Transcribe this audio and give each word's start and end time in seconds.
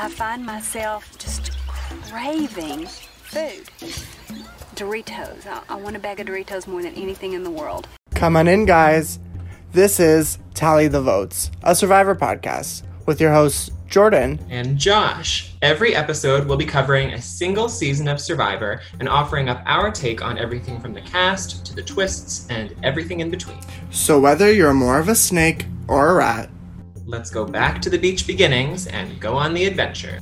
I 0.00 0.08
find 0.08 0.46
myself 0.46 1.18
just 1.18 1.50
craving 1.66 2.86
food. 2.86 3.68
Doritos. 4.76 5.44
I, 5.44 5.60
I 5.68 5.74
want 5.74 5.96
a 5.96 5.98
bag 5.98 6.20
of 6.20 6.28
Doritos 6.28 6.68
more 6.68 6.80
than 6.82 6.94
anything 6.94 7.32
in 7.32 7.42
the 7.42 7.50
world. 7.50 7.88
Come 8.14 8.36
on 8.36 8.46
in, 8.46 8.64
guys. 8.64 9.18
This 9.72 9.98
is 9.98 10.38
Tally 10.54 10.86
the 10.86 11.02
Votes, 11.02 11.50
a 11.64 11.74
Survivor 11.74 12.14
podcast 12.14 12.84
with 13.06 13.20
your 13.20 13.32
hosts, 13.32 13.72
Jordan. 13.88 14.38
and 14.48 14.78
Josh. 14.78 15.52
Every 15.62 15.96
episode 15.96 16.46
we'll 16.46 16.56
be 16.56 16.64
covering 16.64 17.14
a 17.14 17.20
single 17.20 17.68
season 17.68 18.06
of 18.06 18.20
Survivor 18.20 18.80
and 19.00 19.08
offering 19.08 19.48
up 19.48 19.62
our 19.66 19.90
take 19.90 20.22
on 20.22 20.38
everything 20.38 20.80
from 20.80 20.94
the 20.94 21.00
cast 21.00 21.66
to 21.66 21.74
the 21.74 21.82
twists 21.82 22.46
and 22.50 22.72
everything 22.84 23.18
in 23.18 23.30
between. 23.30 23.58
So, 23.90 24.20
whether 24.20 24.52
you're 24.52 24.74
more 24.74 25.00
of 25.00 25.08
a 25.08 25.16
snake 25.16 25.66
or 25.88 26.10
a 26.10 26.14
rat, 26.14 26.50
Let's 27.08 27.30
go 27.30 27.46
back 27.46 27.80
to 27.80 27.88
the 27.88 27.96
beach 27.96 28.26
beginnings 28.26 28.86
and 28.86 29.18
go 29.18 29.32
on 29.32 29.54
the 29.54 29.64
adventure. 29.64 30.20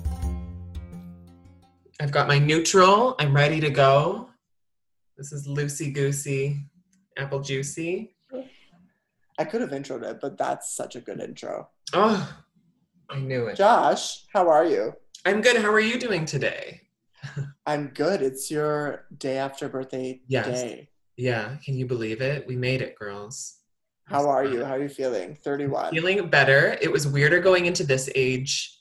I've 2.01 2.13
got 2.13 2.29
my 2.29 2.39
neutral. 2.39 3.17
I'm 3.19 3.35
ready 3.35 3.59
to 3.59 3.71
go. 3.71 4.31
This 5.19 5.33
is 5.33 5.49
loosey 5.49 5.93
goosey, 5.93 6.61
apple 7.19 7.41
juicy. 7.41 8.15
I 9.37 9.45
could 9.45 9.63
have 9.63 9.71
introed 9.71 10.05
it, 10.05 10.21
but 10.21 10.39
that's 10.39 10.77
such 10.77 10.95
a 10.95 11.01
good 11.01 11.21
intro. 11.21 11.69
Oh, 11.93 12.33
I 13.11 13.19
knew 13.19 13.47
it. 13.47 13.57
Josh, 13.57 14.25
how 14.33 14.49
are 14.49 14.65
you? 14.65 14.93
I'm 15.25 15.41
good. 15.41 15.57
How 15.57 15.73
are 15.73 15.81
you 15.81 15.99
doing 15.99 16.25
today? 16.25 16.83
I'm 17.67 17.89
good. 17.89 18.23
It's 18.23 18.49
your 18.49 19.07
day 19.19 19.39
after 19.39 19.69
birthday 19.69 20.21
Yes. 20.29 20.47
day. 20.47 20.91
Yeah, 21.17 21.57
can 21.65 21.75
you 21.75 21.85
believe 21.87 22.21
it? 22.21 22.47
We 22.47 22.55
made 22.55 22.81
it, 22.81 22.95
girls. 22.95 23.57
How 24.07 24.29
are 24.29 24.45
you? 24.45 24.65
How 24.65 24.75
are 24.75 24.83
you 24.83 24.89
feeling? 24.89 25.35
31. 25.35 25.93
Feeling 25.93 26.29
better. 26.29 26.79
It 26.81 26.91
was 26.91 27.09
weirder 27.09 27.41
going 27.41 27.67
into 27.67 27.85
this 27.85 28.09
age 28.15 28.81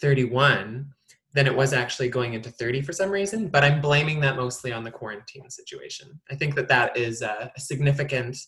31 0.00 0.92
than 1.34 1.46
it 1.46 1.54
was 1.54 1.72
actually 1.72 2.08
going 2.08 2.34
into 2.34 2.50
30 2.50 2.80
for 2.82 2.92
some 2.92 3.10
reason, 3.10 3.48
but 3.48 3.64
I'm 3.64 3.80
blaming 3.80 4.20
that 4.20 4.36
mostly 4.36 4.72
on 4.72 4.84
the 4.84 4.90
quarantine 4.90 5.50
situation. 5.50 6.18
I 6.30 6.36
think 6.36 6.54
that 6.54 6.68
that 6.68 6.96
is 6.96 7.22
a, 7.22 7.52
a 7.54 7.60
significant 7.60 8.38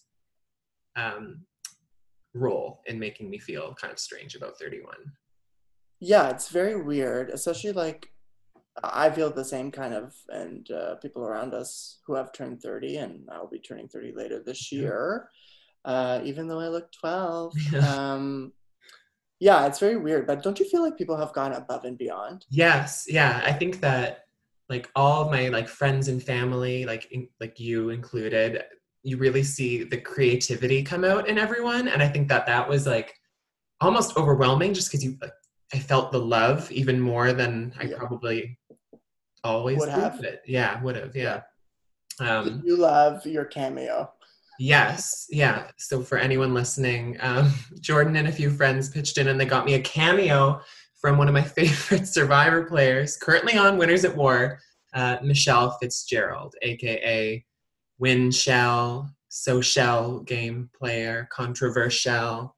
um, 0.97 1.43
role 2.33 2.81
in 2.87 2.99
making 2.99 3.29
me 3.29 3.39
feel 3.39 3.75
kind 3.75 3.93
of 3.93 3.99
strange 3.99 4.37
about 4.37 4.59
31. 4.59 4.95
Yeah, 6.01 6.31
it's 6.31 6.49
very 6.49 6.81
weird, 6.81 7.31
especially 7.31 7.73
like 7.73 8.09
I 8.83 9.11
feel 9.11 9.31
the 9.31 9.45
same 9.45 9.73
kind 9.73 9.93
of, 9.93 10.15
and 10.29 10.71
uh, 10.71 10.95
people 10.97 11.25
around 11.25 11.55
us 11.55 11.99
who 12.07 12.15
have 12.15 12.33
turned 12.33 12.63
30, 12.63 12.97
and 12.99 13.29
I'll 13.31 13.49
be 13.49 13.59
turning 13.59 13.89
30 13.89 14.13
later 14.13 14.41
this 14.43 14.71
year, 14.71 15.29
uh, 15.89 16.21
even 16.23 16.47
though 16.47 16.61
I 16.61 16.69
look 16.69 16.93
12. 16.93 17.55
Yeah. 17.73 18.13
Um, 18.13 18.53
yeah, 19.41 19.67
it's 19.67 19.79
very 19.79 19.97
weird, 19.97 20.27
but 20.27 20.43
don't 20.43 20.59
you 20.59 20.69
feel 20.69 20.83
like 20.83 20.99
people 20.99 21.17
have 21.17 21.33
gone 21.33 21.53
above 21.53 21.85
and 21.85 21.97
beyond? 21.97 22.45
Yes, 22.51 23.07
yeah, 23.09 23.41
I 23.45 23.53
think 23.53 23.81
that 23.81 24.25
like 24.69 24.91
all 24.97 25.23
of 25.23 25.31
my 25.31 25.49
like 25.49 25.69
friends 25.69 26.09
and 26.09 26.21
family, 26.23 26.85
like 26.85 27.11
in, 27.13 27.29
like 27.41 27.59
you 27.61 27.91
included, 27.91 28.65
you 29.05 29.17
really 29.17 29.45
see 29.45 29.85
the 29.85 29.97
creativity 30.01 30.83
come 30.83 31.05
out 31.05 31.29
in 31.29 31.39
everyone, 31.39 31.87
and 31.89 32.03
I 32.03 32.09
think 32.09 32.29
that 32.29 32.47
that 32.47 32.69
was 32.69 32.85
like 32.87 33.15
almost 33.81 34.17
overwhelming, 34.17 34.75
just 34.75 34.89
because 34.91 35.05
you, 35.05 35.17
like, 35.23 35.33
I 35.73 35.79
felt 35.79 36.11
the 36.11 36.19
love 36.19 36.71
even 36.73 37.01
more 37.01 37.33
than 37.33 37.73
I 37.79 37.85
Yeah. 37.85 37.99
probably 37.99 38.59
always 39.45 39.79
Would 39.79 39.89
have. 39.91 40.19
but 40.21 40.41
yeah, 40.47 40.83
would 40.83 40.97
have, 40.97 41.15
yeah. 41.15 41.43
Um, 42.21 42.61
you 42.65 42.77
love 42.77 43.25
your 43.25 43.45
cameo. 43.45 44.13
Yes, 44.59 45.27
yeah. 45.31 45.71
So 45.77 46.03
for 46.03 46.19
anyone 46.19 46.53
listening, 46.53 47.17
um, 47.21 47.53
Jordan 47.81 48.17
and 48.17 48.29
a 48.29 48.33
few 48.33 48.51
friends 48.51 48.89
pitched 48.89 49.19
in 49.19 49.29
and 49.29 49.41
they 49.41 49.45
got 49.45 49.65
me 49.65 49.75
a 49.75 49.81
cameo 49.81 50.61
from 51.01 51.17
one 51.17 51.29
of 51.29 51.35
my 51.35 51.43
favorite 51.59 52.07
Survivor 52.07 52.65
players, 52.65 53.17
currently 53.17 53.57
on 53.57 53.79
Winners 53.79 54.05
at 54.05 54.17
War, 54.17 54.59
uh, 54.95 55.19
Michelle 55.23 55.71
Fitzgerald, 55.81 56.55
aka 56.63 57.45
Win 57.99 58.31
Shell, 58.31 59.11
So 59.29 59.61
Shell 59.61 60.21
game 60.21 60.71
player, 60.77 61.29
controversial. 61.31 62.57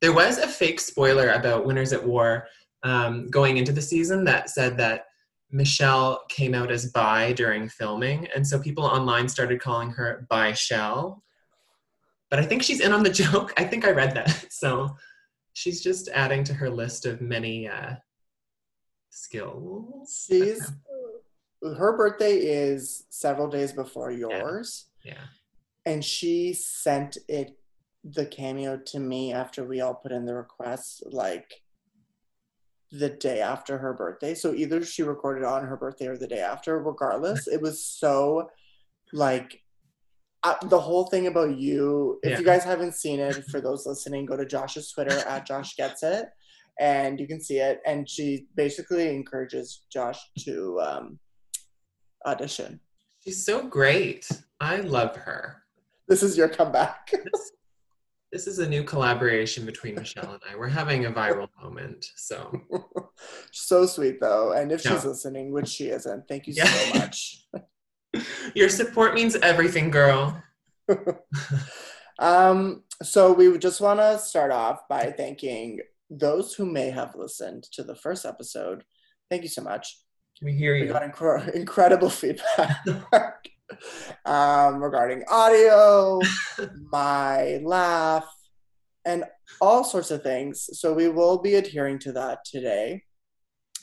There 0.00 0.12
was 0.12 0.38
a 0.38 0.46
fake 0.46 0.80
spoiler 0.80 1.30
about 1.30 1.64
Winners 1.64 1.92
at 1.92 2.06
War 2.06 2.46
um, 2.82 3.28
going 3.30 3.56
into 3.56 3.72
the 3.72 3.82
season 3.82 4.24
that 4.24 4.50
said 4.50 4.76
that 4.76 5.06
Michelle 5.50 6.22
came 6.28 6.54
out 6.54 6.70
as 6.70 6.90
bi 6.92 7.32
during 7.32 7.68
filming, 7.68 8.26
and 8.34 8.46
so 8.46 8.58
people 8.58 8.84
online 8.84 9.28
started 9.28 9.60
calling 9.60 9.90
her 9.90 10.26
bi 10.28 10.52
Shell. 10.52 11.22
But 12.30 12.40
I 12.40 12.44
think 12.44 12.62
she's 12.62 12.80
in 12.80 12.92
on 12.92 13.02
the 13.02 13.10
joke. 13.24 13.52
I 13.56 13.64
think 13.64 13.84
I 13.84 13.90
read 13.90 14.14
that. 14.14 14.46
So 14.50 14.96
she's 15.52 15.80
just 15.82 16.08
adding 16.08 16.42
to 16.44 16.54
her 16.54 16.68
list 16.70 17.06
of 17.06 17.20
many 17.20 17.68
uh, 17.68 17.94
skills. 19.10 20.26
She's 20.28 20.72
her 21.62 21.96
birthday 21.96 22.36
is 22.36 23.04
several 23.10 23.48
days 23.48 23.72
before 23.72 24.10
yours. 24.10 24.86
Yeah. 25.04 25.14
and 25.84 26.04
she 26.04 26.52
sent 26.52 27.16
it 27.28 27.56
the 28.02 28.26
cameo 28.26 28.76
to 28.86 28.98
me 28.98 29.32
after 29.32 29.64
we 29.64 29.80
all 29.80 29.94
put 29.94 30.10
in 30.12 30.24
the 30.26 30.34
request 30.34 31.02
like 31.06 31.60
the 32.92 33.10
day 33.10 33.40
after 33.40 33.78
her 33.78 33.92
birthday 33.94 34.34
so 34.34 34.54
either 34.54 34.84
she 34.84 35.02
recorded 35.02 35.44
on 35.44 35.64
her 35.64 35.76
birthday 35.76 36.06
or 36.06 36.16
the 36.16 36.26
day 36.26 36.38
after 36.40 36.78
regardless 36.78 37.48
it 37.48 37.60
was 37.60 37.84
so 37.84 38.48
like 39.12 39.60
uh, 40.44 40.54
the 40.66 40.78
whole 40.78 41.06
thing 41.06 41.26
about 41.26 41.58
you 41.58 42.18
if 42.22 42.30
Yeah. 42.32 42.38
you 42.38 42.44
guys 42.44 42.62
haven't 42.62 42.94
seen 42.94 43.18
it 43.18 43.44
for 43.50 43.60
those 43.60 43.86
listening 43.86 44.24
go 44.26 44.36
to 44.36 44.46
josh's 44.46 44.90
twitter 44.92 45.18
at 45.26 45.44
josh 45.46 45.74
gets 45.76 46.02
it 46.04 46.26
and 46.78 47.18
you 47.18 47.26
can 47.26 47.40
see 47.40 47.58
it 47.58 47.80
and 47.86 48.08
she 48.08 48.46
basically 48.54 49.08
encourages 49.14 49.82
josh 49.92 50.20
to 50.44 50.78
um, 50.80 51.18
audition 52.24 52.80
She's 53.24 53.44
so 53.44 53.66
great. 53.66 54.28
I 54.60 54.76
love 54.76 55.16
her. 55.16 55.62
this 56.06 56.22
is 56.22 56.38
your 56.38 56.48
comeback 56.48 57.10
This, 57.10 57.52
this 58.36 58.46
is 58.46 58.58
a 58.58 58.68
new 58.68 58.84
collaboration 58.84 59.64
between 59.64 59.94
Michelle 59.94 60.30
and 60.34 60.42
I. 60.46 60.56
We're 60.56 60.68
having 60.68 61.06
a 61.06 61.10
viral 61.10 61.48
moment. 61.62 62.10
So 62.16 62.60
so 63.50 63.86
sweet 63.86 64.20
though 64.20 64.52
and 64.52 64.70
if 64.70 64.82
she's 64.82 65.06
listening 65.06 65.52
which 65.52 65.68
she 65.68 65.86
isn't 65.88 66.28
thank 66.28 66.46
you 66.46 66.52
Yeah. 66.54 66.66
so 66.66 66.98
much 66.98 67.46
your 68.54 68.68
support 68.68 69.14
means 69.14 69.36
everything, 69.36 69.90
girl. 69.90 70.42
um 72.18 72.82
so 73.02 73.32
we 73.32 73.56
just 73.56 73.80
want 73.80 74.00
to 74.00 74.18
start 74.18 74.50
off 74.50 74.86
by 74.86 75.10
thanking 75.12 75.80
those 76.10 76.52
who 76.52 76.66
may 76.66 76.90
have 76.90 77.14
listened 77.16 77.62
to 77.72 77.82
the 77.82 77.94
first 77.96 78.26
episode 78.26 78.84
thank 79.30 79.42
you 79.44 79.48
so 79.48 79.62
much 79.62 79.98
we 80.42 80.52
hear 80.52 80.74
we 80.74 80.82
you? 80.82 80.88
got 80.92 81.02
incre- 81.02 81.50
incredible 81.54 82.10
feedback 82.10 82.84
um, 84.24 84.82
regarding 84.82 85.24
audio 85.28 86.20
my 86.92 87.58
laugh 87.62 88.26
and 89.04 89.24
all 89.60 89.84
sorts 89.84 90.10
of 90.10 90.22
things 90.22 90.68
so 90.72 90.92
we 90.92 91.08
will 91.08 91.38
be 91.38 91.54
adhering 91.54 91.98
to 91.98 92.12
that 92.12 92.38
today 92.44 93.02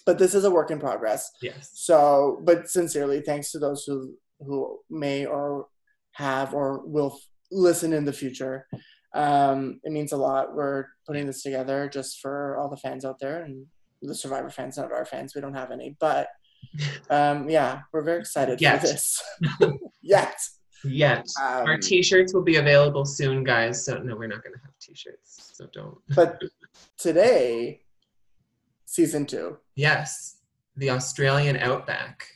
but 0.06 0.18
this 0.18 0.34
is 0.34 0.44
a 0.44 0.52
work 0.52 0.72
in 0.72 0.80
progress 0.80 1.32
Yes. 1.42 1.72
So, 1.74 2.42
but 2.44 2.70
sincerely, 2.70 3.22
thanks 3.22 3.52
to 3.52 3.60
those 3.60 3.84
who 3.84 4.14
who 4.40 4.80
may 4.90 5.26
or 5.26 5.68
have 6.14 6.54
or 6.54 6.86
will 6.86 7.14
f- 7.16 7.28
listen 7.52 7.94
in 7.94 8.06
the 8.06 8.14
future. 8.14 8.68
Um, 9.14 9.80
it 9.84 9.92
means 9.92 10.12
a 10.12 10.18
lot. 10.18 10.56
We're 10.56 10.88
putting 11.08 11.28
this 11.28 11.44
together 11.44 11.90
just 11.92 12.20
for 12.20 12.58
all 12.58 12.70
the 12.70 12.78
fans 12.78 13.06
out 13.06 13.20
there 13.20 13.44
and 13.44 13.66
the 14.02 14.16
Survivor 14.16 14.50
fans, 14.50 14.78
not 14.78 14.92
our 14.92 15.06
fans. 15.06 15.34
We 15.36 15.42
don't 15.42 15.54
have 15.54 15.72
any, 15.72 15.96
but 16.00 16.28
um, 17.10 17.50
yeah, 17.50 17.82
we're 17.92 18.04
very 18.04 18.20
excited 18.20 18.60
Yet. 18.62 18.82
for 18.82 18.88
this. 18.88 19.24
Yet, 20.02 20.36
Yet. 20.84 21.28
um, 21.42 21.66
Our 21.68 21.78
t-shirts 21.78 22.34
will 22.34 22.44
be 22.44 22.58
available 22.58 23.06
soon, 23.06 23.44
guys. 23.44 23.86
So 23.86 23.98
no, 23.98 24.16
we're 24.16 24.28
not 24.28 24.44
gonna 24.44 24.58
have 24.64 24.74
t-shirts. 24.82 25.52
So 25.54 25.68
don't. 25.74 25.98
but 26.16 26.42
today, 26.98 27.82
season 28.86 29.26
two. 29.26 29.58
Yes, 29.76 30.38
the 30.76 30.90
Australian 30.90 31.58
outback. 31.58 32.28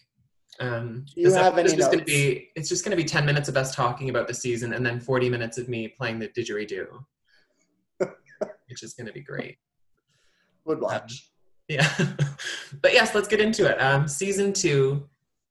Um, 0.59 1.05
you 1.15 1.31
have 1.33 1.57
episode's 1.57 1.73
any 1.73 1.77
just 1.77 1.91
gonna 1.91 2.03
be 2.03 2.49
it's 2.55 2.69
just 2.69 2.83
gonna 2.83 2.95
be 2.95 3.03
ten 3.03 3.25
minutes 3.25 3.47
of 3.47 3.57
us 3.57 3.75
talking 3.75 4.09
about 4.09 4.27
the 4.27 4.33
season, 4.33 4.73
and 4.73 4.85
then 4.85 4.99
forty 4.99 5.29
minutes 5.29 5.57
of 5.57 5.69
me 5.69 5.87
playing 5.87 6.17
the 6.19 6.29
didgeridoo, 6.29 6.87
which 7.99 8.81
is 8.81 8.93
gonna 8.93 9.11
be 9.11 9.21
great. 9.21 9.57
Would 10.65 10.81
watch. 10.81 11.29
Yeah, 11.67 11.89
but 12.81 12.93
yes, 12.93 13.13
let's 13.13 13.27
get 13.27 13.41
into 13.41 13.65
it. 13.69 13.77
Um, 13.81 14.07
season 14.07 14.53
two. 14.53 15.07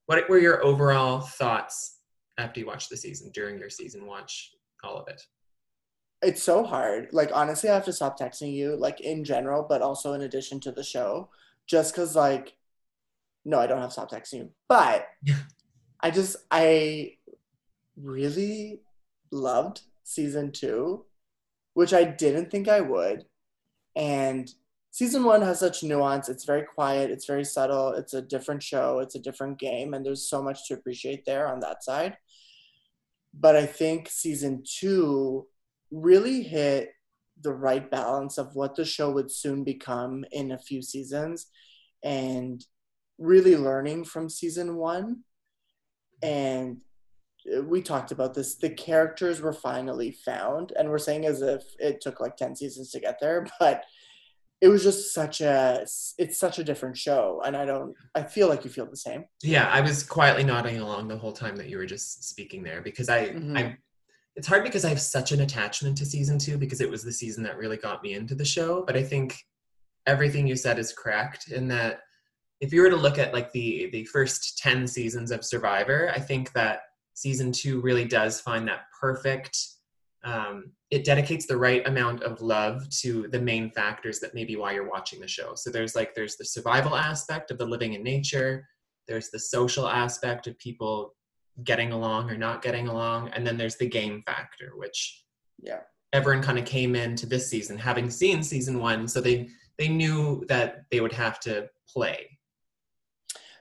What 0.06 0.28
were 0.28 0.38
your 0.38 0.64
overall 0.64 1.20
thoughts 1.20 1.98
after 2.38 2.60
you 2.60 2.66
watched 2.66 2.90
the 2.90 2.96
season? 2.96 3.30
During 3.34 3.58
your 3.58 3.70
season 3.70 4.06
watch, 4.06 4.52
all 4.84 4.96
of 4.96 5.08
it. 5.08 5.20
it's 6.22 6.42
so 6.42 6.64
hard. 6.64 7.08
Like 7.12 7.30
honestly, 7.34 7.68
I 7.70 7.74
have 7.74 7.84
to 7.86 7.92
stop 7.92 8.18
texting 8.18 8.52
you, 8.52 8.76
like 8.76 9.00
in 9.00 9.24
general, 9.24 9.66
but 9.68 9.82
also 9.82 10.12
in 10.14 10.22
addition 10.22 10.60
to 10.60 10.72
the 10.72 10.84
show, 10.84 11.28
just 11.66 11.92
because 11.94 12.14
like, 12.16 12.56
no, 13.44 13.58
I 13.58 13.66
don't 13.66 13.80
have 13.80 13.90
to 13.90 13.92
stop 13.92 14.10
texting 14.10 14.34
you, 14.34 14.50
but 14.68 15.08
I 16.00 16.10
just 16.10 16.36
I 16.50 17.14
really 17.96 18.80
loved 19.32 19.82
season 20.04 20.52
two, 20.52 21.04
which 21.74 21.92
I 21.92 22.04
didn't 22.04 22.50
think 22.50 22.68
I 22.68 22.80
would, 22.80 23.24
and 23.96 24.48
season 24.96 25.24
one 25.24 25.42
has 25.42 25.60
such 25.60 25.82
nuance. 25.82 26.30
It's 26.30 26.46
very 26.46 26.62
quiet. 26.62 27.10
It's 27.10 27.26
very 27.26 27.44
subtle. 27.44 27.90
It's 27.90 28.14
a 28.14 28.22
different 28.22 28.62
show. 28.62 29.00
It's 29.00 29.14
a 29.14 29.20
different 29.20 29.58
game, 29.58 29.92
and 29.92 30.02
there's 30.06 30.26
so 30.26 30.42
much 30.42 30.66
to 30.66 30.74
appreciate 30.74 31.26
there 31.26 31.48
on 31.48 31.60
that 31.60 31.84
side. 31.84 32.16
But 33.34 33.56
I 33.56 33.66
think 33.66 34.08
season 34.08 34.62
two 34.64 35.48
really 35.90 36.42
hit 36.42 36.92
the 37.42 37.52
right 37.52 37.90
balance 37.90 38.38
of 38.38 38.56
what 38.56 38.74
the 38.74 38.86
show 38.86 39.10
would 39.10 39.30
soon 39.30 39.64
become 39.64 40.24
in 40.32 40.52
a 40.52 40.58
few 40.58 40.80
seasons, 40.80 41.48
and 42.02 42.64
really 43.18 43.54
learning 43.54 44.06
from 44.06 44.30
season 44.30 44.76
one. 44.76 45.24
And 46.22 46.80
we 47.64 47.82
talked 47.82 48.12
about 48.12 48.32
this. 48.32 48.54
The 48.54 48.70
characters 48.70 49.42
were 49.42 49.52
finally 49.52 50.12
found, 50.12 50.72
and 50.78 50.88
we're 50.88 50.96
saying 50.96 51.26
as 51.26 51.42
if 51.42 51.64
it 51.78 52.00
took 52.00 52.18
like 52.18 52.38
ten 52.38 52.56
seasons 52.56 52.92
to 52.92 53.00
get 53.00 53.20
there, 53.20 53.46
but 53.60 53.84
it 54.60 54.68
was 54.68 54.82
just 54.82 55.12
such 55.12 55.40
a 55.40 55.80
it's 56.18 56.38
such 56.38 56.58
a 56.58 56.64
different 56.64 56.96
show 56.96 57.42
and 57.44 57.56
i 57.56 57.64
don't 57.64 57.94
i 58.14 58.22
feel 58.22 58.48
like 58.48 58.64
you 58.64 58.70
feel 58.70 58.86
the 58.86 58.96
same 58.96 59.24
yeah 59.42 59.68
i 59.70 59.80
was 59.80 60.02
quietly 60.02 60.44
nodding 60.44 60.80
along 60.80 61.08
the 61.08 61.16
whole 61.16 61.32
time 61.32 61.56
that 61.56 61.68
you 61.68 61.76
were 61.76 61.86
just 61.86 62.24
speaking 62.28 62.62
there 62.62 62.80
because 62.80 63.08
i 63.08 63.28
mm-hmm. 63.28 63.56
i 63.56 63.76
it's 64.34 64.46
hard 64.46 64.64
because 64.64 64.84
i 64.84 64.88
have 64.88 65.00
such 65.00 65.32
an 65.32 65.40
attachment 65.40 65.96
to 65.96 66.06
season 66.06 66.38
two 66.38 66.56
because 66.56 66.80
it 66.80 66.90
was 66.90 67.02
the 67.02 67.12
season 67.12 67.42
that 67.42 67.56
really 67.56 67.76
got 67.76 68.02
me 68.02 68.14
into 68.14 68.34
the 68.34 68.44
show 68.44 68.82
but 68.86 68.96
i 68.96 69.02
think 69.02 69.38
everything 70.06 70.46
you 70.46 70.56
said 70.56 70.78
is 70.78 70.92
correct 70.92 71.48
in 71.48 71.68
that 71.68 72.00
if 72.60 72.72
you 72.72 72.80
were 72.80 72.90
to 72.90 72.96
look 72.96 73.18
at 73.18 73.34
like 73.34 73.52
the 73.52 73.90
the 73.92 74.04
first 74.06 74.58
10 74.58 74.86
seasons 74.86 75.30
of 75.30 75.44
survivor 75.44 76.10
i 76.14 76.18
think 76.18 76.52
that 76.52 76.80
season 77.14 77.52
two 77.52 77.80
really 77.80 78.04
does 78.04 78.40
find 78.40 78.68
that 78.68 78.82
perfect 78.98 79.58
um, 80.26 80.72
it 80.90 81.04
dedicates 81.04 81.46
the 81.46 81.56
right 81.56 81.86
amount 81.86 82.22
of 82.22 82.40
love 82.40 82.88
to 82.90 83.28
the 83.28 83.40
main 83.40 83.70
factors 83.70 84.18
that 84.20 84.34
may 84.34 84.44
be 84.44 84.56
why 84.56 84.72
you're 84.72 84.90
watching 84.90 85.20
the 85.20 85.28
show. 85.28 85.54
So 85.54 85.70
there's 85.70 85.94
like 85.94 86.14
there's 86.14 86.36
the 86.36 86.44
survival 86.44 86.96
aspect 86.96 87.50
of 87.50 87.58
the 87.58 87.64
living 87.64 87.94
in 87.94 88.02
nature, 88.02 88.66
there's 89.06 89.30
the 89.30 89.38
social 89.38 89.88
aspect 89.88 90.48
of 90.48 90.58
people 90.58 91.14
getting 91.64 91.92
along 91.92 92.28
or 92.30 92.36
not 92.36 92.60
getting 92.60 92.88
along, 92.88 93.30
and 93.30 93.46
then 93.46 93.56
there's 93.56 93.76
the 93.76 93.88
game 93.88 94.22
factor, 94.26 94.72
which 94.74 95.22
yeah 95.62 95.80
everyone 96.12 96.42
kind 96.42 96.58
of 96.58 96.64
came 96.64 96.94
into 96.94 97.26
this 97.26 97.48
season 97.48 97.78
having 97.78 98.10
seen 98.10 98.42
season 98.42 98.80
one, 98.80 99.06
so 99.06 99.20
they 99.20 99.48
they 99.78 99.88
knew 99.88 100.44
that 100.48 100.82
they 100.90 101.00
would 101.00 101.12
have 101.12 101.38
to 101.40 101.68
play. 101.88 102.38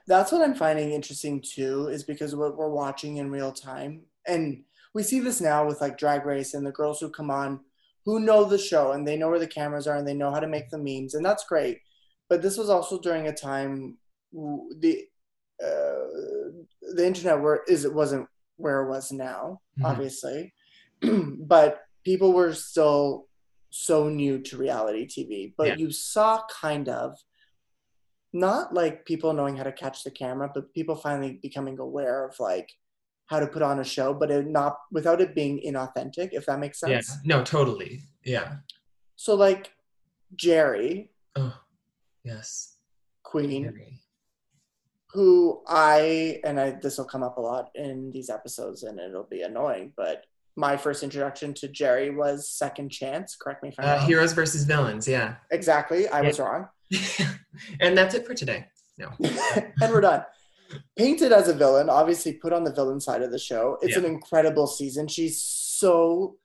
That's 0.08 0.32
what 0.32 0.42
I'm 0.42 0.54
finding 0.54 0.92
interesting 0.92 1.40
too, 1.40 1.88
is 1.88 2.02
because 2.02 2.34
what 2.34 2.56
we're 2.56 2.68
watching 2.70 3.18
in 3.18 3.30
real 3.30 3.52
time 3.52 4.02
and 4.26 4.64
we 4.96 5.02
see 5.02 5.20
this 5.20 5.42
now 5.42 5.66
with 5.66 5.82
like 5.82 5.98
Drag 5.98 6.24
Race 6.24 6.54
and 6.54 6.66
the 6.66 6.72
girls 6.72 7.00
who 7.00 7.10
come 7.10 7.30
on 7.30 7.60
who 8.06 8.18
know 8.18 8.44
the 8.44 8.56
show 8.56 8.92
and 8.92 9.06
they 9.06 9.18
know 9.18 9.28
where 9.28 9.38
the 9.38 9.46
cameras 9.46 9.86
are 9.86 9.96
and 9.96 10.08
they 10.08 10.14
know 10.14 10.30
how 10.30 10.40
to 10.40 10.46
make 10.46 10.70
the 10.70 10.78
memes 10.78 11.12
and 11.12 11.22
that's 11.24 11.44
great. 11.44 11.80
But 12.30 12.40
this 12.40 12.56
was 12.56 12.70
also 12.70 12.98
during 12.98 13.28
a 13.28 13.34
time 13.34 13.98
the 14.32 15.04
uh, 15.62 16.08
the 16.94 17.06
internet 17.06 17.42
where 17.42 17.60
is 17.68 17.84
it 17.84 17.92
wasn't 17.92 18.26
where 18.56 18.84
it 18.84 18.88
was 18.88 19.12
now, 19.12 19.60
mm-hmm. 19.78 19.84
obviously, 19.84 20.54
but 21.02 21.82
people 22.02 22.32
were 22.32 22.54
still 22.54 23.26
so 23.68 24.08
new 24.08 24.38
to 24.38 24.56
reality 24.56 25.06
TV. 25.06 25.52
But 25.58 25.66
yeah. 25.66 25.76
you 25.76 25.92
saw 25.92 26.40
kind 26.62 26.88
of 26.88 27.18
not 28.32 28.72
like 28.72 29.04
people 29.04 29.34
knowing 29.34 29.56
how 29.56 29.64
to 29.64 29.72
catch 29.72 30.04
the 30.04 30.10
camera, 30.10 30.50
but 30.54 30.72
people 30.72 30.96
finally 30.96 31.38
becoming 31.42 31.78
aware 31.78 32.26
of 32.26 32.40
like 32.40 32.70
how 33.26 33.40
to 33.40 33.46
put 33.46 33.62
on 33.62 33.80
a 33.80 33.84
show, 33.84 34.14
but 34.14 34.30
it 34.30 34.46
not 34.46 34.78
without 34.90 35.20
it 35.20 35.34
being 35.34 35.60
inauthentic, 35.66 36.30
if 36.32 36.46
that 36.46 36.60
makes 36.60 36.80
sense. 36.80 37.10
Yeah, 37.10 37.36
no, 37.36 37.44
totally. 37.44 38.02
Yeah. 38.24 38.56
So 39.16 39.34
like 39.34 39.72
Jerri. 40.36 41.08
Oh, 41.34 41.56
yes. 42.24 42.76
Queen. 43.22 43.64
Jerri. 43.64 43.98
Who 45.12 45.62
I 45.66 46.40
and 46.44 46.60
I 46.60 46.70
this 46.82 46.98
will 46.98 47.04
come 47.04 47.22
up 47.22 47.38
a 47.38 47.40
lot 47.40 47.70
in 47.74 48.10
these 48.12 48.30
episodes 48.30 48.82
and 48.82 49.00
it'll 49.00 49.24
be 49.24 49.42
annoying, 49.42 49.92
but 49.96 50.24
my 50.58 50.76
first 50.76 51.02
introduction 51.02 51.52
to 51.54 51.68
Jerri 51.68 52.14
was 52.14 52.48
Second 52.48 52.90
Chance. 52.90 53.36
Correct 53.36 53.62
me 53.62 53.70
if 53.70 53.74
I'm 53.78 53.86
uh, 53.86 53.96
wrong. 53.96 54.06
Heroes 54.06 54.32
versus 54.32 54.64
villains. 54.64 55.06
Yeah. 55.06 55.36
Exactly. 55.50 56.08
I 56.08 56.20
yeah. 56.20 56.26
was 56.26 56.38
wrong. 56.38 56.68
and 57.80 57.96
that's 57.96 58.14
it 58.14 58.26
for 58.26 58.34
today. 58.34 58.66
No. 58.98 59.10
and 59.20 59.92
we're 59.92 60.00
done 60.00 60.24
painted 60.96 61.32
as 61.32 61.48
a 61.48 61.54
villain, 61.54 61.88
obviously 61.88 62.32
put 62.32 62.52
on 62.52 62.64
the 62.64 62.72
villain 62.72 63.00
side 63.00 63.22
of 63.22 63.30
the 63.30 63.38
show. 63.38 63.78
It's 63.82 63.92
yeah. 63.92 64.00
an 64.00 64.04
incredible 64.04 64.66
season. 64.66 65.08
She's 65.08 65.42
so 65.42 66.36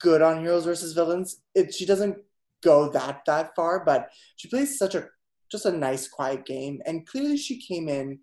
good 0.00 0.22
on 0.22 0.40
Heroes 0.40 0.64
versus 0.64 0.92
Villains. 0.92 1.40
It 1.54 1.74
she 1.74 1.86
doesn't 1.86 2.18
go 2.62 2.90
that 2.90 3.22
that 3.26 3.54
far, 3.54 3.84
but 3.84 4.10
she 4.36 4.48
plays 4.48 4.78
such 4.78 4.94
a 4.94 5.08
just 5.50 5.66
a 5.66 5.72
nice 5.72 6.08
quiet 6.08 6.44
game 6.44 6.82
and 6.86 7.06
clearly 7.06 7.36
she 7.36 7.60
came 7.60 7.88
in 7.88 8.18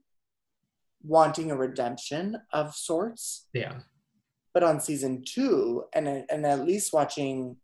wanting 1.03 1.51
a 1.51 1.55
redemption 1.55 2.37
of 2.51 2.75
sorts. 2.75 3.47
Yeah. 3.53 3.79
But 4.53 4.63
on 4.63 4.79
season 4.79 5.23
2 5.25 5.85
and 5.93 6.07
and 6.29 6.45
at 6.45 6.65
least 6.65 6.93
watching 6.93 7.57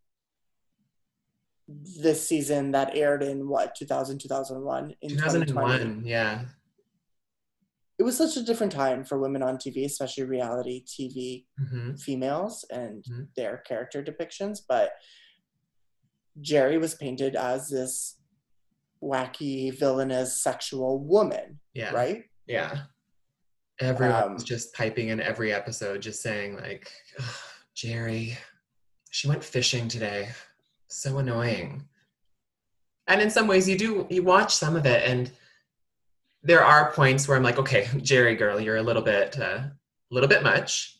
this 1.67 2.27
season 2.27 2.71
that 2.71 2.95
aired 2.95 3.21
in 3.21 3.47
what 3.47 3.75
2000 3.75 4.17
2001 4.17 4.95
in 5.01 5.09
2001 5.09 6.01
yeah 6.03 6.45
it 7.99 8.03
was 8.03 8.17
such 8.17 8.37
a 8.37 8.43
different 8.43 8.71
time 8.71 9.03
for 9.03 9.19
women 9.19 9.43
on 9.43 9.57
TV, 9.57 9.85
especially 9.85 10.23
reality 10.23 10.85
TV 10.85 11.43
mm-hmm. 11.61 11.95
females 11.95 12.65
and 12.71 13.03
mm-hmm. 13.03 13.23
their 13.35 13.57
character 13.57 14.01
depictions. 14.01 14.59
But 14.67 14.91
Jerri 16.41 16.79
was 16.79 16.95
painted 16.95 17.35
as 17.35 17.67
this 17.67 18.17
wacky, 19.03 19.77
villainous, 19.77 20.41
sexual 20.41 20.99
woman. 20.99 21.59
Yeah. 21.73 21.91
Right? 21.91 22.23
Yeah. 22.47 22.83
Everyone 23.81 24.23
um, 24.23 24.33
was 24.33 24.45
just 24.45 24.73
piping 24.73 25.09
in 25.09 25.19
every 25.19 25.53
episode, 25.53 26.01
just 26.01 26.21
saying, 26.21 26.55
like, 26.55 26.89
"Jerri, 27.75 28.35
she 29.09 29.27
went 29.27 29.43
fishing 29.43 29.87
today. 29.87 30.29
So 30.87 31.17
annoying. 31.17 31.85
And 33.07 33.21
in 33.21 33.29
some 33.29 33.47
ways, 33.47 33.67
you 33.67 33.77
do, 33.77 34.07
you 34.09 34.23
watch 34.23 34.55
some 34.55 34.75
of 34.75 34.85
it 34.85 35.07
and 35.07 35.31
there 36.43 36.63
are 36.63 36.91
points 36.91 37.27
where 37.27 37.35
I'm 37.37 37.43
like, 37.43 37.59
okay, 37.59 37.83
Jerri 37.95 38.37
girl, 38.37 38.59
you're 38.59 38.77
a 38.77 38.83
little 38.83 39.01
bit, 39.01 39.37
uh, 39.39 39.43
a 39.43 39.71
little 40.11 40.29
bit 40.29 40.43
much. 40.43 40.95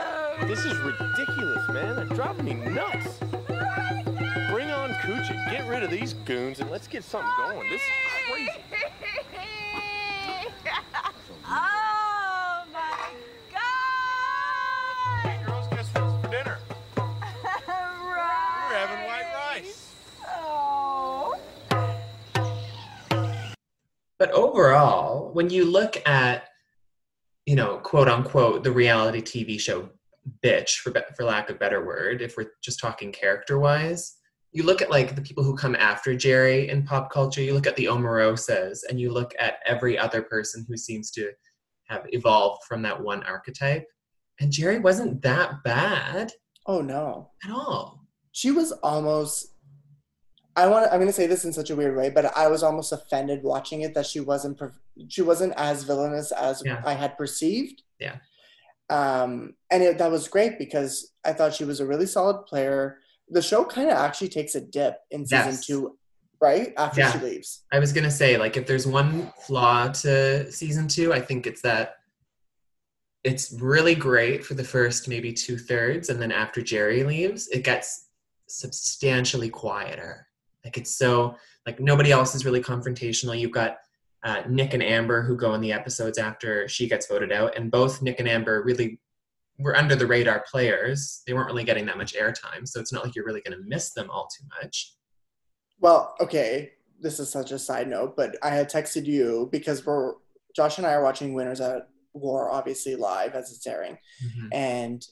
Oh! 0.00 0.46
This 0.46 0.64
is 0.64 0.78
ridiculous, 0.78 1.68
man. 1.68 1.96
They're 1.96 2.16
driving 2.16 2.44
me 2.46 2.54
nuts. 2.70 3.18
Bring 4.50 4.70
on 4.70 4.90
Kucha. 4.94 5.50
Get 5.50 5.68
rid 5.68 5.82
of 5.82 5.90
these 5.90 6.14
goons 6.14 6.60
and 6.60 6.70
let's 6.70 6.86
get 6.86 7.04
something 7.04 7.30
going. 7.38 7.68
This 7.68 7.82
is 7.82 7.88
crazy. 8.30 8.50
But 24.18 24.30
overall, 24.32 25.32
when 25.32 25.50
you 25.50 25.64
look 25.64 25.96
at, 26.06 26.48
you 27.46 27.56
know, 27.56 27.78
quote 27.78 28.08
unquote, 28.08 28.64
the 28.64 28.72
reality 28.72 29.20
TV 29.20 29.60
show 29.60 29.88
bitch, 30.44 30.78
for, 30.78 30.92
for 31.16 31.24
lack 31.24 31.50
of 31.50 31.58
better 31.58 31.84
word, 31.84 32.20
if 32.20 32.36
we're 32.36 32.50
just 32.62 32.80
talking 32.80 33.12
character 33.12 33.58
wise, 33.58 34.16
you 34.52 34.62
look 34.62 34.82
at 34.82 34.90
like 34.90 35.14
the 35.14 35.22
people 35.22 35.44
who 35.44 35.54
come 35.54 35.76
after 35.76 36.14
Jerri 36.14 36.68
in 36.68 36.84
pop 36.84 37.10
culture, 37.10 37.42
you 37.42 37.54
look 37.54 37.66
at 37.66 37.76
the 37.76 37.84
Omarosas, 37.84 38.80
and 38.88 38.98
you 38.98 39.12
look 39.12 39.34
at 39.38 39.58
every 39.64 39.98
other 39.98 40.22
person 40.22 40.64
who 40.68 40.76
seems 40.76 41.10
to 41.12 41.30
have 41.88 42.06
evolved 42.08 42.62
from 42.66 42.82
that 42.82 43.00
one 43.00 43.22
archetype. 43.24 43.86
And 44.40 44.52
Jerri 44.52 44.80
wasn't 44.80 45.22
that 45.22 45.62
bad. 45.64 46.32
Oh 46.66 46.80
no. 46.80 47.30
At 47.44 47.50
all. 47.50 48.06
She 48.32 48.50
was 48.50 48.72
almost 48.72 49.54
I 50.58 50.66
want 50.66 50.86
I'm 50.90 50.98
going 50.98 51.06
to 51.06 51.12
say 51.12 51.28
this 51.28 51.44
in 51.44 51.52
such 51.52 51.70
a 51.70 51.76
weird 51.76 51.96
way, 51.96 52.10
but 52.10 52.36
I 52.36 52.48
was 52.48 52.64
almost 52.64 52.90
offended 52.90 53.44
watching 53.44 53.82
it 53.82 53.94
that 53.94 54.06
she 54.06 54.18
wasn't 54.18 54.60
she 55.06 55.22
wasn't 55.22 55.52
as 55.56 55.84
villainous 55.84 56.32
as 56.32 56.64
yeah. 56.66 56.82
I 56.84 56.94
had 56.94 57.16
perceived. 57.16 57.82
Yeah. 58.00 58.16
Um, 58.90 59.54
and 59.70 59.84
it, 59.84 59.98
that 59.98 60.10
was 60.10 60.26
great 60.26 60.58
because 60.58 61.12
I 61.24 61.32
thought 61.32 61.54
she 61.54 61.64
was 61.64 61.78
a 61.78 61.86
really 61.86 62.06
solid 62.06 62.44
player. 62.46 62.98
The 63.28 63.40
show 63.40 63.64
kind 63.64 63.88
of 63.88 63.98
actually 63.98 64.30
takes 64.30 64.56
a 64.56 64.60
dip 64.60 64.96
in 65.12 65.24
season 65.26 65.52
yes. 65.52 65.66
two, 65.66 65.96
right 66.40 66.72
after 66.76 67.02
yeah. 67.02 67.12
she 67.12 67.18
leaves. 67.18 67.62
I 67.70 67.78
was 67.78 67.92
gonna 67.92 68.10
say 68.10 68.36
like 68.36 68.56
if 68.56 68.66
there's 68.66 68.86
one 68.86 69.32
flaw 69.46 69.88
to 69.88 70.50
season 70.50 70.88
two, 70.88 71.12
I 71.12 71.20
think 71.20 71.46
it's 71.46 71.62
that 71.62 71.98
it's 73.22 73.52
really 73.60 73.94
great 73.94 74.44
for 74.44 74.54
the 74.54 74.64
first 74.64 75.06
maybe 75.06 75.32
two 75.32 75.56
thirds, 75.56 76.08
and 76.08 76.20
then 76.20 76.32
after 76.32 76.62
Jerri 76.62 77.06
leaves, 77.06 77.46
it 77.48 77.62
gets 77.62 78.08
substantially 78.48 79.50
quieter 79.50 80.27
like 80.68 80.76
it's 80.76 80.94
so 80.96 81.34
like 81.66 81.80
nobody 81.80 82.12
else 82.12 82.34
is 82.34 82.44
really 82.44 82.60
confrontational. 82.62 83.38
You've 83.38 83.52
got 83.52 83.78
uh, 84.22 84.42
Nick 84.48 84.74
and 84.74 84.82
Amber 84.82 85.22
who 85.22 85.34
go 85.34 85.54
in 85.54 85.60
the 85.62 85.72
episodes 85.72 86.18
after 86.18 86.68
she 86.68 86.86
gets 86.86 87.06
voted 87.06 87.32
out, 87.32 87.56
and 87.56 87.70
both 87.70 88.02
Nick 88.02 88.20
and 88.20 88.28
Amber 88.28 88.62
really 88.62 89.00
were 89.58 89.74
under 89.76 89.96
the 89.96 90.06
radar 90.06 90.44
players. 90.50 91.22
They 91.26 91.32
weren't 91.32 91.46
really 91.46 91.64
getting 91.64 91.86
that 91.86 91.96
much 91.96 92.12
airtime, 92.14 92.68
so 92.68 92.80
it's 92.80 92.92
not 92.92 93.02
like 93.04 93.14
you're 93.16 93.24
really 93.24 93.40
going 93.40 93.56
to 93.58 93.64
miss 93.66 93.92
them 93.92 94.10
all 94.10 94.28
too 94.28 94.44
much. 94.62 94.92
Well, 95.80 96.14
okay, 96.20 96.72
this 97.00 97.18
is 97.18 97.30
such 97.30 97.50
a 97.52 97.58
side 97.58 97.88
note, 97.88 98.14
but 98.16 98.36
I 98.42 98.50
had 98.50 98.70
texted 98.70 99.06
you 99.06 99.48
because 99.50 99.86
we're 99.86 100.14
Josh 100.54 100.76
and 100.78 100.86
I 100.86 100.92
are 100.92 101.02
watching 101.02 101.32
Winners 101.32 101.60
at 101.62 101.88
War, 102.12 102.50
obviously 102.50 102.94
live 102.96 103.34
as 103.34 103.52
it's 103.52 103.66
airing, 103.66 103.96
Mhm. 104.22 104.48
and 104.52 105.06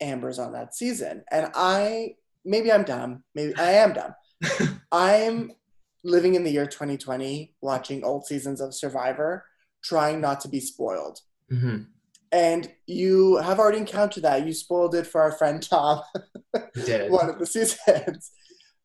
Amber's 0.00 0.38
on 0.38 0.52
that 0.52 0.74
season. 0.74 1.24
And 1.30 1.50
I 1.54 2.16
maybe 2.44 2.70
I'm 2.70 2.82
dumb, 2.84 3.24
maybe 3.34 3.54
I 3.56 3.70
am 3.72 3.92
dumb. 3.94 4.14
I'm 4.94 5.50
living 6.04 6.36
in 6.36 6.44
the 6.44 6.52
year 6.52 6.66
2020, 6.66 7.56
watching 7.60 8.04
old 8.04 8.26
seasons 8.26 8.60
of 8.60 8.74
Survivor, 8.74 9.44
trying 9.82 10.20
not 10.20 10.40
to 10.42 10.48
be 10.48 10.60
spoiled. 10.60 11.18
Mhm. 11.50 11.88
And 12.30 12.72
you 12.86 13.36
have 13.38 13.58
already 13.58 13.78
encountered 13.78 14.22
that. 14.22 14.46
You 14.46 14.52
spoiled 14.52 14.94
it 14.94 15.06
for 15.06 15.20
our 15.20 15.32
friend 15.32 15.60
Tom 15.62 16.02
did. 16.84 17.10
one 17.10 17.28
of 17.28 17.38
the 17.40 17.46
seasons. 17.46 18.30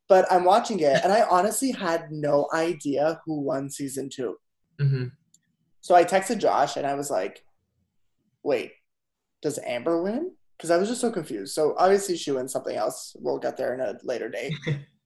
But 0.08 0.26
I'm 0.32 0.44
watching 0.46 0.80
it, 0.80 1.00
and 1.04 1.14
I 1.14 1.22
honestly 1.22 1.72
had 1.72 2.12
no 2.12 2.48
idea 2.54 3.22
who 3.26 3.42
won 3.42 3.70
season 3.70 4.10
two. 4.10 4.38
Mhm. 4.80 5.12
So 5.82 5.94
I 5.94 6.04
texted 6.04 6.40
Josh, 6.40 6.76
and 6.78 6.88
I 6.88 6.96
was 6.96 7.12
like, 7.12 7.44
"Wait, 8.44 8.72
does 9.44 9.60
Amber 9.60 10.02
win?" 10.02 10.32
Because 10.58 10.72
I 10.72 10.78
was 10.78 10.90
just 10.90 11.02
so 11.02 11.12
confused. 11.12 11.54
So 11.54 11.76
obviously 11.78 12.18
she 12.18 12.32
wins 12.32 12.52
something 12.52 12.76
else. 12.76 13.16
We'll 13.20 13.38
get 13.38 13.58
there 13.58 13.74
in 13.76 13.80
a 13.80 13.98
later 14.04 14.30
date. 14.30 14.54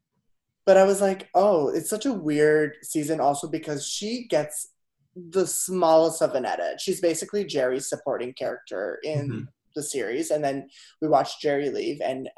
but 0.66 0.78
I 0.78 0.84
was 0.84 1.02
like, 1.02 1.30
"Oh, 1.34 1.70
it's 1.70 1.90
such 1.90 2.06
a 2.06 2.14
weird 2.14 2.78
season." 2.84 3.20
Also 3.20 3.48
because 3.48 3.88
she 3.88 4.28
gets 4.28 4.70
the 5.16 5.46
smallest 5.46 6.22
of 6.22 6.34
an 6.36 6.46
edit. 6.46 6.82
She's 6.82 7.00
basically 7.02 7.46
Jerri's 7.46 7.88
supporting 7.90 8.34
character 8.34 9.00
in 9.04 9.30
Mhm. 9.30 9.48
the 9.76 9.84
series, 9.84 10.32
and 10.32 10.44
then 10.44 10.68
we 11.02 11.08
watch 11.08 11.40
Jerri 11.44 11.72
leave, 11.72 12.02
and 12.02 12.30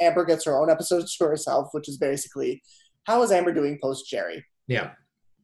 Amber 0.00 0.24
gets 0.24 0.44
her 0.44 0.58
own 0.60 0.70
episode 0.70 1.06
to 1.18 1.24
herself, 1.24 1.68
which 1.72 1.88
is 1.88 1.98
basically 1.98 2.62
how 3.04 3.22
is 3.22 3.32
Amber 3.32 3.52
doing 3.52 3.78
post 3.82 4.06
Jerri? 4.10 4.42
Yeah. 4.68 4.92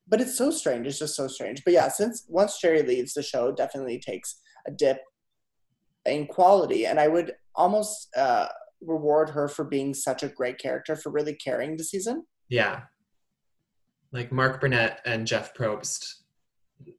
But 0.07 0.21
it's 0.23 0.39
so 0.39 0.51
strange. 0.51 0.87
It's 0.87 0.99
just 0.99 1.17
so 1.17 1.29
strange. 1.29 1.63
But 1.65 1.75
yeah, 1.75 1.89
since 1.89 2.25
once 2.29 2.59
Jerri 2.63 2.87
leaves, 2.87 3.13
the 3.15 3.23
show 3.23 3.53
definitely 3.53 3.99
takes 4.01 4.41
a 4.67 4.71
dip 4.71 5.03
in 6.07 6.27
quality, 6.27 6.87
and 6.87 6.99
I 6.99 7.09
would 7.09 7.35
almost 7.55 8.09
uh, 8.17 8.49
reward 8.81 9.31
her 9.31 9.49
for 9.49 9.65
being 9.65 9.95
such 9.95 10.23
a 10.23 10.29
great 10.29 10.59
character 10.59 10.97
for 10.97 11.11
really 11.11 11.35
carrying 11.35 11.77
the 11.77 11.85
season. 11.85 12.25
Yeah. 12.49 12.83
Like 14.13 14.33
Mark 14.33 14.61
Burnett 14.61 15.01
and 15.05 15.27
Jeff 15.27 15.55
Probst, 15.55 16.23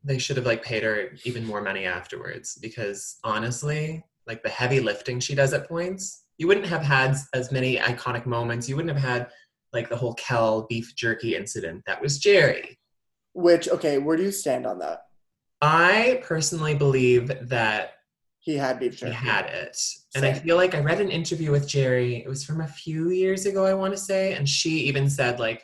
they 0.03 0.17
should 0.17 0.38
have 0.38 0.45
like 0.45 0.63
paid 0.63 0.83
her 0.83 1.09
even 1.24 1.45
more 1.45 1.62
money 1.62 1.86
afterwards 1.86 2.57
because 2.62 3.17
honestly, 3.24 4.03
like 4.27 4.43
the 4.43 4.50
heavy 4.50 4.79
lifting 4.79 5.19
she 5.19 5.36
does 5.36 5.53
at 5.53 5.67
points, 5.67 6.25
you 6.38 6.48
wouldn't 6.48 6.67
have 6.67 6.83
had 6.83 7.15
as 7.33 7.51
many 7.51 7.77
iconic 7.77 8.25
moments. 8.25 8.69
You 8.69 8.75
wouldn't 8.75 8.93
have 8.93 9.03
had 9.03 9.29
like 9.74 9.89
the 9.89 9.95
whole 9.95 10.13
Kel 10.15 10.67
beef 10.69 10.95
jerky 10.95 11.36
incident. 11.36 11.83
That 11.86 12.01
was 12.01 12.19
Jerri. 12.19 12.77
Which 13.33 13.69
okay, 13.69 13.98
where 13.98 14.17
do 14.17 14.24
you 14.24 14.31
stand 14.31 14.65
on 14.65 14.79
that? 14.79 15.01
I 15.62 16.21
personally 16.24 16.75
believe 16.75 17.50
that 17.50 17.93
He 18.49 18.57
had 18.57 18.79
beef 18.79 18.97
jerky. 18.97 19.11
he 19.11 19.27
had 19.27 19.45
it. 19.45 19.77
And 20.15 20.25
I 20.25 20.33
feel 20.33 20.55
like 20.55 20.73
I 20.73 20.79
read 20.79 20.99
an 20.99 21.11
interview 21.11 21.51
with 21.51 21.67
Jerri. 21.67 22.25
It 22.25 22.27
was 22.27 22.43
from 22.43 22.61
a 22.61 22.67
few 22.67 23.11
years 23.11 23.45
ago, 23.45 23.63
I 23.63 23.75
want 23.75 23.93
to 23.93 23.99
say. 23.99 24.33
And 24.33 24.49
she 24.49 24.71
even 24.87 25.07
said, 25.07 25.39
like, 25.39 25.63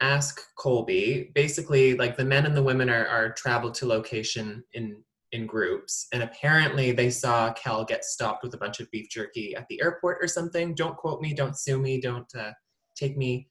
ask 0.00 0.40
Colby. 0.56 1.32
Basically, 1.34 1.96
like 1.96 2.16
the 2.16 2.24
men 2.24 2.46
and 2.46 2.56
the 2.56 2.62
women 2.62 2.88
are, 2.88 3.08
are 3.08 3.32
traveled 3.32 3.74
to 3.74 3.86
location 3.86 4.62
in 4.72 5.02
in 5.32 5.46
groups. 5.46 6.06
And 6.12 6.22
apparently 6.22 6.92
they 6.92 7.10
saw 7.10 7.52
Kel 7.54 7.84
get 7.84 8.04
stopped 8.04 8.44
with 8.44 8.54
a 8.54 8.58
bunch 8.58 8.78
of 8.78 8.88
beef 8.92 9.08
jerky 9.10 9.56
at 9.56 9.66
the 9.68 9.82
airport 9.82 10.18
or 10.22 10.28
something. 10.28 10.76
Don't 10.76 10.96
quote 10.96 11.20
me, 11.20 11.34
don't 11.34 11.58
sue 11.58 11.80
me, 11.80 12.00
don't 12.00 12.32
uh, 12.38 12.52
take 12.94 13.16
me 13.16 13.48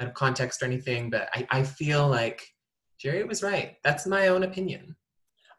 out 0.00 0.08
of 0.08 0.14
context 0.14 0.62
or 0.62 0.64
anything. 0.64 1.10
But 1.10 1.28
I, 1.34 1.46
I 1.50 1.62
feel 1.64 2.08
like 2.08 2.48
Jerri 2.98 3.28
was 3.28 3.42
right. 3.42 3.76
That's 3.84 4.06
my 4.06 4.28
own 4.28 4.44
opinion. 4.44 4.96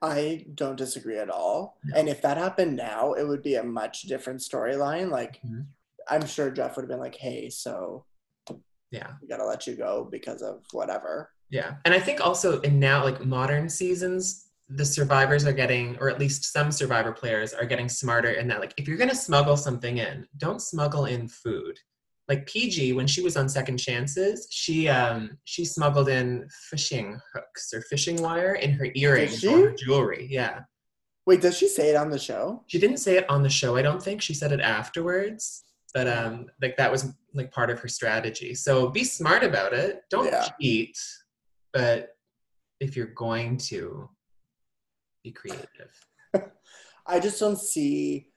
I 0.01 0.45
don't 0.53 0.75
disagree 0.77 1.17
at 1.17 1.29
all. 1.29 1.77
No. 1.83 1.97
And 1.99 2.07
if 2.07 2.21
that 2.21 2.37
happened 2.37 2.75
now, 2.75 3.13
it 3.13 3.27
would 3.27 3.41
be 3.41 3.55
a 3.55 3.63
much 3.63 4.03
different 4.03 4.39
storyline. 4.41 5.09
Like, 5.09 5.41
Mhm. 5.43 5.65
I'm 6.07 6.25
sure 6.25 6.51
Jeff 6.51 6.75
would 6.75 6.83
have 6.83 6.89
been 6.89 6.99
like, 6.99 7.15
"Hey, 7.15 7.49
so 7.49 8.05
Yeah. 8.91 9.13
we 9.21 9.27
gotta 9.27 9.45
let 9.45 9.67
you 9.67 9.75
go 9.75 10.05
because 10.05 10.41
of 10.41 10.63
whatever." 10.71 11.31
Yeah. 11.49 11.77
And 11.85 11.93
I 11.93 11.99
think 11.99 12.21
also 12.21 12.61
in 12.61 12.79
now 12.79 13.03
like 13.03 13.25
modern 13.25 13.69
seasons, 13.69 14.49
the 14.69 14.85
survivors 14.85 15.45
are 15.45 15.53
getting, 15.53 15.97
or 15.99 16.09
at 16.09 16.19
least 16.19 16.51
some 16.51 16.71
survivor 16.71 17.11
players 17.13 17.53
are 17.53 17.65
getting 17.65 17.89
smarter 17.89 18.31
in 18.31 18.47
that 18.49 18.59
like 18.59 18.73
if 18.77 18.87
you're 18.87 18.97
gonna 18.97 19.15
smuggle 19.15 19.57
something 19.57 19.97
in, 19.97 20.27
don't 20.37 20.61
smuggle 20.61 21.05
in 21.05 21.27
food. 21.27 21.79
Like 22.29 22.45
Peih-Gee, 22.45 22.91
when 22.93 23.07
she 23.07 23.21
was 23.21 23.37
on 23.37 23.47
Second 23.47 23.77
Chances, 23.77 24.47
she 24.51 24.89
um 24.89 25.37
she 25.45 25.63
smuggled 25.63 26.09
in 26.09 26.47
fishing 26.69 27.19
hooks 27.33 27.73
or 27.73 27.81
fishing 27.81 28.21
wire 28.21 28.55
in 28.55 28.71
her 28.73 28.87
earrings 28.95 29.43
or 29.45 29.69
her 29.69 29.75
jewelry. 29.75 30.27
Yeah. 30.29 30.61
Wait, 31.25 31.41
does 31.41 31.57
she 31.57 31.67
say 31.67 31.89
it 31.89 31.95
on 31.95 32.09
the 32.09 32.19
show? 32.19 32.63
She 32.67 32.79
didn't 32.79 32.97
say 32.97 33.17
it 33.17 33.29
on 33.29 33.43
the 33.43 33.49
show, 33.49 33.75
I 33.77 33.81
don't 33.81 34.01
think. 34.03 34.21
She 34.21 34.33
said 34.33 34.51
it 34.51 34.59
afterwards. 34.61 35.63
But 35.93 36.07
um 36.07 36.47
like 36.61 36.75
that 36.77 36.91
was 36.91 37.13
like 37.33 37.51
part 37.51 37.69
of 37.69 37.79
her 37.79 37.87
strategy. 37.87 38.53
So 38.55 38.89
be 38.89 39.03
smart 39.05 39.43
about 39.43 39.73
it. 39.73 40.01
Don't 40.09 40.25
Yeah. 40.25 40.47
cheat. 40.59 40.97
But 41.71 42.09
if 42.79 42.95
you're 42.97 43.07
going 43.07 43.57
to 43.57 44.09
be 45.23 45.31
creative. 45.31 45.91
I 47.07 47.19
just 47.19 47.39
don't 47.39 47.57
see 47.59 48.31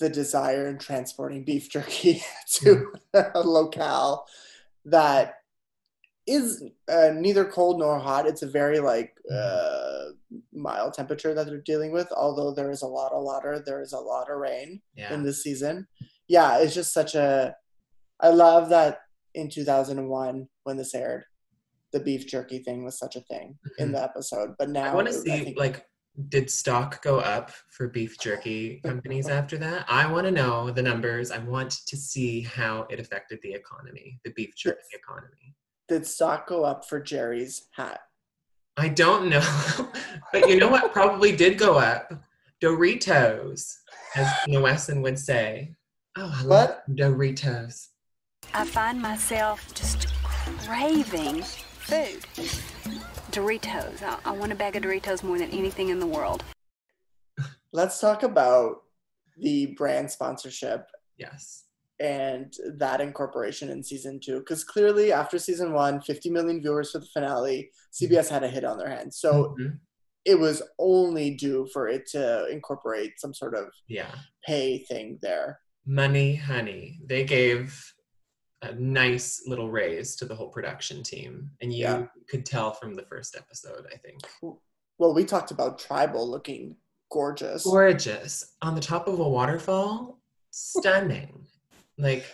the 0.00 0.08
desire 0.08 0.66
in 0.68 0.78
transporting 0.78 1.44
beef 1.44 1.70
jerky 1.70 2.22
to 2.52 2.92
a 3.14 3.40
locale 3.40 4.26
that 4.86 5.34
is 6.26 6.62
uh, 6.88 7.10
neither 7.14 7.44
cold 7.44 7.78
nor 7.78 7.98
hot. 7.98 8.26
It's 8.26 8.42
a 8.42 8.46
very 8.46 8.78
like 8.80 9.14
uh, 9.32 10.04
mild 10.52 10.94
temperature 10.94 11.34
that 11.34 11.46
they're 11.46 11.60
dealing 11.62 11.92
with. 11.92 12.08
Although 12.16 12.52
there 12.52 12.70
is 12.70 12.82
a 12.82 12.86
lot 12.86 13.12
of 13.12 13.22
water, 13.24 13.62
there 13.64 13.82
is 13.82 13.92
a 13.92 13.98
lot 13.98 14.30
of 14.30 14.38
rain 14.38 14.80
Yeah. 14.96 15.12
in 15.12 15.22
this 15.22 15.42
season. 15.42 15.86
Yeah, 16.28 16.58
it's 16.58 16.74
just 16.74 16.92
such 16.92 17.14
a. 17.14 17.54
I 18.20 18.28
love 18.28 18.68
that 18.70 18.98
in 19.34 19.48
2001 19.48 20.46
when 20.64 20.76
this 20.76 20.94
aired, 20.94 21.24
the 21.92 22.00
beef 22.00 22.26
jerky 22.28 22.58
thing 22.60 22.84
was 22.84 22.98
such 22.98 23.16
a 23.16 23.20
thing 23.22 23.58
in 23.78 23.88
Mhm. 23.88 23.92
the 23.92 24.02
episode. 24.02 24.54
But 24.58 24.68
now 24.70 24.92
I 24.92 24.94
want 24.94 25.08
to 25.08 25.12
see 25.14 25.28
think- 25.44 25.58
like 25.58 25.84
did 26.28 26.50
stock 26.50 27.02
go 27.02 27.18
up 27.20 27.50
for 27.70 27.88
beef 27.88 28.18
jerky 28.18 28.80
companies 28.84 29.28
after 29.28 29.56
that? 29.58 29.86
I 29.88 30.10
want 30.10 30.26
to 30.26 30.30
know 30.30 30.70
the 30.70 30.82
numbers. 30.82 31.30
I 31.30 31.38
want 31.38 31.70
to 31.86 31.96
see 31.96 32.42
how 32.42 32.86
it 32.90 33.00
affected 33.00 33.38
the 33.42 33.52
economy, 33.52 34.20
the 34.24 34.30
beef 34.36 34.54
jerky 34.56 34.80
Yes. 34.92 35.00
economy. 35.00 35.54
did 35.88 36.06
stock 36.06 36.46
go 36.46 36.64
up 36.64 36.84
for 36.88 37.00
Jerri's 37.00 37.68
hat? 37.72 38.00
I 38.76 38.88
don't 38.88 39.28
know. 39.28 39.40
but 40.32 40.48
you 40.48 40.56
know 40.58 40.68
what 40.68 40.92
probably 40.92 41.34
did 41.34 41.58
go 41.58 41.78
up? 41.78 42.12
Doritos, 42.62 43.74
as 44.16 44.28
Tina 44.44 44.60
Wesson 44.60 45.02
would 45.02 45.18
say. 45.18 45.74
Oh, 46.16 46.32
I 46.34 46.42
love 46.42 46.68
What? 46.70 46.96
Doritos. 46.96 47.88
I 48.54 48.64
find 48.64 49.00
myself 49.00 49.72
just 49.74 50.08
craving 50.66 51.42
food. 51.42 52.24
Doritos. 53.32 54.02
I, 54.02 54.18
I 54.24 54.32
want 54.32 54.52
a 54.52 54.54
bag 54.54 54.76
of 54.76 54.82
Doritos 54.82 55.22
more 55.22 55.38
than 55.38 55.50
anything 55.50 55.88
in 55.88 56.00
the 56.00 56.06
world. 56.06 56.42
Let's 57.72 58.00
talk 58.00 58.22
about 58.22 58.82
the 59.38 59.74
brand 59.76 60.10
sponsorship 60.10 60.86
Yes. 61.16 61.64
and 62.00 62.52
that 62.78 63.00
incorporation 63.00 63.70
in 63.70 63.82
season 63.84 64.20
two. 64.22 64.38
Because 64.40 64.64
clearly, 64.64 65.12
after 65.12 65.38
season 65.38 65.72
one, 65.72 66.00
50 66.00 66.30
million 66.30 66.60
viewers 66.60 66.90
for 66.90 66.98
the 66.98 67.06
finale, 67.06 67.70
CBS 67.92 68.28
had 68.28 68.42
a 68.42 68.48
hit 68.48 68.64
on 68.64 68.78
their 68.78 68.88
hands. 68.90 69.18
So 69.18 69.54
Mhm. 69.60 69.78
it 70.24 70.34
was 70.38 70.62
only 70.78 71.30
due 71.36 71.66
for 71.72 71.88
it 71.88 72.06
to 72.08 72.46
incorporate 72.48 73.20
some 73.20 73.32
sort 73.34 73.54
of 73.54 73.68
yeah. 73.88 74.14
pay 74.44 74.78
thing 74.84 75.18
there. 75.22 75.60
Money, 75.86 76.34
honey. 76.36 77.00
They 77.06 77.24
gave 77.24 77.80
a 78.62 78.74
nice 78.74 79.42
little 79.46 79.70
raise 79.70 80.16
to 80.16 80.24
the 80.26 80.34
whole 80.34 80.48
production 80.48 81.02
team. 81.02 81.50
And 81.60 81.72
you 81.72 81.84
Yeah. 81.84 82.06
could 82.28 82.44
tell 82.44 82.72
from 82.72 82.94
the 82.94 83.02
first 83.02 83.36
episode, 83.36 83.86
I 83.92 83.96
think. 83.96 84.20
Well, 84.98 85.14
we 85.14 85.24
talked 85.24 85.50
about 85.50 85.78
tribal 85.78 86.28
looking 86.28 86.76
gorgeous. 87.10 87.64
Gorgeous. 87.64 88.54
On 88.62 88.74
the 88.74 88.80
top 88.80 89.08
of 89.08 89.18
a 89.18 89.28
waterfall, 89.28 90.20
stunning. 90.50 91.46
like, 91.98 92.24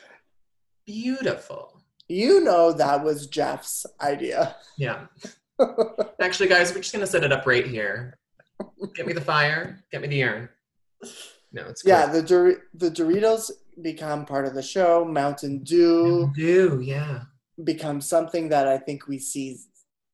beautiful. 0.87 1.81
You 2.09 2.41
know 2.41 2.73
that 2.73 3.03
was 3.05 3.27
Jeff's 3.27 3.85
idea. 4.01 4.57
Yeah. 4.77 5.07
Actually, 6.21 6.49
guys, 6.49 6.73
we're 6.73 6.81
just 6.81 6.93
going 6.93 7.05
to 7.05 7.11
set 7.11 7.25
it 7.25 7.33
up 7.33 7.47
right 7.47 7.67
here. 7.67 8.19
Get 8.95 9.07
me 9.07 9.13
the 9.13 9.21
fire, 9.21 9.85
get 9.91 10.01
me 10.03 10.09
the 10.09 10.23
urn. 10.25 10.49
No, 11.53 11.67
it's 11.69 11.83
yeah, 11.85 12.07
the 12.07 12.23
Dor- 12.23 12.63
the 12.75 12.91
Doritos 12.91 13.51
become 13.83 14.25
part 14.25 14.47
of 14.47 14.55
the 14.55 14.63
show. 14.63 15.05
Mountain 15.05 15.63
Dew 15.63 16.31
do, 16.35 16.81
yeah. 16.83 17.23
Become 17.65 18.01
something 18.01 18.49
that 18.51 18.67
I 18.69 18.79
think 18.79 19.07
we 19.07 19.19
see 19.19 19.59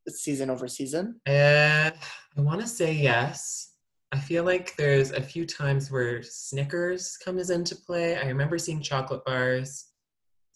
season 0.09 0.51
over 0.51 0.69
season? 0.69 1.21
Uh, 1.29 1.91
I 2.37 2.41
want 2.41 2.61
to 2.61 2.67
say 2.67 2.93
yes. 2.93 3.71
I 4.13 4.19
feel 4.19 4.45
like 4.45 4.77
there's 4.77 5.11
a 5.13 5.23
few 5.23 5.47
times 5.47 5.91
where 5.91 6.23
Snickers 6.23 7.17
comes 7.25 7.51
into 7.51 7.75
play. 7.75 8.17
I 8.17 8.27
remember 8.27 8.59
seeing 8.59 8.83
chocolate 8.83 9.25
bars. 9.25 9.87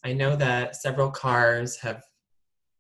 I 0.05 0.13
know 0.13 0.37
that 0.37 0.77
several 0.77 1.11
cars 1.11 1.77
have 1.77 2.03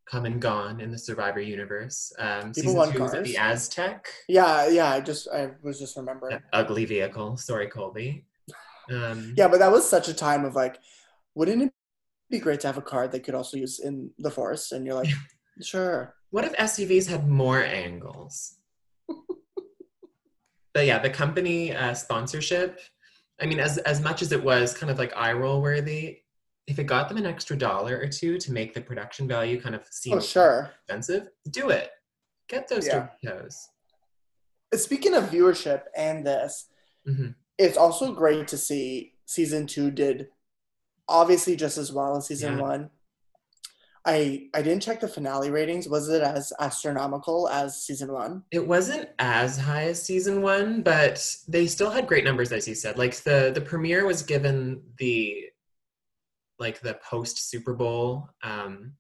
come 0.09 0.27
and 0.27 0.41
gone 0.41 0.81
in 0.81 0.91
the 0.91 0.99
Survivor 0.99 1.41
universe. 1.41 2.13
Um, 2.19 2.53
People 2.53 2.75
season 2.75 2.93
two 2.93 3.03
was 3.03 3.13
cars? 3.13 3.27
the 3.27 3.37
Aztec. 3.39 4.07
Yeah, 4.29 4.69
yeah. 4.69 4.91
I 4.91 5.01
just 5.01 5.29
I 5.29 5.51
was 5.63 5.79
just 5.81 5.97
remembering. 5.97 6.35
That 6.35 6.45
ugly 6.53 6.85
vehicle. 6.85 7.37
Sorry, 7.39 7.69
Colby. 7.69 8.25
Um, 8.91 9.35
Yeah, 9.37 9.49
but 9.49 9.59
that 9.59 9.73
was 9.73 9.89
such 9.89 10.09
a 10.09 10.15
time 10.15 10.45
of 10.45 10.55
like, 10.55 10.79
wouldn't 11.35 11.63
it 11.63 11.73
be 12.31 12.39
great 12.39 12.61
to 12.61 12.67
have 12.67 12.79
a 12.79 12.83
card 12.83 13.13
they 13.13 13.21
could 13.21 13.35
also 13.35 13.57
use 13.57 13.79
in 13.81 14.11
the 14.19 14.31
forest? 14.31 14.73
And 14.73 14.87
you're 14.87 14.95
like, 14.95 15.11
sure. 15.63 16.15
What 16.31 16.45
if 16.45 16.53
SUVs 16.55 17.07
had 17.09 17.29
more 17.29 17.63
angles? 17.63 18.59
but 20.75 20.85
yeah, 20.87 20.99
the 20.99 21.11
company 21.11 21.75
uh, 21.75 21.95
sponsorship. 21.95 22.81
I 23.41 23.47
mean, 23.47 23.61
as 23.61 23.79
as 23.79 24.01
much 24.01 24.23
as 24.23 24.33
it 24.33 24.43
was 24.43 24.75
kind 24.75 24.91
of 24.91 24.99
like 24.99 25.17
eye 25.17 25.33
roll 25.33 25.61
worthy, 25.63 26.19
if 26.67 26.79
it 26.79 26.85
got 26.85 27.09
them 27.09 27.19
an 27.19 27.27
extra 27.27 27.57
dollar 27.57 27.99
or 27.99 28.09
two 28.09 28.39
to 28.39 28.53
make 28.53 28.75
the 28.75 28.81
production 28.81 29.29
value 29.29 29.61
kind 29.61 29.75
of 29.75 29.87
seem 29.91 30.15
Oh, 30.15 30.21
sure. 30.21 30.71
expensive, 30.79 31.29
do 31.51 31.71
it. 31.71 31.91
Get 32.49 32.69
those 32.69 32.87
Yeah. 32.87 33.09
Doritos. 33.25 33.55
Speaking 34.75 35.15
of 35.15 35.25
viewership 35.25 35.83
and 35.97 36.27
this, 36.27 36.67
Mhm. 37.09 37.35
It's 37.59 37.77
also 37.77 38.13
great 38.13 38.49
to 38.49 38.59
see 38.59 39.15
season 39.25 39.67
two 39.67 39.91
did 39.91 40.29
obviously 41.09 41.57
just 41.57 41.79
as 41.79 41.93
well 41.93 42.17
as 42.17 42.27
season 42.27 42.57
Yeah. 42.57 42.63
one. 42.63 42.91
I 44.05 44.49
I 44.55 44.63
didn't 44.63 44.83
check 44.83 45.01
the 45.01 45.09
finale 45.09 45.51
ratings. 45.51 45.89
Was 45.89 46.09
it 46.09 46.23
as 46.23 46.53
astronomical 46.61 47.49
as 47.49 47.83
season 47.83 48.13
one? 48.13 48.45
It 48.53 48.65
wasn't 48.67 49.09
as 49.19 49.59
high 49.59 49.85
as 49.89 50.01
season 50.01 50.43
one, 50.43 50.83
but 50.83 51.25
they 51.49 51.67
still 51.67 51.91
had 51.91 52.07
great 52.07 52.23
numbers, 52.25 52.53
as 52.53 52.69
you 52.69 52.75
said. 52.77 52.99
Like 52.99 53.17
the 53.25 53.51
the 53.55 53.61
premiere 53.61 54.07
was 54.07 54.23
given 54.23 54.83
the 54.99 55.47
like 56.61 56.81
the 56.81 56.95
post 56.95 57.51
Super 57.51 57.75
Bowl 57.75 58.29
um, 58.43 58.93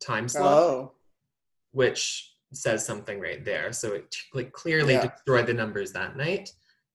time 0.00 0.28
slot. 0.28 0.58
Oh, 0.58 0.92
which 1.72 2.32
says 2.52 2.86
something 2.86 3.20
right 3.20 3.44
there. 3.44 3.72
So 3.72 3.92
it 3.94 4.14
like 4.32 4.52
clearly 4.52 4.94
Yeah. 4.94 5.08
destroyed 5.08 5.46
the 5.46 5.54
numbers 5.54 5.92
that 5.92 6.16
night. 6.16 6.50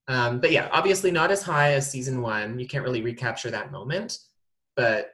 Um, 0.09 0.39
but 0.39 0.51
yeah, 0.51 0.67
obviously 0.73 1.11
not 1.11 1.29
as 1.31 1.43
high 1.43 1.73
as 1.73 1.89
season 1.89 2.21
one. 2.21 2.59
You 2.59 2.67
can't 2.67 2.83
really 2.83 3.03
recapture 3.03 3.51
that 3.51 3.71
moment, 3.71 4.17
but 4.75 5.11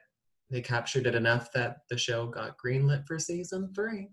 they 0.50 0.62
captured 0.62 1.06
it 1.06 1.14
enough 1.14 1.52
that 1.52 1.78
the 1.90 1.98
show 1.98 2.26
got 2.26 2.56
greenlit 2.58 3.06
for 3.06 3.18
season 3.18 3.72
three. 3.74 4.08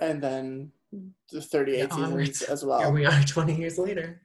and 0.00 0.22
then 0.22 0.72
the 1.30 1.42
38 1.42 1.76
Yeah, 1.78 1.84
seasons 1.88 2.04
onwards. 2.08 2.42
as 2.42 2.64
well. 2.64 2.80
Here 2.80 2.90
we 2.90 3.04
are 3.04 3.22
20 3.26 3.54
years 3.54 3.76
later. 3.78 4.22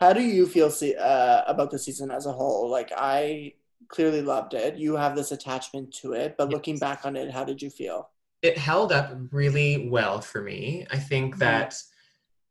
How 0.00 0.12
do 0.12 0.20
you 0.22 0.46
feel 0.46 0.70
see, 0.70 0.94
uh, 0.96 1.42
about 1.46 1.70
the 1.70 1.78
season 1.78 2.10
as 2.10 2.26
a 2.26 2.32
whole? 2.32 2.68
Like 2.68 2.92
I 2.94 3.54
clearly 3.88 4.20
loved 4.20 4.52
it. 4.52 4.76
You 4.76 4.96
have 4.96 5.16
this 5.16 5.32
attachment 5.32 5.94
to 6.02 6.12
it, 6.12 6.34
but 6.36 6.50
looking 6.50 6.78
back 6.78 7.06
on 7.06 7.16
it, 7.16 7.30
how 7.30 7.44
did 7.44 7.62
you 7.62 7.70
feel? 7.70 8.10
It 8.42 8.58
held 8.58 8.92
up 8.92 9.12
really 9.30 9.88
well 9.88 10.20
for 10.20 10.42
me. 10.42 10.86
I 10.90 10.98
think 10.98 11.36
Mhm. 11.36 11.38
that 11.38 11.82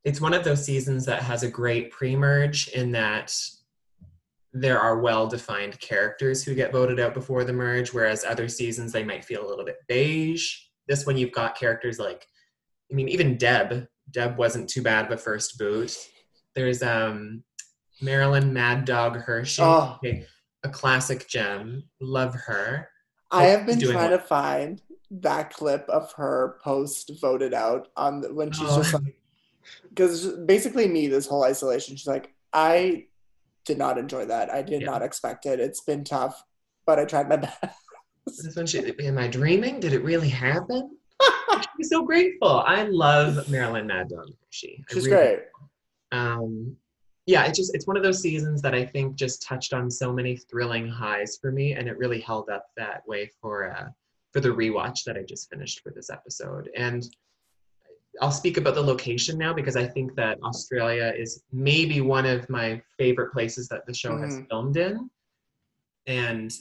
it's 0.04 0.22
one 0.22 0.34
of 0.34 0.44
those 0.44 0.64
seasons 0.66 1.06
that 1.06 1.22
has 1.24 1.44
a 1.44 1.50
great 1.50 1.92
pre-merge 1.92 2.68
in 2.70 2.92
that 2.92 3.34
there 4.52 4.80
are 4.80 5.00
well-defined 5.00 5.80
characters 5.80 6.44
who 6.44 6.54
get 6.54 6.72
voted 6.72 7.00
out 7.00 7.14
before 7.14 7.44
the 7.44 7.54
merge, 7.54 7.92
whereas 7.94 8.24
other 8.24 8.48
seasons 8.48 8.92
they 8.92 9.04
might 9.04 9.26
feel 9.26 9.46
a 9.46 9.50
little 9.50 9.66
bit 9.66 9.78
beige. 9.88 10.56
This 10.88 11.06
one 11.06 11.18
you've 11.18 11.32
got 11.32 11.58
characters 11.58 11.98
like, 11.98 12.28
I 12.92 12.96
mean, 12.96 13.08
even 13.10 13.38
Deb. 13.38 13.88
Deb 14.12 14.38
wasn't 14.38 14.70
too 14.70 14.82
bad 14.84 15.06
of 15.06 15.12
a 15.12 15.18
first 15.18 15.58
boot. 15.58 15.98
There's 16.54 16.84
um, 16.84 17.44
Maralyn 18.02 18.52
Mad 18.52 18.86
Dog 18.86 19.16
Hershey, 19.18 19.62
Oh. 19.64 19.96
okay, 20.04 20.28
a 20.64 20.70
classic 20.70 21.28
gem. 21.28 21.84
Love 22.00 22.36
her. 22.36 22.90
I 23.32 23.46
have 23.46 23.66
been 23.66 23.80
trying 23.80 23.96
what? 23.96 24.10
to 24.10 24.20
find 24.20 24.82
that 25.10 25.52
clip 25.54 25.88
of 25.90 26.12
her 26.14 26.60
post 26.64 27.12
voted 27.20 27.54
out 27.54 27.88
on 27.98 28.22
the, 28.22 28.34
when 28.34 28.52
she's 28.52 28.70
Oh. 28.70 28.78
just 28.84 28.94
like 28.94 29.16
because 29.90 30.28
basically 30.46 30.88
me 30.88 31.08
this 31.08 31.28
whole 31.28 31.44
isolation 31.44 31.96
she's 31.96 32.08
like 32.08 32.34
I 32.54 33.06
did 33.66 33.78
not 33.78 33.98
enjoy 33.98 34.26
that 34.26 34.50
I 34.50 34.62
did 34.62 34.82
Yeah. 34.82 34.88
not 34.92 35.02
expect 35.02 35.46
it 35.46 35.60
it's 35.60 35.82
been 35.82 36.04
tough 36.04 36.44
but 36.86 37.00
I 37.00 37.06
tried 37.06 37.30
my 37.30 37.36
best 37.48 37.58
This 38.26 38.56
one, 38.56 38.66
she, 38.66 38.94
am 39.02 39.18
I 39.18 39.28
dreaming? 39.28 39.80
Did 39.80 39.94
it 39.94 40.04
really 40.04 40.30
happen? 40.30 40.98
I'm 41.50 41.84
so 41.84 42.04
grateful. 42.04 42.60
I 42.66 42.84
love 42.84 43.36
Maralyn 43.48 43.86
Mad 43.86 44.10
Dog 44.10 44.28
Hershey. 44.46 44.84
I 44.90 44.94
she's 44.94 45.06
really 45.06 45.18
great 45.18 45.40
um 46.12 46.76
yeah 47.26 47.46
it's 47.46 47.58
just 47.58 47.74
it's 47.74 47.88
one 47.88 47.98
of 47.98 48.04
those 48.04 48.22
seasons 48.22 48.62
that 48.62 48.76
i 48.76 48.86
think 48.86 49.16
just 49.16 49.42
touched 49.42 49.74
on 49.74 49.90
so 49.90 50.14
many 50.14 50.38
thrilling 50.38 50.88
highs 50.88 51.38
for 51.42 51.52
me 51.52 51.74
and 51.74 51.88
it 51.88 51.98
really 51.98 52.20
held 52.22 52.50
up 52.50 52.68
that 52.78 53.02
way 53.08 53.30
for 53.42 53.72
uh 53.76 53.88
for 54.32 54.40
the 54.40 54.50
rewatch 54.50 55.04
that 55.06 55.18
i 55.18 55.24
just 55.24 55.50
finished 55.50 55.80
for 55.82 55.90
this 55.92 56.10
episode 56.12 56.70
and 56.78 57.16
i'll 58.22 58.32
speak 58.32 58.58
about 58.58 58.76
the 58.76 58.82
location 58.82 59.38
now 59.38 59.54
because 59.54 59.76
i 59.76 59.86
think 59.86 60.14
that 60.16 60.38
australia 60.44 61.14
is 61.18 61.44
maybe 61.52 62.02
one 62.02 62.26
of 62.26 62.48
my 62.50 62.82
favorite 62.98 63.32
places 63.32 63.68
that 63.68 63.86
the 63.88 63.94
show 63.94 64.18
has 64.18 64.36
Mhm. 64.36 64.48
filmed 64.50 64.78
in 64.78 65.10
and 66.08 66.52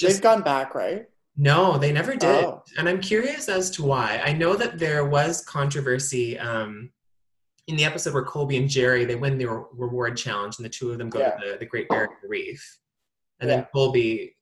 they've 0.00 0.20
gone 0.20 0.42
back 0.42 0.74
right 0.74 1.06
no, 1.34 1.78
they 1.78 1.92
never 1.92 2.14
did. 2.14 2.44
Oh. 2.44 2.62
And 2.76 2.86
I'm 2.86 3.00
curious 3.00 3.48
as 3.48 3.70
to 3.70 3.82
why. 3.82 4.20
I 4.22 4.34
know 4.34 4.54
that 4.54 4.78
there 4.78 5.06
was 5.06 5.42
controversy 5.42 6.38
um, 6.38 6.92
in 7.66 7.76
the 7.76 7.86
episode 7.86 8.12
where 8.12 8.22
Colby 8.22 8.58
and 8.58 8.68
Jerri 8.68 9.06
they 9.06 9.14
win 9.14 9.38
the 9.38 9.46
re- 9.46 9.64
reward 9.72 10.18
challenge, 10.18 10.56
and 10.58 10.64
the 10.66 10.68
two 10.68 10.90
of 10.90 10.98
them 10.98 11.08
go 11.08 11.20
Yeah. 11.20 11.30
to 11.30 11.52
the, 11.52 11.56
the 11.60 11.64
Great 11.64 11.88
Barrier 11.88 12.10
Reef, 12.28 12.62
and 13.40 13.48
Yeah. 13.48 13.56
then 13.56 13.66
Colby, 13.72 14.36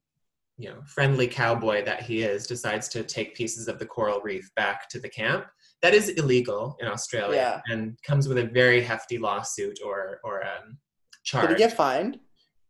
you 0.59 0.69
know, 0.71 0.83
friendly 0.85 1.29
cowboy 1.29 1.85
that 1.85 2.03
he 2.03 2.23
is, 2.23 2.45
decides 2.49 2.89
to 2.89 3.05
take 3.05 3.37
pieces 3.37 3.69
of 3.69 3.79
the 3.79 3.87
coral 3.87 4.21
reef 4.23 4.51
back 4.57 4.89
to 4.89 4.99
the 4.99 5.09
camp. 5.09 5.47
That 5.83 5.95
is 5.95 6.11
illegal 6.11 6.77
in 6.81 6.89
Australia, 6.89 7.63
and 7.71 7.97
comes 8.03 8.29
with 8.29 8.39
a 8.39 8.45
very 8.45 8.83
hefty 8.83 9.19
lawsuit 9.19 9.79
or 9.85 10.21
or 10.25 10.45
um, 10.45 10.79
charge 11.25 11.49
did 11.49 11.57
he 11.59 11.65
get 11.65 11.77
fined 11.77 12.19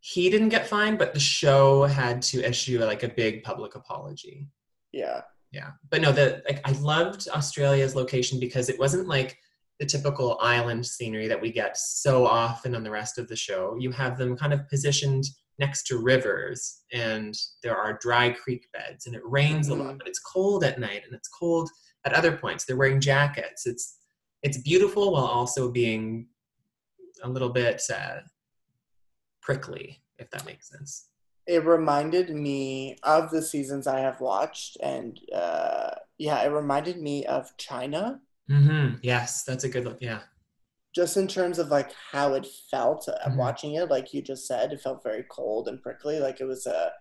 he 0.03 0.31
didn't 0.31 0.49
get 0.49 0.67
fined, 0.67 0.99
but 0.99 1.13
the 1.13 1.21
show 1.21 1.85
had 1.85 2.23
to 2.23 2.43
issue 2.43 2.83
like 2.83 3.03
a 3.03 3.09
big 3.09 3.43
public 3.43 3.75
apology. 3.75 4.49
yeah 4.93 5.21
Yeah, 5.53 5.73
but 5.91 6.01
no, 6.01 6.11
the 6.11 6.43
like 6.49 6.61
I 6.65 6.73
loved 6.81 7.29
Australia's 7.29 7.95
location 7.95 8.41
because 8.41 8.69
it 8.71 8.79
wasn't 8.79 9.09
like 9.09 9.37
the 9.79 9.85
typical 9.87 10.39
island 10.41 10.87
scenery 10.87 11.29
that 11.29 11.41
we 11.41 11.51
get 11.53 11.77
so 11.77 12.27
often 12.27 12.75
on 12.75 12.83
the 12.83 12.91
rest 12.91 13.19
of 13.19 13.29
the 13.29 13.37
show. 13.37 13.77
You 13.79 13.91
have 13.93 14.17
them 14.17 14.37
kind 14.37 14.53
of 14.55 14.67
positioned 14.69 15.25
next 15.59 15.83
to 15.89 15.99
rivers, 15.99 16.83
and 16.95 17.35
there 17.63 17.77
are 17.77 17.99
dry 18.01 18.31
creek 18.31 18.69
beds, 18.73 19.07
and 19.07 19.15
it 19.15 19.23
rains 19.25 19.69
a 19.69 19.73
Mhm. 19.73 19.79
lot, 19.81 19.99
but 19.99 20.09
it's 20.09 20.21
cold 20.21 20.65
at 20.65 20.81
night, 20.81 21.03
and 21.05 21.15
it's 21.15 21.29
cold 21.29 21.69
at 22.05 22.13
other 22.15 22.37
points. 22.37 22.65
They're 22.65 22.77
wearing 22.77 23.01
jackets. 23.01 23.67
It's 23.67 23.99
it's 24.43 24.59
beautiful 24.59 25.13
while 25.13 25.27
also 25.27 25.71
being 25.71 26.27
a 27.23 27.29
little 27.29 27.51
bit 27.51 27.83
uh, 27.95 28.21
prickly, 29.43 30.03
if 30.19 30.31
that 30.31 30.45
makes 30.47 30.69
sense. 30.71 31.07
it 31.47 31.65
reminded 31.65 32.31
me 32.31 32.97
of 33.03 33.31
the 33.31 33.43
seasons 33.43 33.87
I 33.87 34.01
have 34.01 34.21
watched 34.21 34.77
and 34.83 35.19
uh 35.35 35.91
yeah 36.19 36.39
it 36.45 36.49
reminded 36.49 36.99
me 37.01 37.25
of 37.27 37.57
China 37.57 38.21
Mm-hmm. 38.51 38.97
Yes, 39.03 39.45
that's 39.45 39.63
a 39.65 39.69
good 39.69 39.85
look. 39.85 39.99
Yeah. 40.01 40.23
just 40.95 41.17
in 41.17 41.29
terms 41.29 41.59
of 41.61 41.69
like 41.69 41.93
how 42.13 42.35
it 42.35 42.47
felt 42.71 43.09
uh, 43.09 43.29
Mhm. 43.29 43.37
watching 43.37 43.75
it 43.75 43.89
like 43.91 44.13
you 44.15 44.21
just 44.23 44.47
said 44.47 44.73
it 44.73 44.81
felt 44.81 45.03
very 45.03 45.25
cold 45.37 45.69
and 45.69 45.83
prickly 45.83 46.19
like 46.21 46.41
it 46.41 46.47
was 46.55 46.67
a 46.67 46.93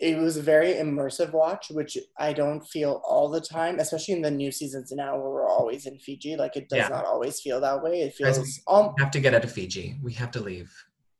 it 0.00 0.16
was 0.18 0.36
a 0.38 0.42
very 0.42 0.72
immersive 0.74 1.32
watch 1.32 1.66
which 1.70 1.98
i 2.18 2.32
don't 2.32 2.62
feel 2.74 3.02
all 3.06 3.28
the 3.28 3.40
time 3.40 3.78
especially 3.78 4.14
in 4.14 4.22
the 4.22 4.30
new 4.30 4.50
seasons 4.50 4.90
now 4.92 5.12
where 5.18 5.30
we're 5.30 5.48
always 5.48 5.86
in 5.86 5.98
fiji 5.98 6.36
like 6.36 6.56
it 6.56 6.68
does 6.68 6.78
Yeah. 6.78 6.88
not 6.88 7.04
always 7.04 7.40
feel 7.40 7.60
that 7.60 7.82
way 7.82 8.00
it 8.02 8.14
feels 8.14 8.38
um, 8.66 8.94
We 8.96 9.02
have 9.02 9.10
to 9.12 9.20
get 9.20 9.34
out 9.34 9.44
of 9.44 9.52
Fiji. 9.52 9.98
We 10.02 10.12
have 10.14 10.30
to 10.32 10.40
leave. 10.40 10.70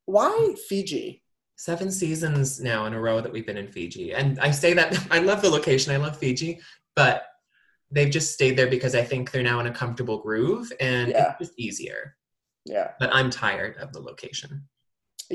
why 0.07 0.55
fiji 0.69 1.23
Seven 1.57 1.91
seasons 1.91 2.59
now 2.59 2.87
in 2.87 2.95
a 2.95 3.01
row 3.01 3.21
that 3.21 3.31
we've 3.31 3.45
been 3.45 3.59
in 3.59 3.69
Fiji. 3.71 4.15
And 4.15 4.41
I 4.41 4.51
say 4.51 4.73
that 4.73 4.97
I 5.11 5.19
love 5.19 5.43
the 5.43 5.51
location, 5.51 5.93
I 5.93 5.99
love 5.99 6.17
Fiji, 6.17 6.59
but 6.97 7.25
they've 7.91 8.09
just 8.19 8.33
stayed 8.33 8.57
there 8.57 8.67
because 8.77 8.95
I 8.95 9.05
think 9.05 9.31
they're 9.31 9.43
now 9.43 9.61
in 9.61 9.67
a 9.67 9.71
comfortable 9.83 10.19
groove 10.23 10.73
and 10.81 11.11
Yeah. 11.11 11.33
it's 11.33 11.39
just 11.49 11.59
easier. 11.59 12.17
yeah 12.65 12.93
But 12.99 13.11
I'm 13.15 13.29
tired 13.29 13.77
of 13.77 13.93
the 13.93 14.01
location. 14.11 14.51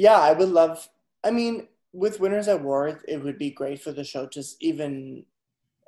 yeah 0.05 0.19
i 0.29 0.31
would 0.39 0.49
love 0.62 0.89
i 1.23 1.29
mean 1.31 1.67
with 1.95 2.19
winners 2.19 2.47
at 2.49 2.62
war 2.62 2.99
it 3.08 3.23
would 3.23 3.38
be 3.38 3.49
great 3.49 3.81
for 3.81 3.91
the 3.93 4.03
show 4.03 4.27
to 4.27 4.43
even 4.60 5.23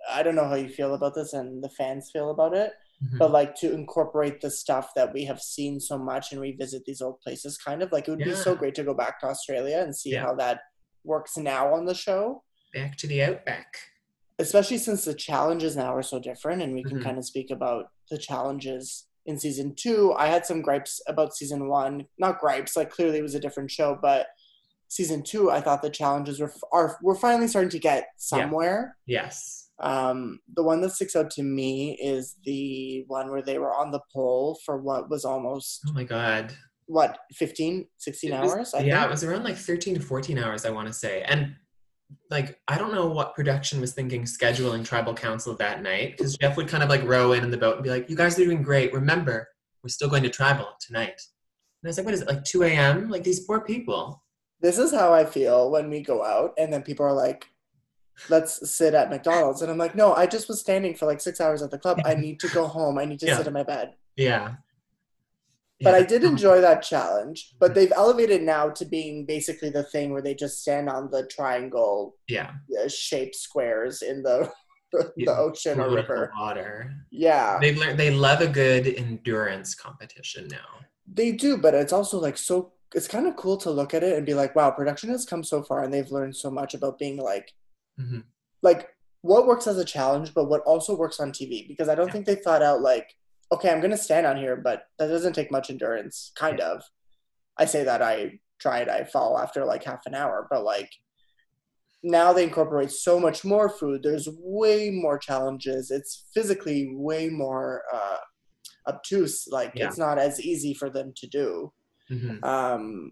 i 0.10 0.24
don't 0.24 0.36
know 0.36 0.48
how 0.48 0.56
you 0.56 0.70
feel 0.70 0.94
about 0.94 1.14
this 1.14 1.34
and 1.34 1.62
the 1.64 1.70
fans 1.70 2.10
feel 2.12 2.30
about 2.32 2.56
it 2.56 2.72
Mhm. 3.04 3.20
but 3.20 3.30
like 3.32 3.54
to 3.56 3.74
incorporate 3.74 4.40
the 4.42 4.50
stuff 4.50 4.94
that 4.96 5.14
we 5.14 5.26
have 5.26 5.40
seen 5.42 5.80
so 5.80 5.98
much 6.00 6.32
and 6.32 6.42
revisit 6.42 6.84
these 6.86 7.02
old 7.02 7.20
places 7.20 7.58
kind 7.58 7.84
of 7.84 7.92
like 7.92 8.08
it 8.08 8.12
would 8.12 8.24
be 8.24 8.34
so 8.34 8.56
great 8.56 8.74
to 8.76 8.84
go 8.84 8.94
back 8.94 9.20
to 9.20 9.28
australia 9.28 9.80
and 9.84 9.96
see 9.96 10.14
Yeah. 10.14 10.24
how 10.24 10.34
that 10.36 10.62
works 11.04 11.38
now 11.38 11.74
on 11.74 11.86
the 11.86 11.94
show 11.94 12.44
Back 12.74 12.96
to 12.98 13.08
the 13.08 13.22
outback. 13.24 13.78
especially 14.40 14.78
since 14.78 15.04
the 15.06 15.14
challenges 15.14 15.76
now 15.76 15.94
are 15.96 16.02
so 16.14 16.20
different 16.20 16.62
and 16.62 16.74
we 16.74 16.84
can 16.86 17.00
Mhm. 17.00 17.04
kind 17.04 17.18
of 17.18 17.26
speak 17.26 17.52
about 17.52 17.92
the 18.10 18.18
challenges 18.18 19.08
in 19.26 19.38
season 19.38 19.76
two 19.76 20.14
i 20.14 20.28
had 20.28 20.46
some 20.46 20.62
gripes 20.62 21.02
about 21.08 21.36
season 21.36 21.68
one 21.68 22.08
not 22.18 22.40
gripes 22.40 22.76
like 22.78 22.90
clearly 22.90 23.18
it 23.20 23.24
was 23.30 23.36
a 23.36 23.40
different 23.46 23.70
show 23.70 23.98
but 24.02 24.28
season 24.90 25.22
two 25.24 25.52
i 25.52 25.60
thought 25.62 25.82
the 25.82 25.90
challenges 25.90 26.40
were 26.40 26.52
are 26.72 26.98
we're 27.02 27.16
finally 27.16 27.48
starting 27.48 27.70
to 27.70 27.80
get 27.80 28.08
somewhere 28.18 28.96
Yes. 29.06 29.70
um 29.80 30.40
the 30.56 30.64
one 30.64 30.82
that 30.82 30.92
sticks 30.92 31.16
out 31.16 31.30
to 31.32 31.44
me 31.44 31.98
is 32.02 32.36
the 32.46 33.04
one 33.08 33.30
where 33.32 33.42
they 33.42 33.60
were 33.60 33.74
on 33.74 33.92
the 33.92 34.00
pole 34.14 34.58
for 34.66 34.78
what 34.82 35.10
was 35.10 35.26
almost 35.26 35.82
Oh 35.90 35.94
my 35.94 36.04
god. 36.04 36.54
what 36.86 37.18
15 37.34 37.88
16 37.98 38.32
It 38.34 38.42
was- 38.42 38.54
hours 38.54 38.74
I 38.74 38.80
yeah, 38.80 39.00
think? 39.02 39.08
it 39.08 39.12
was 39.12 39.24
around 39.24 39.44
like 39.44 39.58
13 39.58 39.96
to 39.96 40.00
14 40.02 40.38
hours, 40.40 40.66
I 40.66 40.70
want 40.72 40.88
to 40.88 40.94
say. 40.94 41.22
And 41.24 41.56
like, 42.32 42.58
I 42.70 42.78
don't 42.78 42.94
know 42.94 43.08
what 43.08 43.36
production 43.36 43.82
was 43.82 43.92
thinking 43.94 44.24
scheduling 44.24 44.86
tribal 44.86 45.14
council 45.14 45.54
that 45.58 45.82
night 45.82 46.16
because 46.18 46.38
Jeff 46.38 46.56
would 46.56 46.70
kind 46.70 46.82
of 46.82 46.88
like 46.90 47.04
row 47.04 47.34
in 47.34 47.44
in 47.44 47.52
the 47.52 47.58
boat 47.58 47.76
and 47.76 47.84
be 47.84 47.90
like, 47.90 48.10
You 48.10 48.16
guys 48.16 48.40
are 48.40 48.46
doing 48.46 48.62
great. 48.64 48.94
Remember, 48.94 49.46
we're 49.84 49.90
still 49.90 50.08
going 50.08 50.24
to 50.24 50.30
tribal 50.30 50.70
tonight. 50.80 51.20
And 51.84 51.88
I 51.88 51.88
was 51.90 51.98
like, 51.98 52.06
What 52.06 52.14
is 52.14 52.22
it, 52.22 52.28
like 52.30 52.46
2 52.46 52.64
a.m.? 52.64 53.10
Like, 53.10 53.24
these 53.24 53.42
poor 53.46 53.60
people. 53.60 54.24
This 54.62 54.78
is 54.78 54.92
how 54.92 55.14
I 55.14 55.26
feel 55.26 55.70
when 55.72 55.90
we 55.90 56.02
go 56.02 56.24
out 56.24 56.54
and 56.58 56.72
then 56.74 56.82
people 56.82 57.06
are 57.06 57.14
like, 57.14 57.48
let's 58.30 58.70
sit 58.72 58.94
at 58.96 59.10
McDonald's. 59.10 59.62
And 59.62 59.70
I'm 59.72 59.78
like, 59.78 59.96
no, 59.96 60.14
I 60.14 60.26
just 60.26 60.48
was 60.48 60.60
standing 60.60 60.96
for 60.96 61.06
like 61.06 61.22
six 61.22 61.40
hours 61.40 61.62
at 61.62 61.70
the 61.72 61.78
club. 61.78 62.02
I 62.06 62.16
need 62.26 62.40
to 62.42 62.48
go 62.50 62.66
home. 62.68 62.98
I 62.98 63.06
need 63.06 63.20
to 63.20 63.28
Yeah. 63.28 63.38
sit 63.38 63.48
in 63.48 63.54
my 63.54 63.64
bed. 63.64 63.94
Yeah. 64.16 64.56
But 65.82 65.92
Yeah. 65.92 65.98
I 65.98 66.02
did 66.04 66.24
enjoy 66.24 66.60
that 66.62 66.82
challenge. 66.82 67.54
But 67.60 67.76
they've 67.76 67.92
elevated 67.96 68.42
now 68.42 68.70
to 68.72 68.86
being 68.86 69.26
basically 69.28 69.70
the 69.70 69.84
thing 69.84 70.12
where 70.12 70.24
they 70.24 70.34
just 70.34 70.60
stand 70.62 70.90
on 70.90 71.12
the 71.12 71.28
triangle 71.28 72.16
Yeah. 72.28 72.54
uh, 72.84 72.88
shaped 72.88 73.36
squares 73.36 74.02
in 74.02 74.24
the 74.24 74.52
the 74.94 75.12
Yeah, 75.18 75.38
ocean 75.38 75.74
or 75.80 75.84
Float 75.84 75.88
in 75.90 75.96
the 75.96 76.02
river. 76.02 76.32
Water. 76.40 76.94
Yeah, 77.12 77.60
They've 77.62 77.78
learned 77.78 78.00
they 78.00 78.10
love 78.10 78.42
a 78.42 78.48
good 78.48 78.88
endurance 78.88 79.76
competition 79.76 80.48
now. 80.48 80.80
they 81.14 81.32
do. 81.34 81.58
But 81.58 81.76
it's 81.76 81.94
also 81.94 82.20
like 82.20 82.38
so. 82.38 82.72
It's 82.96 83.08
kind 83.08 83.28
of 83.28 83.36
cool 83.36 83.58
to 83.58 83.72
look 83.72 83.94
at 83.94 84.04
it 84.04 84.16
and 84.18 84.26
be 84.26 84.34
like, 84.34 84.56
wow, 84.56 84.72
production 84.72 85.10
has 85.10 85.26
come 85.26 85.44
so 85.44 85.62
far 85.62 85.84
and 85.84 85.94
they've 85.94 86.12
learned 86.12 86.36
so 86.36 86.50
much 86.50 86.74
about 86.74 87.00
being 87.00 87.18
like 87.18 87.52
hmm 88.00 88.20
like 88.64 88.90
what 89.22 89.46
works 89.48 89.68
as 89.68 89.78
a 89.78 89.86
challenge, 89.86 90.34
but 90.34 90.46
what 90.46 90.62
also 90.62 90.96
works 90.96 91.20
on 91.20 91.32
TV. 91.32 91.68
Because 91.68 91.90
I 91.90 91.96
don't 91.96 92.08
Yeah. 92.08 92.14
think 92.14 92.26
they 92.26 92.36
thought 92.36 92.62
out 92.64 92.82
like, 92.82 93.14
okay, 93.52 93.70
I'm 93.72 93.82
gonna 93.82 93.98
stand 93.98 94.26
on 94.26 94.38
here, 94.38 94.56
but 94.56 94.84
that 95.00 95.08
doesn't 95.08 95.34
take 95.34 95.52
much 95.52 95.70
endurance. 95.70 96.32
Kind 96.36 96.60
of. 96.60 96.84
I 97.58 97.66
say 97.66 97.84
that 97.84 98.02
I 98.02 98.40
tried, 98.60 98.90
I 98.90 99.04
fall 99.04 99.38
after 99.38 99.66
like 99.66 99.84
half 99.84 100.06
an 100.06 100.16
hour, 100.16 100.48
but 100.50 100.64
like 100.64 100.92
now 102.04 102.32
they 102.32 102.44
incorporate 102.44 102.92
so 102.92 103.20
much 103.20 103.44
more 103.44 103.70
food. 103.70 104.04
There's 104.04 104.30
way 104.40 104.92
more 104.92 105.18
challenges. 105.18 105.92
It's 105.92 106.30
physically 106.34 106.92
way 106.96 107.30
more 107.30 107.84
uh, 107.94 108.18
obtuse. 108.88 109.48
Like 109.50 109.74
Yeah. 109.76 109.88
it's 109.88 109.98
not 109.98 110.18
as 110.20 110.40
easy 110.40 110.74
for 110.74 110.90
them 110.90 111.12
to 111.18 111.28
do. 111.28 111.74
Hmm 112.08 112.44
Um, 112.44 113.12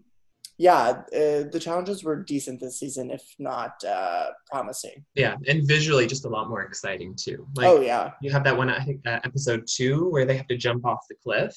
yeah, 0.58 1.02
uh, 1.12 1.44
the 1.52 1.60
challenges 1.60 2.02
were 2.02 2.16
decent 2.16 2.60
this 2.60 2.78
season, 2.78 3.10
if 3.10 3.22
not 3.38 3.84
uh, 3.84 4.28
promising. 4.50 5.04
Yeah, 5.14 5.36
and 5.46 5.68
visually 5.68 6.06
just 6.06 6.24
a 6.24 6.28
lot 6.28 6.48
more 6.48 6.62
exciting 6.62 7.14
too. 7.14 7.46
Like 7.54 7.66
oh 7.66 7.80
yeah. 7.80 8.12
you 8.22 8.30
have 8.30 8.44
that 8.44 8.56
one 8.56 8.70
I 8.70 8.82
think 8.82 9.06
uh, 9.06 9.20
episode 9.24 9.66
two 9.66 10.08
where 10.08 10.24
they 10.24 10.36
have 10.36 10.46
to 10.46 10.56
jump 10.56 10.86
off 10.86 11.00
the 11.10 11.16
cliff 11.22 11.54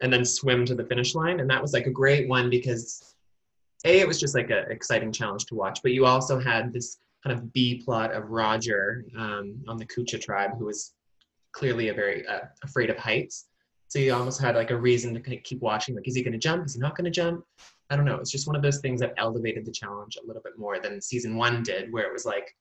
and 0.00 0.10
then 0.12 0.24
swim 0.24 0.64
to 0.66 0.74
the 0.74 0.84
finish 0.84 1.14
line, 1.14 1.40
and 1.40 1.50
that 1.50 1.60
was 1.60 1.74
like 1.74 1.86
a 1.86 1.90
great 1.90 2.28
one 2.28 2.48
because 2.48 3.14
a 3.84 4.00
it 4.00 4.08
was 4.08 4.18
just 4.18 4.34
like 4.34 4.50
an 4.50 4.64
exciting 4.70 5.12
challenge 5.12 5.44
to 5.46 5.54
watch, 5.54 5.80
but 5.82 5.92
you 5.92 6.06
also 6.06 6.40
had 6.40 6.72
this 6.72 6.98
kind 7.22 7.38
of 7.38 7.52
B 7.52 7.82
plot 7.84 8.12
of 8.12 8.30
Rodger 8.30 9.04
um, 9.18 9.62
on 9.68 9.76
the 9.76 9.86
Kucha 9.86 10.20
tribe 10.20 10.52
who 10.58 10.64
was 10.64 10.94
clearly 11.52 11.88
a 11.88 11.94
very 11.94 12.26
uh, 12.26 12.40
afraid 12.62 12.88
of 12.88 12.96
heights. 12.96 13.48
So 13.94 14.00
you 14.00 14.12
almost 14.12 14.40
had 14.40 14.56
like 14.56 14.72
a 14.72 14.76
reason 14.76 15.14
to 15.14 15.20
kind 15.20 15.38
of 15.38 15.44
keep 15.44 15.62
watching. 15.62 15.94
Like, 15.94 16.08
is 16.08 16.16
he 16.16 16.22
going 16.24 16.32
to 16.32 16.38
jump? 16.38 16.66
Is 16.66 16.74
he 16.74 16.80
not 16.80 16.96
going 16.96 17.04
to 17.04 17.12
jump? 17.12 17.44
I 17.90 17.94
don't 17.94 18.04
know. 18.04 18.16
It's 18.16 18.32
just 18.32 18.48
one 18.48 18.56
of 18.56 18.62
those 18.62 18.80
things 18.80 18.98
that 18.98 19.14
elevated 19.18 19.64
the 19.64 19.70
challenge 19.70 20.16
a 20.16 20.26
little 20.26 20.42
bit 20.42 20.58
more 20.58 20.80
than 20.80 21.00
season 21.00 21.36
one 21.36 21.62
did, 21.62 21.92
where 21.92 22.04
it 22.04 22.12
was 22.12 22.24
like 22.24 22.56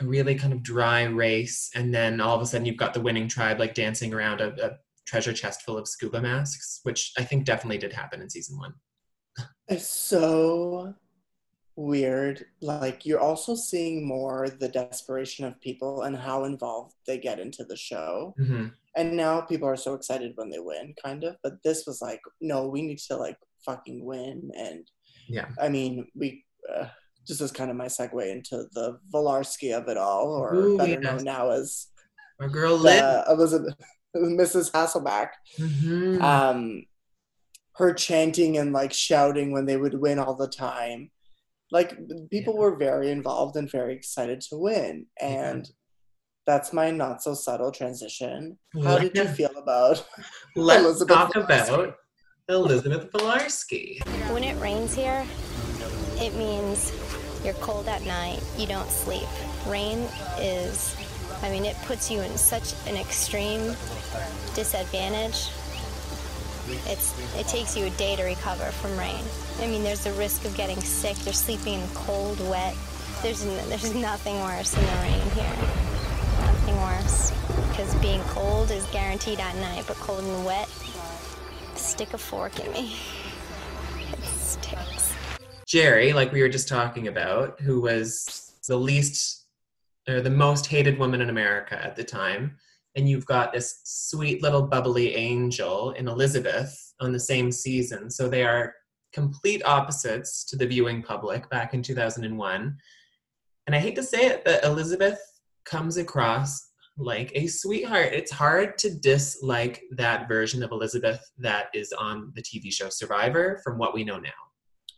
a 0.00 0.06
really 0.06 0.34
kind 0.34 0.54
of 0.54 0.62
dry 0.62 1.02
race, 1.02 1.70
and 1.74 1.92
then 1.92 2.22
all 2.22 2.34
of 2.34 2.40
a 2.40 2.46
sudden 2.46 2.64
you've 2.64 2.78
got 2.78 2.94
the 2.94 3.02
winning 3.02 3.28
tribe 3.28 3.58
like 3.58 3.74
dancing 3.74 4.14
around 4.14 4.40
a, 4.40 4.54
a 4.64 4.78
treasure 5.06 5.34
chest 5.34 5.60
full 5.60 5.76
of 5.76 5.86
scuba 5.86 6.22
masks, 6.22 6.80
which 6.84 7.12
I 7.18 7.24
think 7.24 7.44
definitely 7.44 7.76
did 7.76 7.92
happen 7.92 8.22
in 8.22 8.30
season 8.30 8.56
one. 8.56 8.72
It's 9.68 9.86
so 9.86 10.94
weird. 11.76 12.44
Like 12.60 13.04
you're 13.06 13.20
also 13.20 13.54
seeing 13.54 14.06
more 14.06 14.48
the 14.48 14.68
desperation 14.68 15.44
of 15.44 15.60
people 15.60 16.02
and 16.02 16.16
how 16.16 16.44
involved 16.44 16.94
they 17.06 17.18
get 17.18 17.38
into 17.38 17.64
the 17.64 17.76
show. 17.76 18.34
hmm 18.38 18.66
And 18.96 19.16
now 19.16 19.42
people 19.42 19.68
are 19.68 19.76
so 19.76 19.94
excited 19.94 20.32
when 20.36 20.50
they 20.50 20.58
win, 20.58 20.94
kind 21.04 21.22
of. 21.24 21.36
But 21.42 21.62
this 21.62 21.84
was 21.86 22.00
like, 22.00 22.20
no, 22.40 22.66
we 22.66 22.82
need 22.82 22.98
to 23.08 23.16
like 23.16 23.36
fucking 23.64 24.04
win. 24.04 24.50
And 24.56 24.90
Yeah. 25.28 25.48
I 25.60 25.68
mean, 25.68 26.08
we 26.14 26.44
uh, 26.74 26.88
just 27.26 27.40
as 27.40 27.52
kind 27.52 27.70
of 27.70 27.76
my 27.76 27.86
segue 27.86 28.30
into 28.32 28.64
the 28.72 28.98
Filarski 29.12 29.76
of 29.76 29.88
it 29.88 29.96
all, 29.98 30.28
or 30.32 30.54
Ooh, 30.54 30.78
better 30.78 30.92
yes. 30.92 31.02
known 31.02 31.24
now 31.24 31.50
as 31.50 31.88
Our 32.40 32.48
girl 32.48 32.74
uh, 32.86 33.24
Elisabeth, 33.28 33.74
Mrs. 34.16 34.70
Hasselbeck. 34.72 35.30
Mhm. 35.58 36.20
um 36.22 36.84
her 37.74 37.92
chanting 37.92 38.56
and 38.56 38.72
like 38.72 38.92
shouting 38.92 39.52
when 39.52 39.66
they 39.66 39.76
would 39.76 40.00
win 40.00 40.18
all 40.18 40.34
the 40.34 40.48
time 40.48 41.10
like 41.70 41.90
people 42.30 42.54
Yeah. 42.54 42.60
were 42.60 42.76
very 42.76 43.10
involved 43.10 43.56
and 43.56 43.70
very 43.70 43.94
excited 43.94 44.40
to 44.42 44.56
win 44.56 45.06
Yeah. 45.20 45.50
and 45.50 45.70
that's 46.46 46.72
my 46.72 46.90
not 46.92 47.22
so 47.22 47.34
subtle 47.34 47.72
transition 47.72 48.56
how 48.84 48.98
did 48.98 49.16
you 49.16 49.26
feel 49.26 49.50
about 49.56 50.06
Let's 50.56 50.82
Elisabeth 50.84 51.16
talk 51.16 51.32
Filarski. 51.32 51.44
about 51.74 51.94
Elisabeth 52.48 53.10
Filarski. 53.10 53.98
When 54.32 54.44
it 54.44 54.54
rains 54.60 54.94
here, 54.94 55.26
it 56.18 56.32
means 56.36 56.92
you're 57.44 57.54
cold 57.54 57.88
at 57.88 58.02
night, 58.04 58.40
you 58.56 58.66
don't 58.68 58.88
sleep. 58.88 59.26
Rain 59.66 59.98
is, 60.38 60.94
I 61.42 61.50
mean, 61.50 61.64
it 61.64 61.74
puts 61.84 62.08
you 62.08 62.20
in 62.20 62.38
such 62.38 62.74
an 62.86 62.96
extreme 62.96 63.74
disadvantage. 64.54 65.48
It's, 66.86 67.14
it 67.36 67.46
takes 67.46 67.76
you 67.76 67.86
a 67.86 67.90
day 67.90 68.16
to 68.16 68.24
recover 68.24 68.64
from 68.64 68.96
rain. 68.98 69.22
I 69.60 69.66
mean, 69.66 69.82
there's 69.82 70.04
the 70.04 70.12
risk 70.12 70.44
of 70.44 70.56
getting 70.56 70.80
sick. 70.80 71.16
You're 71.24 71.32
sleeping 71.32 71.80
in 71.80 71.88
cold, 71.90 72.40
wet. 72.48 72.74
There's, 73.22 73.44
there's 73.44 73.94
nothing 73.94 74.40
worse 74.40 74.72
than 74.72 74.84
the 74.84 75.02
rain 75.02 75.30
here. 75.30 75.56
Nothing 76.40 76.76
worse. 76.76 77.32
Because 77.68 77.94
being 77.96 78.22
cold 78.22 78.70
is 78.70 78.84
guaranteed 78.86 79.40
at 79.40 79.54
night, 79.56 79.84
but 79.86 79.96
cold 79.96 80.24
and 80.24 80.44
wet, 80.44 80.68
stick 81.74 82.14
a 82.14 82.18
fork 82.18 82.58
in 82.58 82.72
me. 82.72 82.96
It 84.12 84.24
stinks. 84.24 85.14
Jerri, 85.66 86.14
like 86.14 86.32
we 86.32 86.42
were 86.42 86.48
just 86.48 86.68
talking 86.68 87.08
about, 87.08 87.60
who 87.60 87.80
was 87.80 88.52
the 88.66 88.76
least 88.76 89.44
or 90.08 90.20
the 90.20 90.30
most 90.30 90.66
hated 90.66 90.98
woman 90.98 91.20
in 91.20 91.30
America 91.30 91.82
at 91.82 91.96
the 91.96 92.04
time. 92.04 92.56
And 92.96 93.08
you've 93.08 93.26
got 93.26 93.52
this 93.52 93.80
sweet 93.84 94.42
little 94.42 94.62
bubbly 94.62 95.14
angel 95.14 95.92
in 95.92 96.08
Elisabeth 96.08 96.74
on 97.00 97.12
the 97.12 97.20
same 97.20 97.52
season. 97.52 98.10
So 98.10 98.28
they 98.28 98.42
are 98.42 98.74
complete 99.12 99.62
opposites 99.64 100.44
to 100.46 100.56
the 100.56 100.66
viewing 100.66 101.02
public 101.02 101.48
back 101.50 101.74
in 101.74 101.82
2001. 101.82 102.76
And 103.66 103.76
I 103.76 103.78
hate 103.78 103.96
to 103.96 104.02
say 104.02 104.26
it, 104.26 104.44
but 104.44 104.64
Elisabeth 104.64 105.18
comes 105.64 105.96
across 105.96 106.70
like 106.96 107.32
a 107.34 107.46
sweetheart. 107.46 108.12
It's 108.12 108.30
hard 108.32 108.78
to 108.78 108.94
dislike 108.94 109.82
that 109.92 110.28
version 110.28 110.62
of 110.62 110.70
Elisabeth 110.70 111.20
that 111.38 111.66
is 111.74 111.92
on 111.92 112.32
the 112.34 112.42
TV 112.42 112.72
show 112.72 112.88
Survivor 112.88 113.60
from 113.62 113.76
what 113.76 113.92
we 113.94 114.04
know 114.04 114.18
now. 114.18 114.30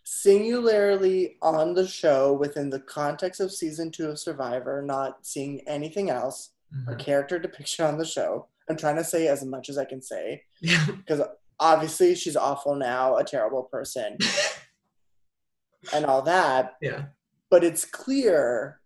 singularly 0.04 1.37
on 1.42 1.74
the 1.74 1.87
show 1.87 2.32
within 2.32 2.70
the 2.70 2.80
context 2.80 3.40
of 3.40 3.52
season 3.52 3.90
two 3.90 4.06
of 4.06 4.18
survivor 4.18 4.80
not 4.80 5.26
seeing 5.26 5.61
anything 5.66 6.08
else 6.08 6.50
or 6.87 6.94
Mhm. 6.94 6.98
character 6.98 7.38
depiction 7.38 7.85
on 7.87 7.96
the 7.98 8.04
show 8.04 8.48
i'm 8.68 8.76
trying 8.76 8.96
to 8.96 9.04
say 9.04 9.26
as 9.28 9.44
much 9.44 9.68
as 9.68 9.78
i 9.78 9.85
can 9.85 10.02
say 10.02 10.42
because 10.61 11.22
obviously 11.61 12.14
she's 12.14 12.37
awful 12.37 12.74
now, 12.76 13.16
a 13.16 13.24
terrible 13.24 13.64
person, 13.64 14.16
and 15.92 16.04
all 16.07 16.22
that. 16.22 16.74
yeah. 16.81 17.07
But 17.50 17.64
it's 17.64 17.85
clear 17.85 18.81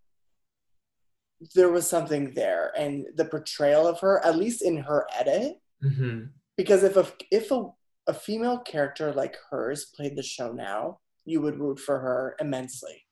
there 1.55 1.69
was 1.71 1.87
something 1.89 2.33
there, 2.35 2.73
and 2.77 3.07
the 3.17 3.25
portrayal 3.27 3.87
of 3.87 4.01
her, 4.01 4.25
at 4.25 4.37
least 4.39 4.63
in 4.63 4.77
her 4.79 5.07
edit, 5.19 5.61
hmm 5.83 6.25
because 6.57 6.83
if 6.83 6.97
a 6.97 7.07
if 7.31 7.51
a, 7.51 7.65
a 8.07 8.15
female 8.15 8.59
character 8.61 9.13
like 9.13 9.37
hers 9.51 9.87
played 9.97 10.17
the 10.17 10.23
show 10.23 10.53
now, 10.53 11.01
you 11.25 11.41
would 11.43 11.59
root 11.59 11.79
for 11.81 11.99
her 11.99 12.37
immensely. 12.41 13.05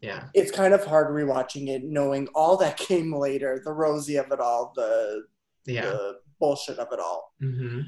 Yeah. 0.00 0.28
It's 0.34 0.50
kind 0.50 0.72
of 0.74 0.84
hard 0.84 1.08
rewatching 1.14 1.68
it, 1.68 1.84
knowing 1.84 2.28
all 2.34 2.56
that 2.58 2.76
came 2.78 3.14
later, 3.14 3.60
the 3.64 3.72
Rosie 3.72 4.16
of 4.16 4.30
it 4.32 4.40
all, 4.40 4.72
the 4.74 5.24
Yeah. 5.66 5.82
the 5.90 6.20
bullshit 6.38 6.78
of 6.78 6.88
it 6.92 6.98
all. 7.00 7.34
hmm 7.40 7.80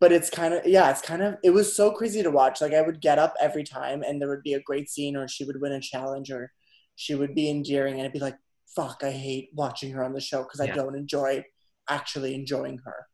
but 0.00 0.12
it's 0.12 0.30
kind 0.30 0.54
of 0.54 0.64
yeah 0.64 0.90
it's 0.90 1.00
kind 1.02 1.22
of 1.22 1.34
it 1.42 1.50
was 1.50 1.74
so 1.74 1.90
crazy 1.90 2.22
to 2.22 2.30
watch 2.30 2.60
like 2.60 2.72
i 2.72 2.80
would 2.80 3.00
get 3.00 3.18
up 3.18 3.34
every 3.40 3.64
time 3.64 4.00
and 4.04 4.20
there 4.22 4.28
would 4.28 4.44
be 4.44 4.54
a 4.54 4.60
great 4.62 4.88
scene 4.88 5.16
or 5.16 5.26
she 5.26 5.42
would 5.44 5.60
win 5.60 5.72
a 5.72 5.80
challenge 5.80 6.30
or 6.30 6.52
she 6.94 7.16
would 7.16 7.34
be 7.34 7.50
endearing 7.50 7.94
and 7.94 8.02
I'd 8.04 8.12
be 8.12 8.20
like, 8.20 8.36
fuck, 8.76 8.98
I 9.02 9.10
hate 9.10 9.48
watching 9.54 9.90
her 9.94 10.04
on 10.04 10.12
the 10.12 10.20
show 10.20 10.44
because 10.44 10.60
I 10.60 10.66
don't 10.68 10.94
enjoy 10.94 11.44
actually 11.88 12.34
enjoying 12.36 12.78
her. 12.84 13.06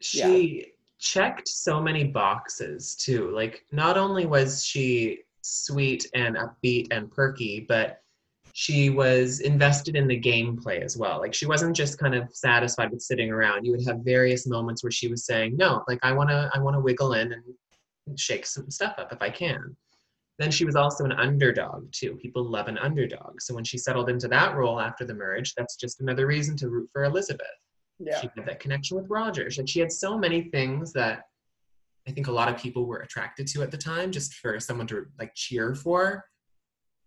she 0.00 0.66
checked 0.98 1.46
so 1.48 1.80
many 1.80 2.04
boxes 2.04 2.94
too 2.96 3.30
like 3.34 3.64
not 3.72 3.96
only 3.98 4.24
was 4.26 4.64
she 4.64 5.20
sweet 5.46 6.06
and 6.14 6.36
upbeat 6.36 6.88
and 6.90 7.10
perky 7.10 7.64
but 7.68 8.00
she 8.58 8.88
was 8.88 9.40
invested 9.40 9.96
in 9.96 10.08
the 10.08 10.18
gameplay 10.18 10.80
as 10.80 10.96
well. 10.96 11.18
Like 11.18 11.34
she 11.34 11.44
wasn't 11.44 11.76
just 11.76 11.98
kind 11.98 12.14
of 12.14 12.34
satisfied 12.34 12.90
with 12.90 13.02
sitting 13.02 13.30
around. 13.30 13.66
You 13.66 13.72
would 13.72 13.84
have 13.86 13.98
various 13.98 14.46
moments 14.46 14.82
where 14.82 14.90
she 14.90 15.08
was 15.08 15.26
saying 15.26 15.58
no 15.58 15.84
like 15.88 15.98
i 16.02 16.12
want 16.12 16.30
to 16.30 16.50
i 16.54 16.58
want 16.58 16.74
to 16.74 16.80
wiggle 16.80 17.12
in 17.12 17.32
and 17.32 18.18
shake 18.18 18.46
some 18.46 18.70
stuff 18.70 18.94
up 18.98 19.12
if 19.12 19.20
i 19.20 19.28
can. 19.28 19.76
Then 20.38 20.50
she 20.50 20.64
was 20.64 20.74
also 20.74 21.04
an 21.04 21.12
underdog 21.12 21.90
too. 21.92 22.16
People 22.16 22.44
love 22.44 22.68
an 22.68 22.78
underdog. 22.78 23.40
So 23.40 23.54
when 23.54 23.64
she 23.64 23.76
settled 23.76 24.08
into 24.08 24.28
that 24.28 24.54
role 24.54 24.80
after 24.80 25.04
the 25.04 25.14
merge 25.14 25.52
that's 25.54 25.76
just 25.76 26.00
another 26.00 26.26
reason 26.26 26.56
to 26.56 26.70
root 26.70 26.88
for 26.92 27.04
elisabeth. 27.04 27.46
Yeah. 27.98 28.20
she 28.20 28.30
had 28.36 28.46
that 28.46 28.60
connection 28.60 28.96
with 28.96 29.08
Rogers, 29.08 29.58
and 29.58 29.68
she 29.68 29.80
had 29.80 29.90
so 29.90 30.18
many 30.18 30.42
things 30.50 30.92
that 30.92 31.22
I 32.08 32.12
think 32.12 32.28
a 32.28 32.32
lot 32.32 32.48
of 32.48 32.56
people 32.60 32.86
were 32.86 32.98
attracted 32.98 33.46
to 33.48 33.62
at 33.62 33.70
the 33.70 33.76
time, 33.78 34.12
just 34.12 34.34
for 34.34 34.60
someone 34.60 34.86
to 34.88 35.06
like 35.18 35.34
cheer 35.34 35.74
for. 35.74 36.24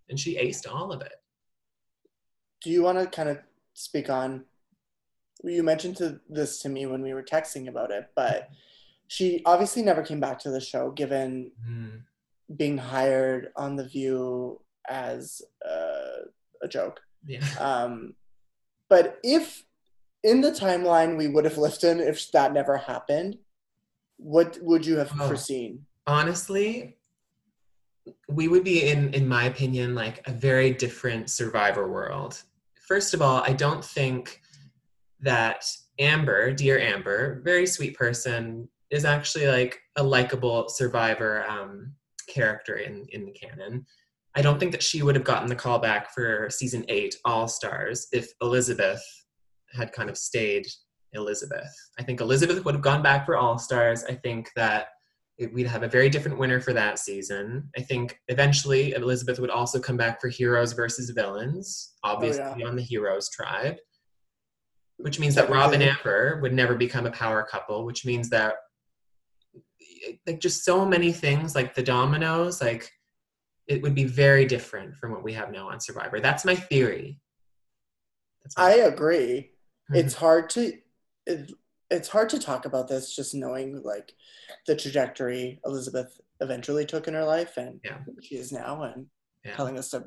And 0.09 0.19
she 0.19 0.35
aced 0.37 0.71
all 0.71 0.91
of 0.91 1.01
it. 1.01 1.13
Do 2.61 2.69
you 2.71 2.81
want 2.83 2.99
to 2.99 3.05
kind 3.07 3.29
of 3.29 3.37
speak 3.73 4.09
on? 4.09 4.43
You 5.43 5.63
mentioned 5.63 5.95
to 5.97 6.19
this 6.29 6.59
to 6.63 6.69
me 6.69 6.85
when 6.85 7.01
we 7.01 7.13
were 7.13 7.23
texting 7.23 7.69
about 7.69 7.91
it, 7.91 8.07
but 8.15 8.49
she 9.07 9.41
obviously 9.45 9.81
never 9.83 10.03
came 10.03 10.19
back 10.19 10.39
to 10.39 10.51
the 10.51 10.59
show, 10.59 10.91
given 10.91 11.51
Mm, 11.67 12.01
being 12.57 12.77
hired 12.77 13.49
on 13.55 13.75
The 13.75 13.85
View 13.87 14.59
as 14.89 15.41
uh, 15.65 16.25
a 16.61 16.67
joke. 16.67 16.99
yeah. 17.25 17.39
Um, 17.59 18.15
but 18.89 19.19
if 19.23 19.63
in 20.23 20.41
the 20.41 20.51
timeline 20.51 21.15
we 21.15 21.27
would 21.27 21.45
have 21.45 21.57
listened, 21.57 22.01
if 22.01 22.29
that 22.31 22.51
never 22.53 22.75
happened, 22.77 23.37
what 24.19 24.57
would 24.61 24.85
you 24.85 24.97
have 24.97 25.11
Oh. 25.19 25.27
foreseen? 25.27 25.85
Honestly, 26.05 26.97
we 28.27 28.47
would 28.47 28.63
be 28.63 28.87
in, 28.89 29.13
in 29.13 29.27
my 29.27 29.45
opinion, 29.45 29.95
like 29.95 30.27
a 30.27 30.31
very 30.31 30.71
different 30.71 31.29
survivor 31.29 31.87
world. 31.89 32.41
First 32.87 33.13
of 33.13 33.21
all, 33.21 33.41
I 33.43 33.53
don't 33.53 33.83
think 33.83 34.41
that 35.21 35.65
Amber, 35.99 36.51
dear 36.53 36.79
Amber, 36.79 37.41
very 37.43 37.65
sweet 37.65 37.95
person, 37.95 38.69
is 38.89 39.05
actually 39.05 39.47
like 39.47 39.79
a 39.95 40.03
likable 40.03 40.69
survivor 40.69 41.45
um, 41.47 41.93
character 42.27 42.77
in, 42.77 43.05
in 43.09 43.25
the 43.25 43.31
canon. 43.31 43.85
I 44.35 44.41
don't 44.41 44.59
think 44.59 44.71
that 44.71 44.83
she 44.83 45.01
would 45.01 45.15
have 45.15 45.23
gotten 45.23 45.47
the 45.49 45.55
call 45.55 45.79
back 45.79 46.13
for 46.13 46.49
season 46.49 46.85
eight 46.87 47.15
All 47.25 47.47
Stars 47.47 48.07
if 48.11 48.31
Elisabeth 48.41 49.03
had 49.73 49.91
kind 49.91 50.09
of 50.09 50.17
stayed 50.17 50.67
Elisabeth. 51.13 51.69
I 51.97 52.03
think 52.03 52.21
Elisabeth 52.21 52.63
would 52.65 52.75
have 52.75 52.83
gone 52.83 53.01
back 53.01 53.25
for 53.25 53.35
All 53.35 53.57
Stars. 53.57 54.03
I 54.03 54.15
think 54.15 54.49
that 54.55 54.89
it- 55.37 55.53
we'd 55.53 55.67
have 55.67 55.83
a 55.83 55.87
very 55.87 56.09
different 56.09 56.37
winner 56.37 56.59
for 56.59 56.73
that 56.73 56.99
season. 56.99 57.69
I 57.77 57.81
think 57.81 58.19
eventually 58.27 58.91
Elisabeth 58.91 59.39
would 59.39 59.49
also 59.49 59.79
come 59.79 59.95
back 59.97 60.19
for 60.19 60.27
Heroes 60.27 60.73
versus 60.73 61.09
Villains, 61.11 61.95
obviously 62.03 62.63
on 62.63 62.75
the 62.75 62.81
Heroes 62.83 63.29
tribe, 63.29 63.77
which 64.97 65.19
means 65.19 65.35
that 65.35 65.49
Rob 65.49 65.71
and 65.73 65.81
Amber 65.81 66.39
would 66.41 66.53
never 66.53 66.75
become 66.75 67.05
a 67.05 67.11
power 67.11 67.43
couple, 67.43 67.85
which 67.85 68.05
means 68.05 68.29
that 68.29 68.55
like 70.25 70.39
just 70.39 70.63
so 70.63 70.85
many 70.85 71.11
things 71.11 71.55
like 71.55 71.73
the 71.73 71.83
dominoes 71.83 72.61
like 72.61 72.89
it 73.67 73.81
would 73.81 73.93
be 73.93 74.05
very 74.05 74.45
different 74.45 74.95
from 74.95 75.11
what 75.11 75.23
we 75.23 75.33
have 75.33 75.51
now 75.51 75.69
on 75.69 75.79
survivor 75.79 76.19
that's 76.21 76.45
my 76.45 76.55
theory 76.55 77.19
That's 78.43 78.57
my 78.57 78.63
I 78.63 78.71
agree. 78.87 79.51
Mhm. 79.91 79.95
It's 79.97 80.13
hard 80.15 80.49
to 80.51 80.79
it, 81.29 81.51
it's 81.89 82.07
hard 82.09 82.29
to 82.29 82.39
talk 82.39 82.65
about 82.65 82.87
this 82.87 83.15
just 83.15 83.33
knowing 83.33 83.81
like 83.83 84.13
the 84.67 84.75
trajectory 84.75 85.59
Elisabeth 85.65 86.19
eventually 86.41 86.85
took 86.85 87.07
in 87.07 87.13
her 87.13 87.23
life 87.25 87.57
and 87.57 87.79
Yeah. 87.83 87.99
she 88.21 88.35
is 88.35 88.51
now 88.51 88.83
and 88.83 89.07
Yeah. 89.45 89.55
telling 89.55 89.77
us 89.77 89.89
to 89.91 90.03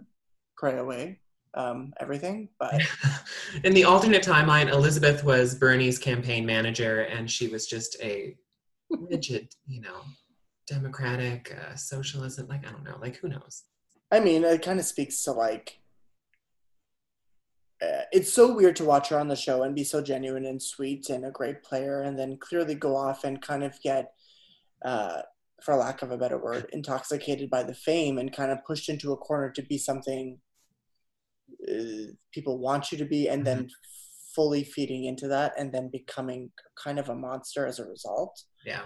pray 0.56 0.78
away 0.78 1.20
um, 1.54 1.92
everything. 2.00 2.48
But 2.58 2.80
in 3.64 3.74
the 3.74 3.84
alternate 3.84 4.22
timeline, 4.24 4.70
Elisabeth 4.70 5.22
was 5.24 5.54
Bernie's 5.54 5.98
campaign 5.98 6.46
manager, 6.46 7.02
and 7.02 7.30
she 7.30 7.48
was 7.48 7.66
just 7.66 7.96
a 8.00 8.36
rigid, 8.90 9.54
you 9.66 9.80
know, 9.82 10.00
democratic 10.66 11.54
uh, 11.54 11.74
socialism. 11.76 12.48
Like 12.48 12.66
I 12.66 12.70
don't 12.72 12.84
know, 12.84 12.98
like 13.02 13.16
who 13.16 13.28
knows? 13.28 13.64
I 14.10 14.20
mean, 14.20 14.44
it 14.44 14.62
kind 14.62 14.78
of 14.80 14.86
speaks 14.86 15.22
to 15.24 15.32
like. 15.32 15.78
Uh, 17.82 18.02
it's 18.12 18.32
so 18.32 18.54
weird 18.54 18.76
to 18.76 18.84
watch 18.84 19.08
her 19.08 19.18
on 19.18 19.28
the 19.28 19.34
show 19.36 19.62
and 19.62 19.74
be 19.74 19.82
so 19.84 20.00
genuine 20.00 20.44
and 20.44 20.62
sweet 20.62 21.08
and 21.10 21.24
a 21.24 21.30
great 21.30 21.62
player, 21.62 22.02
and 22.02 22.18
then 22.18 22.36
clearly 22.38 22.74
go 22.74 22.94
off 22.96 23.24
and 23.24 23.42
kind 23.42 23.64
of 23.64 23.80
get, 23.82 24.12
uh, 24.84 25.22
for 25.62 25.74
lack 25.74 26.02
of 26.02 26.10
a 26.10 26.18
better 26.18 26.38
word, 26.38 26.66
intoxicated 26.72 27.50
by 27.50 27.62
the 27.62 27.74
fame 27.74 28.18
and 28.18 28.36
kind 28.36 28.52
of 28.52 28.64
pushed 28.64 28.88
into 28.88 29.12
a 29.12 29.16
corner 29.16 29.50
to 29.50 29.62
be 29.62 29.78
something 29.78 30.38
uh, 31.68 32.12
people 32.32 32.58
want 32.58 32.92
you 32.92 32.98
to 32.98 33.04
be, 33.04 33.28
and 33.28 33.44
then 33.44 33.68
fully 34.34 34.64
feeding 34.64 35.04
into 35.04 35.28
that, 35.28 35.52
and 35.58 35.72
then 35.72 35.90
becoming 35.90 36.50
kind 36.82 36.98
of 36.98 37.08
a 37.08 37.14
monster 37.14 37.66
as 37.66 37.78
a 37.78 37.84
result 37.84 38.42
Yeah, 38.64 38.82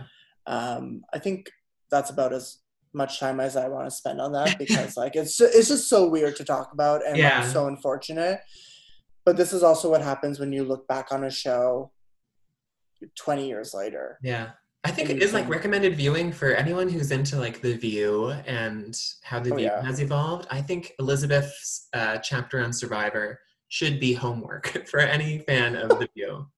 um, 0.47 1.03
I 1.13 1.19
think 1.19 1.51
that's 1.91 2.11
about 2.11 2.33
as 2.33 2.59
much 2.93 3.21
time 3.21 3.41
as 3.41 3.57
I 3.57 3.69
want 3.69 3.87
to 3.87 3.91
spend 3.91 4.21
on 4.21 4.33
that 4.33 4.59
because 4.65 4.97
like 4.97 5.17
it's 5.17 5.41
it's 5.41 5.69
just 5.69 5.89
so 5.89 6.09
weird 6.09 6.37
to 6.37 6.45
talk 6.45 6.73
about 6.73 7.07
and 7.07 7.19
Yeah. 7.19 7.41
like, 7.41 7.53
so 7.53 7.67
unfortunate. 7.67 8.41
But 9.27 9.37
this 9.37 9.53
is 9.53 9.63
also 9.65 9.91
what 9.91 10.01
happens 10.03 10.39
when 10.39 10.53
you 10.53 10.63
look 10.65 10.87
back 10.89 11.09
on 11.11 11.25
a 11.25 11.31
show 11.31 11.91
20 13.19 13.47
years 13.47 13.75
later. 13.75 14.19
yeah. 14.23 14.51
I 14.85 14.93
think 14.93 15.11
it 15.11 15.21
is 15.21 15.33
like 15.35 15.49
recommended 15.49 15.97
viewing 15.97 16.31
for 16.33 16.51
anyone 16.55 16.89
who's 16.89 17.11
into 17.11 17.37
like 17.41 17.61
The 17.61 17.75
View 17.77 18.31
and 18.47 18.97
how 19.25 19.41
The 19.41 19.53
Oh, 19.53 19.57
View 19.57 19.67
yeah. 19.67 19.83
has 19.85 19.99
evolved. 20.01 20.47
I 20.49 20.63
think 20.63 20.93
Elisabeth's 21.01 21.89
uh, 21.93 22.19
chapter 22.19 22.61
on 22.63 22.73
Survivor 22.73 23.41
should 23.67 23.99
be 23.99 24.13
homework 24.13 24.87
for 24.89 25.01
any 25.01 25.41
fan 25.41 25.75
of 25.75 25.89
The 25.99 26.09
View. 26.15 26.47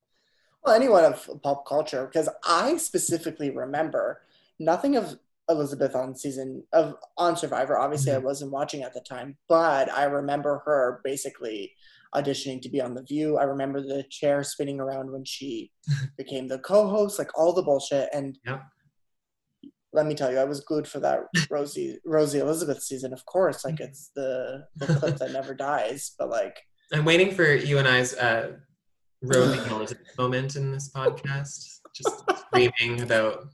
Well, 0.63 0.75
anyone 0.75 1.05
of 1.05 1.27
pop 1.41 1.65
culture 1.65 2.05
because 2.05 2.27
I 2.45 2.75
specifically 2.77 3.49
remember 3.49 4.21
nothing 4.59 4.97
of 4.97 5.17
Elisabeth 5.47 5.95
on 5.95 6.13
season 6.15 6.63
of 6.73 6.95
on 7.17 7.37
Survivor. 7.37 7.79
Obviously, 7.79 8.11
I 8.11 8.17
Mhm. 8.17 8.23
wasn't 8.23 8.51
watching 8.51 8.83
at 8.83 8.93
the 8.93 8.99
time, 8.99 9.37
but 9.47 9.89
I 9.89 10.03
remember 10.03 10.61
her 10.65 10.99
basically 11.03 11.71
auditioning 12.15 12.61
to 12.61 12.69
be 12.69 12.81
on 12.81 12.93
The 12.95 13.03
View. 13.03 13.37
I 13.37 13.43
remember 13.43 13.81
the 13.81 14.03
chair 14.09 14.43
spinning 14.43 14.79
around 14.79 15.11
when 15.11 15.25
she 15.25 15.71
became 16.17 16.47
the 16.47 16.59
co-host, 16.59 17.19
like 17.19 17.37
all 17.37 17.53
the 17.53 17.61
bullshit. 17.63 18.09
And 18.13 18.37
let 19.93 20.05
me 20.05 20.13
tell 20.15 20.31
you, 20.31 20.37
I 20.37 20.43
was 20.45 20.59
glued 20.61 20.87
for 20.87 20.99
that 20.99 21.21
Rosie 21.49 21.99
Rosie 22.05 22.39
Elisabeth 22.39 22.81
season. 22.81 23.13
Of 23.13 23.25
course, 23.25 23.65
like 23.65 23.79
it's 23.79 24.11
the 24.15 24.65
the 24.75 24.85
clip 24.99 25.17
that 25.17 25.31
never 25.31 25.53
dies. 25.53 26.13
But 26.17 26.29
like, 26.29 26.57
I'm 26.93 27.05
waiting 27.05 27.31
for 27.33 27.53
you 27.53 27.77
and 27.79 27.87
I's 27.87 28.13
uh, 28.15 28.53
Rosie 29.21 29.59
Elisabeth 29.69 30.17
moment 30.17 30.55
in 30.55 30.71
this 30.71 30.91
podcast. 30.95 31.79
Just 31.95 32.23
screaming 32.47 33.01
about 33.01 33.45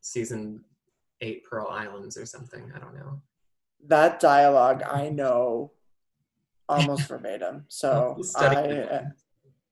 season 0.00 0.64
eight 1.20 1.44
Pearl 1.48 1.68
Islands 1.68 2.16
or 2.16 2.26
something. 2.26 2.72
I 2.74 2.78
don't 2.78 2.94
know. 2.94 3.22
that 3.86 4.18
dialogue 4.20 4.82
I 4.82 5.10
know 5.10 5.72
almost 6.68 7.08
verbatim. 7.08 7.64
So 7.68 8.20
I. 8.36 8.46
Uh, 8.46 9.04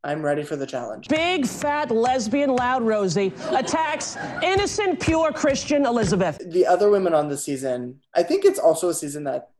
I'm 0.04 0.20
ready 0.20 0.42
for 0.42 0.56
the 0.56 0.66
challenge. 0.66 1.06
Big 1.06 1.46
fat 1.46 1.92
lesbian 1.92 2.50
loud 2.50 2.82
Rosie 2.82 3.32
attacks 3.50 4.16
innocent 4.42 4.98
pure 4.98 5.30
Christian 5.30 5.86
Elisabeth. 5.86 6.40
The 6.50 6.66
other 6.66 6.90
women 6.90 7.14
on 7.14 7.28
the 7.28 7.36
season, 7.38 8.00
I 8.12 8.24
think 8.24 8.44
it's 8.44 8.58
also 8.58 8.88
a 8.88 8.94
season 8.94 9.22
that 9.24 9.50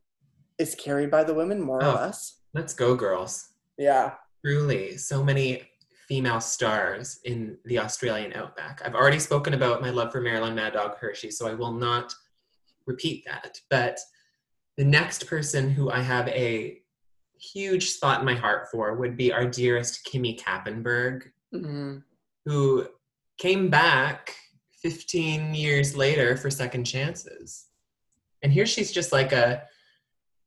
is 0.58 0.74
carried 0.74 1.12
by 1.12 1.22
the 1.22 1.32
women 1.32 1.60
more 1.60 1.78
or 1.78 1.84
Oh. 1.84 1.94
less. 1.94 2.40
Let's 2.54 2.74
go, 2.74 2.96
girls. 2.96 3.50
Yeah. 3.78 4.14
Truly, 4.44 4.96
so 4.96 5.22
many 5.22 5.62
female 6.08 6.40
stars 6.40 7.20
in 7.24 7.56
the 7.64 7.78
Australian 7.78 8.32
outback. 8.32 8.82
I've 8.84 8.96
already 8.96 9.20
spoken 9.20 9.54
about 9.54 9.80
my 9.80 9.90
love 9.90 10.10
for 10.10 10.20
Maralyn 10.20 10.54
Mad 10.56 10.72
Dog 10.72 10.96
Hershey, 10.98 11.30
so 11.30 11.46
I 11.46 11.54
will 11.54 11.72
not 11.72 12.12
repeat 12.86 13.24
that. 13.26 13.60
But 13.70 14.00
the 14.76 14.84
next 14.84 15.28
person 15.28 15.70
who 15.70 15.88
I 15.88 16.00
have 16.00 16.26
a 16.28 16.81
huge 17.42 17.90
spot 17.90 18.20
in 18.20 18.26
my 18.26 18.34
heart 18.34 18.68
for 18.70 18.94
would 18.94 19.16
be 19.16 19.32
our 19.32 19.46
dearest 19.46 20.06
Kimmy 20.06 20.38
Kappenberg, 20.38 21.24
hmm 21.52 21.98
who 22.44 22.86
came 23.38 23.70
back 23.70 24.34
15 24.82 25.54
years 25.54 25.96
later 25.96 26.36
for 26.36 26.50
second 26.50 26.84
chances. 26.84 27.66
And 28.42 28.52
here 28.52 28.66
she's 28.66 28.90
just 28.90 29.12
like 29.12 29.32
a, 29.32 29.62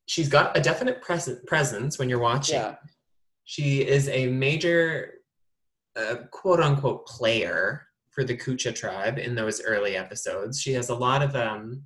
she's 0.05 0.27
got 0.27 0.57
a 0.57 0.61
definite 0.61 1.01
pres- 1.01 1.41
presence 1.47 1.97
when 1.97 2.09
you're 2.09 2.19
watching. 2.19 2.55
Yeah. 2.55 2.75
She 3.45 3.87
is 3.87 4.09
a 4.09 4.27
major 4.27 5.13
uh, 5.95 6.15
quote 6.31 6.59
unquote 6.59 7.05
player 7.07 7.87
for 8.11 8.23
the 8.23 8.35
Kucha 8.35 8.75
tribe 8.75 9.17
in 9.17 9.35
those 9.35 9.61
early 9.61 9.95
episodes. 9.95 10.61
She 10.61 10.73
has 10.73 10.89
a 10.89 10.95
lot 10.95 11.21
of 11.21 11.35
um, 11.35 11.83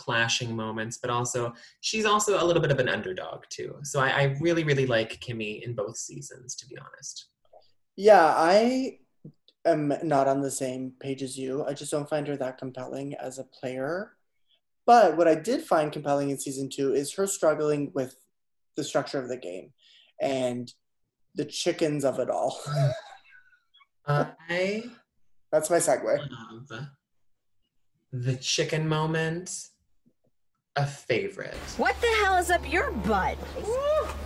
clashing 0.00 0.56
moments, 0.56 0.96
but 0.96 1.10
also 1.10 1.52
she's 1.82 2.06
also 2.06 2.42
a 2.42 2.46
little 2.46 2.62
bit 2.62 2.70
of 2.70 2.78
an 2.78 2.88
underdog 2.88 3.44
too. 3.50 3.76
So 3.82 4.00
I, 4.00 4.08
I 4.08 4.22
really, 4.40 4.64
really 4.64 4.86
like 4.86 5.20
Kimmy 5.20 5.62
in 5.62 5.74
both 5.74 5.98
seasons, 5.98 6.56
to 6.56 6.66
be 6.66 6.78
honest. 6.78 7.26
Yeah, 7.96 8.32
I 8.34 8.98
am 9.66 9.92
not 10.02 10.26
on 10.26 10.40
the 10.40 10.50
same 10.50 10.94
page 11.00 11.22
as 11.22 11.38
you. 11.38 11.66
I 11.66 11.74
just 11.74 11.90
don't 11.90 12.08
find 12.08 12.26
her 12.28 12.36
that 12.38 12.56
compelling 12.56 13.14
as 13.14 13.38
a 13.38 13.44
player. 13.44 14.12
But 14.86 15.18
what 15.18 15.28
I 15.28 15.34
did 15.34 15.62
find 15.62 15.92
compelling 15.92 16.30
in 16.30 16.38
season 16.38 16.70
two 16.70 16.94
is 16.94 17.12
her 17.14 17.26
struggling 17.26 17.92
with 17.94 18.16
the 18.76 18.84
structure 18.84 19.20
of 19.22 19.28
the 19.28 19.36
game 19.36 19.72
and 20.20 20.72
the 21.34 21.44
chickens 21.44 22.06
of 22.06 22.18
it 22.18 22.30
all. 22.30 22.58
I 24.08 24.84
That's 25.52 25.68
my 25.68 25.76
segue. 25.76 26.26
the 28.12 28.36
chicken 28.36 28.88
moment. 28.88 29.69
A 30.76 30.86
favorite. 30.86 31.54
What 31.78 32.00
the 32.00 32.06
hell 32.22 32.36
is 32.36 32.48
up 32.50 32.70
your 32.70 32.92
butt? 32.92 33.36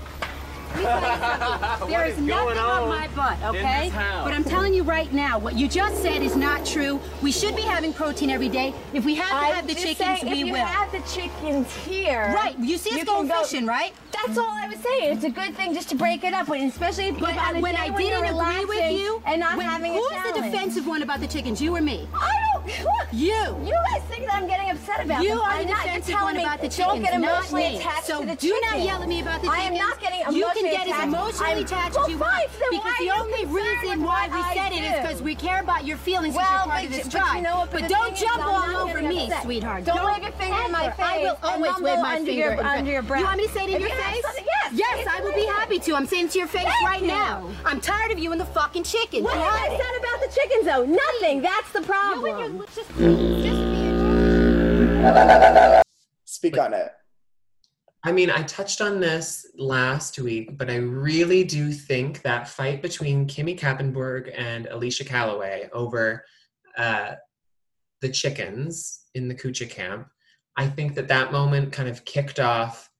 There 0.75 2.05
is 2.07 2.19
nothing 2.19 2.59
on 2.59 2.89
my 2.89 3.07
butt, 3.15 3.41
okay? 3.45 3.91
But 3.95 4.33
I'm 4.35 4.43
telling 4.43 4.75
you 4.75 4.83
right 4.83 5.11
now, 5.13 5.39
what 5.39 5.55
you 5.55 5.69
just 5.69 6.03
said 6.03 6.21
is 6.21 6.35
not 6.35 6.67
true. 6.67 7.01
We 7.23 7.31
should 7.31 7.55
be 7.55 7.63
having 7.63 7.93
protein 7.93 8.29
every 8.29 8.49
day. 8.49 8.75
If 8.93 9.05
we 9.05 9.15
have 9.15 9.29
to 9.31 9.55
have 9.55 9.67
the 9.69 9.75
chickens, 9.77 10.25
we 10.25 10.31
if 10.31 10.39
you 10.39 10.53
will. 10.53 10.65
have 10.65 10.91
the 10.91 10.99
chickens 11.09 11.73
here. 11.87 12.33
right, 12.35 12.59
you 12.59 12.77
see 12.77 12.91
us 12.91 12.97
you 12.99 13.05
going 13.05 13.29
can 13.29 13.37
go- 13.39 13.45
fishing, 13.45 13.67
right? 13.67 13.93
That's 14.11 14.37
all 14.37 14.51
I 14.51 14.67
was 14.67 14.79
saying. 14.81 15.15
It's 15.17 15.25
a 15.25 15.31
good 15.31 15.55
thing 15.55 15.75
just 15.75 15.91
to 15.91 15.95
break 15.95 16.25
it 16.25 16.35
up, 16.35 16.49
when, 16.49 16.63
especially 16.69 17.07
if 17.09 17.21
But 17.21 17.37
on 17.39 17.57
a 17.57 17.61
when 17.61 17.75
day 17.77 17.81
I 17.81 17.91
when 17.91 18.07
you're 18.09 18.23
didn't 18.23 18.41
agree 18.41 18.65
with 18.65 18.93
you, 19.01 19.23
and 19.27 19.39
not 19.41 19.57
when- 19.57 19.67
having 19.67 19.93
a 19.93 19.95
who's 19.95 20.11
the 20.35 20.41
defensive 20.43 20.89
one 20.89 21.03
about 21.03 21.21
the 21.21 21.29
chickens, 21.29 21.63
you 21.63 21.75
or 21.77 21.81
me? 21.81 22.09
I 22.13 22.33
don't. 22.53 22.54
You. 23.13 23.31
You 23.63 23.77
guys 23.93 24.03
think 24.09 24.27
that 24.27 24.35
I'm 24.35 24.47
getting 24.49 24.71
upset 24.71 25.05
about 25.05 25.23
You 25.23 25.31
them. 25.31 25.41
are 25.41 25.51
I'm 25.51 25.67
the 25.67 25.73
not. 25.73 25.87
You're 25.87 26.01
telling 26.01 26.37
me 26.37 26.43
about 26.43 26.61
the 26.61 26.69
don't 26.69 26.97
chickens, 26.99 27.03
get 27.11 27.21
not 27.21 27.31
emotionally 27.37 27.63
me. 27.69 27.77
attached 27.79 28.07
So 28.07 28.21
to 28.21 28.27
the 28.27 28.37
chickens. 28.37 28.61
do 28.61 28.61
not 28.71 28.81
yell 28.81 29.03
at 29.03 29.09
me 29.09 29.21
about 29.21 29.41
the 29.43 29.47
chickens. 29.49 29.63
I 29.65 29.69
am 29.71 29.75
not 29.75 30.01
getting 30.01 30.21
You 30.21 30.27
emotionally 30.45 30.55
can 30.55 30.71
get 30.73 30.81
as 30.83 30.87
attached. 30.89 31.05
emotionally 31.05 31.51
I'm- 31.55 31.65
attached 31.65 31.95
well, 31.95 32.05
as 32.05 32.11
you 32.11 32.19
want. 32.19 32.35
then 32.59 32.71
Because 32.71 32.97
the 32.99 33.05
you 33.05 33.13
only 33.13 33.45
reason 33.47 34.03
why 34.03 34.29
we 34.29 34.41
I 34.41 34.55
said 34.55 34.73
it 34.73 34.83
is 34.85 35.01
because 35.03 35.23
we 35.23 35.35
care 35.35 35.61
about 35.61 35.85
your 35.85 35.97
feelings 35.97 36.35
Well, 36.35 36.45
you're 36.51 36.59
part 36.61 36.69
but 36.69 36.85
of 36.85 36.91
this 36.91 37.05
you- 37.05 37.11
but 37.21 37.35
you 37.37 37.43
know 37.43 37.57
what, 37.59 37.71
but 37.71 37.81
But 37.83 37.91
don't 37.91 38.17
jump 38.17 38.45
all 38.47 38.77
over 38.83 39.03
me, 39.03 39.25
upset. 39.27 39.43
sweetheart. 39.45 39.85
Don't 39.85 40.05
wave 40.05 40.23
your 40.23 40.33
finger 40.33 40.61
in 40.67 40.73
my 40.73 40.85
ever. 40.87 40.95
I 41.03 41.19
will 41.19 41.35
face 41.37 41.39
always 41.45 41.79
wave 41.81 41.99
my 42.01 42.17
finger 42.17 42.33
your- 42.33 42.51
in 42.53 42.57
your- 42.59 42.67
under 42.67 42.91
your 42.91 43.03
breath. 43.03 43.21
You 43.21 43.27
want 43.27 43.39
me 43.39 43.47
to 43.47 43.53
say 43.53 43.65
it 43.65 43.71
in 43.71 43.81
your 43.81 43.91
face? 43.91 44.25
yes, 44.25 44.73
Yes, 44.73 45.07
I 45.07 45.21
will 45.21 45.33
be 45.33 45.47
happy 45.47 45.79
to. 45.79 45.95
I'm 45.95 46.07
saying 46.07 46.27
it 46.27 46.31
to 46.33 46.39
your 46.39 46.49
face 46.49 46.67
right 46.83 47.03
now. 47.03 47.49
I'm 47.65 47.81
tired 47.81 48.11
of 48.11 48.19
you 48.19 48.33
and 48.33 48.41
the 48.41 48.45
fucking 48.47 48.83
chickens. 48.83 49.23
What 49.23 49.35
have 49.35 49.55
I 49.55 49.69
said 49.69 49.95
about 50.01 50.21
the 50.21 50.29
chickens 50.35 50.65
though? 50.65 50.85
Nothing. 50.85 51.43
That's 51.43 51.71
the 51.71 51.83
problem. 51.83 52.54
Speak 56.25 56.59
on 56.59 56.73
it. 56.75 56.93
I 58.05 58.13
mean, 58.13 58.31
I 58.31 58.43
touched 58.43 58.81
on 58.81 59.01
this 59.01 59.47
last 59.57 60.19
week, 60.19 60.59
but 60.59 60.71
I 60.71 60.77
really 60.77 61.43
do 61.43 61.73
think 61.73 62.23
that 62.23 62.47
fight 62.47 62.83
between 62.83 63.27
Kimmi 63.27 63.59
Kappenberg 63.59 64.33
and 64.37 64.67
Alicia 64.67 65.05
Calaway 65.05 65.71
over 65.73 66.25
uh, 66.77 67.15
the 68.03 68.11
chickens 68.11 69.05
in 69.15 69.29
the 69.29 69.35
Kucha 69.35 69.69
camp, 69.69 70.09
I 70.57 70.69
think 70.69 70.95
that 70.95 71.09
that 71.09 71.33
moment 71.33 71.73
kind 71.73 71.89
of 71.89 72.05
kicked 72.05 72.39
off 72.39 72.91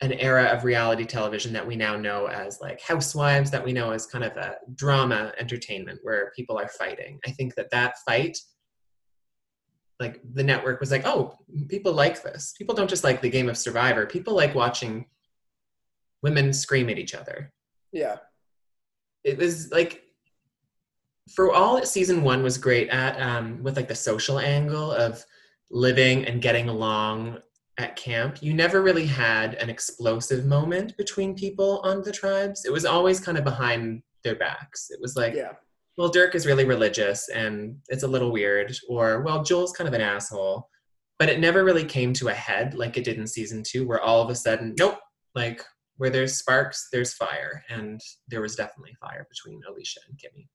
an 0.00 0.12
era 0.12 0.44
of 0.46 0.64
reality 0.64 1.04
television 1.04 1.52
that 1.52 1.66
we 1.66 1.76
now 1.76 1.96
know 1.96 2.26
as 2.26 2.60
like 2.60 2.80
housewives, 2.80 3.50
that 3.50 3.64
we 3.64 3.72
know 3.72 3.92
as 3.92 4.06
kind 4.06 4.24
of 4.24 4.36
a 4.36 4.56
drama 4.74 5.32
entertainment 5.38 6.00
where 6.02 6.32
people 6.36 6.58
are 6.58 6.68
fighting. 6.68 7.20
I 7.26 7.30
think 7.30 7.54
that 7.54 7.70
that 7.70 7.94
fight 8.06 8.38
like 10.00 10.20
the 10.34 10.42
network 10.42 10.80
was 10.80 10.90
like, 10.90 11.06
oh, 11.06 11.38
people 11.68 11.92
like 11.92 12.22
this. 12.22 12.54
People 12.58 12.74
don't 12.74 12.90
just 12.90 13.04
like 13.04 13.20
the 13.20 13.30
game 13.30 13.48
of 13.48 13.56
Survivor. 13.56 14.06
People 14.06 14.34
like 14.34 14.54
watching 14.54 15.06
women 16.22 16.52
scream 16.52 16.88
at 16.90 16.98
each 16.98 17.14
other. 17.14 17.52
Yeah. 17.92 18.16
It 19.22 19.38
was 19.38 19.70
like, 19.70 20.02
for 21.34 21.52
all 21.52 21.76
that 21.76 21.88
season 21.88 22.22
one 22.22 22.42
was 22.42 22.58
great 22.58 22.88
at, 22.88 23.20
um, 23.20 23.62
with 23.62 23.76
like 23.76 23.88
the 23.88 23.94
social 23.94 24.38
angle 24.38 24.90
of 24.92 25.24
living 25.70 26.26
and 26.26 26.42
getting 26.42 26.68
along 26.68 27.38
at 27.78 27.96
camp, 27.96 28.42
you 28.42 28.54
never 28.54 28.82
really 28.82 29.06
had 29.06 29.54
an 29.54 29.68
explosive 29.68 30.44
moment 30.46 30.96
between 30.96 31.34
people 31.34 31.80
on 31.84 32.02
the 32.02 32.12
tribes. 32.12 32.64
It 32.64 32.72
was 32.72 32.84
always 32.84 33.18
kind 33.20 33.36
of 33.36 33.44
behind 33.44 34.02
their 34.22 34.36
backs. 34.36 34.90
It 34.90 35.00
was 35.00 35.16
like, 35.16 35.34
Yeah. 35.34 35.52
well, 35.98 36.08
Dirk 36.08 36.34
is 36.34 36.46
really 36.46 36.64
religious 36.64 37.28
and 37.28 37.78
it's 37.88 38.04
a 38.04 38.08
little 38.08 38.30
weird, 38.30 38.76
or 38.88 39.22
well, 39.22 39.42
Joel's 39.42 39.72
kind 39.72 39.88
of 39.88 39.94
an 39.94 40.00
asshole. 40.00 40.68
But 41.18 41.28
it 41.28 41.38
never 41.40 41.62
really 41.64 41.84
came 41.84 42.12
to 42.14 42.28
a 42.28 42.34
head 42.34 42.74
like 42.74 42.96
it 42.96 43.04
did 43.04 43.18
in 43.18 43.26
season 43.26 43.62
two, 43.64 43.86
where 43.86 44.00
all 44.00 44.20
of 44.20 44.30
a 44.30 44.34
sudden, 44.34 44.74
nope, 44.78 44.98
like 45.34 45.64
where 45.96 46.10
there's 46.10 46.36
sparks, 46.38 46.88
there's 46.92 47.14
fire. 47.14 47.62
And 47.68 48.00
there 48.28 48.40
was 48.40 48.56
definitely 48.56 48.94
fire 49.00 49.26
between 49.30 49.60
Alicia 49.68 50.00
and 50.08 50.18
Kimmi. 50.18 50.48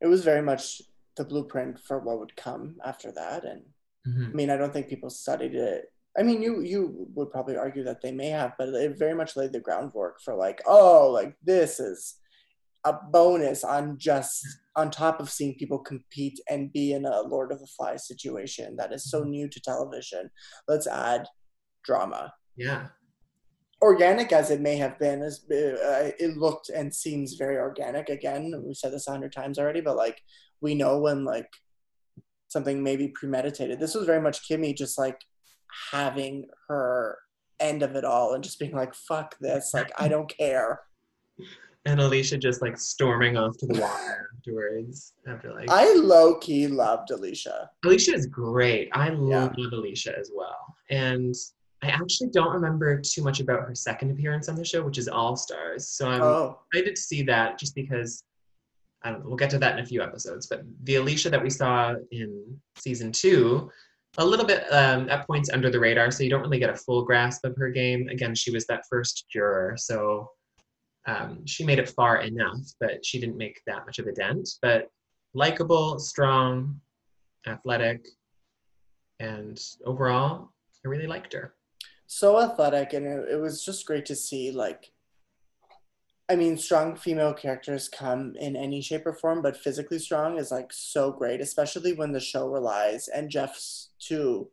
It 0.00 0.08
was 0.08 0.24
very 0.24 0.42
much 0.42 0.82
the 1.16 1.24
blueprint 1.24 1.78
for 1.78 2.00
what 2.00 2.18
would 2.18 2.34
come 2.36 2.76
after 2.84 3.12
that. 3.12 3.44
And 3.44 3.62
Mhm. 4.08 4.30
I 4.30 4.32
mean, 4.32 4.50
I 4.50 4.56
don't 4.56 4.72
think 4.72 4.88
people 4.88 5.10
studied 5.10 5.54
it. 5.54 5.91
I 6.18 6.22
mean, 6.22 6.42
you 6.42 6.60
you 6.60 7.08
would 7.14 7.30
probably 7.30 7.56
argue 7.56 7.84
that 7.84 8.02
they 8.02 8.12
may 8.12 8.28
have, 8.28 8.52
but 8.58 8.68
it 8.68 8.98
very 8.98 9.14
much 9.14 9.36
laid 9.36 9.52
the 9.52 9.60
groundwork 9.60 10.20
for 10.20 10.34
like, 10.34 10.60
oh, 10.66 11.10
like 11.10 11.34
this 11.42 11.80
is 11.80 12.16
a 12.84 12.92
bonus 13.10 13.64
on 13.64 13.96
just 13.98 14.44
on 14.76 14.90
top 14.90 15.20
of 15.20 15.30
seeing 15.30 15.54
people 15.54 15.78
compete 15.78 16.38
and 16.50 16.72
be 16.72 16.92
in 16.92 17.06
a 17.06 17.20
Lord 17.22 17.52
of 17.52 17.60
the 17.60 17.66
Flies 17.66 18.06
situation 18.06 18.76
that 18.76 18.92
is 18.92 19.10
so 19.10 19.22
new 19.22 19.48
to 19.48 19.60
television. 19.60 20.30
Let's 20.66 20.86
add 20.86 21.26
drama. 21.84 22.34
Yeah. 22.56 22.88
Organic 23.80 24.32
as 24.32 24.50
it 24.50 24.60
may 24.60 24.76
have 24.76 24.98
been, 24.98 25.22
as 25.22 25.44
uh, 25.50 26.10
it 26.18 26.36
looked 26.36 26.68
and 26.68 26.94
seems 26.94 27.34
very 27.34 27.56
organic. 27.56 28.08
Again, 28.08 28.52
we've 28.64 28.76
said 28.76 28.92
this 28.92 29.08
a 29.08 29.10
hundred 29.10 29.32
times 29.32 29.58
already, 29.58 29.80
but 29.80 29.96
like 29.96 30.20
we 30.60 30.74
know 30.74 30.98
when 30.98 31.24
like 31.24 31.48
something 32.48 32.82
may 32.82 32.96
be 32.96 33.08
premeditated. 33.08 33.80
This 33.80 33.94
was 33.94 34.06
very 34.06 34.20
much 34.20 34.48
Kimmi 34.48 34.76
just 34.76 34.98
like 34.98 35.18
having 35.90 36.46
her 36.68 37.18
end 37.60 37.82
of 37.82 37.94
it 37.94 38.04
all 38.04 38.34
and 38.34 38.42
just 38.42 38.58
being 38.58 38.72
like, 38.74 38.94
fuck 38.94 39.36
this, 39.40 39.72
like 39.74 39.90
I 39.98 40.08
don't 40.08 40.28
care. 40.28 40.80
And 41.84 42.00
Alicia 42.00 42.38
just 42.38 42.62
like 42.62 42.78
storming 42.78 43.36
off 43.36 43.56
to 43.58 43.66
the 43.66 43.80
water 43.80 44.30
afterwards. 44.38 45.14
After 45.26 45.52
like, 45.52 45.68
I 45.68 45.92
low 45.94 46.36
key 46.38 46.68
loved 46.68 47.10
Alicia. 47.10 47.70
Alicia 47.84 48.14
is 48.14 48.26
great. 48.26 48.88
I 48.92 49.08
Yeah. 49.08 49.16
love 49.16 49.54
Alicia 49.72 50.16
as 50.16 50.30
well. 50.32 50.76
And 50.90 51.34
I 51.82 51.88
actually 51.88 52.30
don't 52.30 52.52
remember 52.52 53.00
too 53.00 53.22
much 53.24 53.40
about 53.40 53.66
her 53.66 53.74
second 53.74 54.12
appearance 54.12 54.48
on 54.48 54.54
the 54.54 54.64
show, 54.64 54.84
which 54.84 54.96
is 54.96 55.08
All 55.08 55.34
Stars. 55.34 55.88
So 55.88 56.08
I'm 56.08 56.22
Oh, 56.22 56.60
excited 56.72 56.94
to 56.94 57.02
see 57.02 57.22
that 57.24 57.58
just 57.58 57.74
because 57.74 58.22
I 59.02 59.10
don't 59.10 59.22
know, 59.22 59.26
we'll 59.26 59.36
get 59.36 59.50
to 59.50 59.58
that 59.58 59.76
in 59.76 59.82
a 59.82 59.86
few 59.86 60.02
episodes. 60.04 60.46
But 60.46 60.62
the 60.84 60.94
Alicia 60.94 61.30
that 61.30 61.42
we 61.42 61.50
saw 61.50 61.96
in 62.12 62.60
season 62.78 63.10
two, 63.10 63.68
a 64.18 64.24
little 64.24 64.44
bit 64.44 64.64
um, 64.70 65.08
at 65.08 65.26
points 65.26 65.48
under 65.50 65.70
the 65.70 65.80
radar, 65.80 66.10
so 66.10 66.22
you 66.22 66.30
don't 66.30 66.42
really 66.42 66.58
get 66.58 66.70
a 66.70 66.76
full 66.76 67.02
grasp 67.02 67.44
of 67.46 67.56
her 67.56 67.70
game. 67.70 68.08
Again, 68.08 68.34
she 68.34 68.50
was 68.50 68.66
that 68.66 68.84
first 68.90 69.24
juror, 69.30 69.74
so 69.78 70.28
um, 71.06 71.44
she 71.46 71.64
made 71.64 71.78
it 71.78 71.88
far 71.88 72.18
enough, 72.20 72.60
but 72.78 73.04
she 73.04 73.18
didn't 73.18 73.38
make 73.38 73.60
that 73.66 73.86
much 73.86 73.98
of 73.98 74.06
a 74.06 74.12
dent. 74.12 74.48
But 74.60 74.88
likable, 75.34 75.98
strong, 75.98 76.80
athletic, 77.46 78.06
and 79.18 79.58
overall, 79.86 80.50
I 80.84 80.88
really 80.88 81.06
liked 81.06 81.32
her. 81.32 81.54
so 82.06 82.38
athletic, 82.38 82.92
and 82.92 83.06
it, 83.06 83.28
it 83.32 83.36
was 83.40 83.64
just 83.64 83.86
great 83.86 84.04
to 84.06 84.14
see 84.14 84.50
like. 84.50 84.91
I 86.32 86.34
mean, 86.34 86.56
strong 86.56 86.96
female 86.96 87.34
characters 87.34 87.90
come 87.90 88.34
in 88.40 88.56
any 88.56 88.80
shape 88.80 89.04
or 89.04 89.12
form, 89.12 89.42
but 89.42 89.54
physically 89.54 89.98
strong 89.98 90.38
is 90.38 90.50
like 90.50 90.72
so 90.72 91.12
great, 91.12 91.42
especially 91.42 91.92
when 91.92 92.10
the 92.10 92.20
show 92.20 92.48
relies 92.48 93.08
and 93.08 93.28
Jeff's 93.28 93.90
too. 93.98 94.48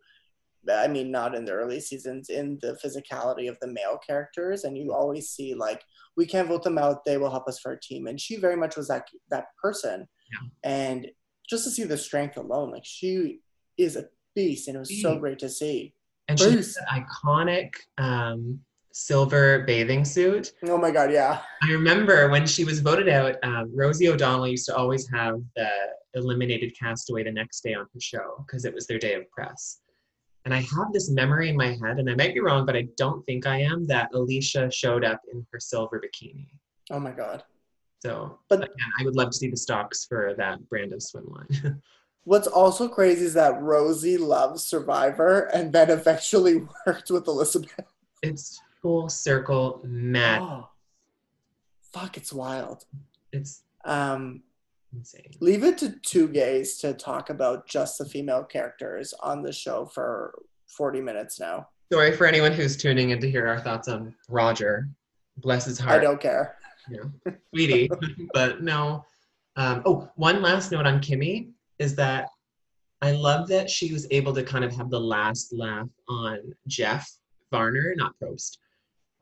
I 0.69 0.89
mean, 0.89 1.09
not 1.09 1.35
in 1.35 1.45
the 1.45 1.53
early 1.53 1.79
seasons, 1.79 2.29
in 2.29 2.59
the 2.61 2.77
physicality 2.83 3.49
of 3.49 3.57
the 3.61 3.67
male 3.67 3.97
characters, 4.05 4.65
and 4.65 4.77
you 4.77 4.93
always 4.93 5.29
see 5.29 5.53
like 5.53 5.81
we 6.17 6.25
can't 6.25 6.49
vote 6.49 6.63
them 6.63 6.77
out; 6.77 7.05
they 7.05 7.17
will 7.17 7.31
help 7.31 7.47
us 7.47 7.59
for 7.59 7.71
our 7.71 7.79
team, 7.81 8.07
and 8.07 8.19
she 8.19 8.35
very 8.35 8.57
much 8.57 8.75
was 8.75 8.89
that 8.89 9.07
that 9.29 9.45
person. 9.63 10.05
Yeah. 10.33 10.49
And 10.69 11.07
just 11.49 11.63
to 11.63 11.71
see 11.71 11.85
the 11.85 11.97
strength 11.97 12.35
alone, 12.35 12.71
like 12.71 12.83
she 12.83 13.39
is 13.77 13.95
a 13.95 14.09
beast, 14.35 14.67
and 14.67 14.75
it 14.75 14.79
was 14.79 15.01
so 15.01 15.17
great 15.17 15.39
to 15.39 15.49
see. 15.49 15.93
And 16.27 16.37
she 16.37 16.51
Bruce. 16.51 16.77
has 16.77 17.03
iconic 17.23 17.71
um, 17.97 18.59
silver 18.99 19.63
bathing 19.65 20.03
suit. 20.03 20.53
Oh 20.63 20.77
my 20.77 20.91
god, 20.91 21.11
yeah. 21.11 21.41
I 21.63 21.71
remember 21.71 22.29
when 22.29 22.45
she 22.45 22.65
was 22.65 22.79
voted 22.81 23.07
out, 23.09 23.35
um, 23.43 23.71
Rosie 23.73 24.09
O'Donnell 24.09 24.47
used 24.47 24.65
to 24.67 24.75
always 24.75 25.07
have 25.13 25.39
the 25.55 25.69
eliminated 26.15 26.77
castaway 26.77 27.23
the 27.23 27.31
next 27.31 27.61
day 27.61 27.73
on 27.73 27.85
her 27.93 27.99
show 27.99 28.43
because 28.45 28.65
it 28.65 28.73
was 28.73 28.87
their 28.87 28.99
day 28.99 29.13
of 29.13 29.29
press. 29.31 29.79
And 30.45 30.53
I 30.53 30.61
have 30.61 30.91
this 30.93 31.09
memory 31.09 31.49
in 31.49 31.55
my 31.57 31.67
head, 31.83 31.99
and 31.99 32.09
I 32.09 32.15
might 32.15 32.33
be 32.33 32.39
wrong, 32.39 32.65
but 32.65 32.75
I 32.75 32.87
don't 32.97 33.25
think 33.25 33.45
I 33.45 33.61
am, 33.61 33.85
that 33.87 34.09
Alicia 34.13 34.69
showed 34.71 35.03
up 35.03 35.21
in 35.31 35.45
her 35.51 35.59
silver 35.59 36.01
bikini. 36.01 36.47
Oh 36.91 36.99
my 36.99 37.11
god. 37.11 37.43
So, 38.01 38.39
But- 38.49 38.59
again, 38.63 38.91
I 38.99 39.03
would 39.05 39.15
love 39.15 39.31
to 39.31 39.37
see 39.37 39.49
the 39.49 39.57
stocks 39.57 40.05
for 40.05 40.33
that 40.37 40.67
brand 40.69 40.93
of 40.93 41.03
swim 41.03 41.25
line. 41.27 41.81
What's 42.25 42.47
also 42.47 42.87
crazy 42.87 43.25
is 43.25 43.33
that 43.33 43.61
Rosie 43.61 44.17
loves 44.17 44.63
Survivor 44.63 45.45
and 45.53 45.71
then 45.73 45.89
eventually 45.89 46.65
worked 46.85 47.09
with 47.11 47.27
Elisabeth. 47.27 47.71
It's 48.21 48.59
full 48.81 49.09
circle 49.09 49.81
mad. 49.83 50.41
Oh, 50.41 50.69
fuck, 51.93 52.17
it's 52.17 52.31
wild. 52.33 52.85
It's 53.31 53.63
Um, 53.85 54.43
insane. 54.93 55.31
leave 55.39 55.63
it 55.63 55.77
to 55.79 55.91
two 56.03 56.27
gays 56.27 56.77
to 56.79 56.93
talk 56.93 57.29
about 57.29 57.67
just 57.67 57.97
the 57.97 58.05
female 58.05 58.43
characters 58.43 59.13
on 59.21 59.41
the 59.41 59.51
show 59.53 59.85
for 59.85 60.33
40 60.67 61.01
minutes 61.01 61.39
now. 61.39 61.67
Sorry 61.91 62.11
for 62.15 62.25
anyone 62.27 62.51
who's 62.51 62.77
tuning 62.77 63.09
in 63.11 63.19
to 63.19 63.29
hear 63.29 63.47
our 63.47 63.59
thoughts 63.59 63.87
on 63.87 64.13
Rodger. 64.29 64.87
Bless 65.37 65.65
his 65.65 65.79
heart. 65.79 65.99
I 65.99 66.03
don't 66.03 66.21
care. 66.21 66.57
yeah, 66.89 67.31
sweetie. 67.53 67.89
but 68.33 68.61
no. 68.61 69.05
Um, 69.55 69.81
oh, 69.85 70.09
one 70.15 70.41
last 70.41 70.71
note 70.71 70.85
on 70.85 70.99
Kimmi 71.01 71.49
is 71.79 71.95
that 71.95 72.29
I 73.01 73.11
love 73.11 73.47
that 73.47 73.69
she 73.69 73.91
was 73.93 74.05
able 74.11 74.33
to 74.33 74.43
kind 74.43 74.63
of 74.63 74.75
have 74.75 74.89
the 74.89 74.99
last 74.99 75.51
laugh 75.53 75.87
on 76.07 76.39
Jeff 76.67 77.09
Varner, 77.51 77.93
not 77.97 78.13
Probst, 78.21 78.57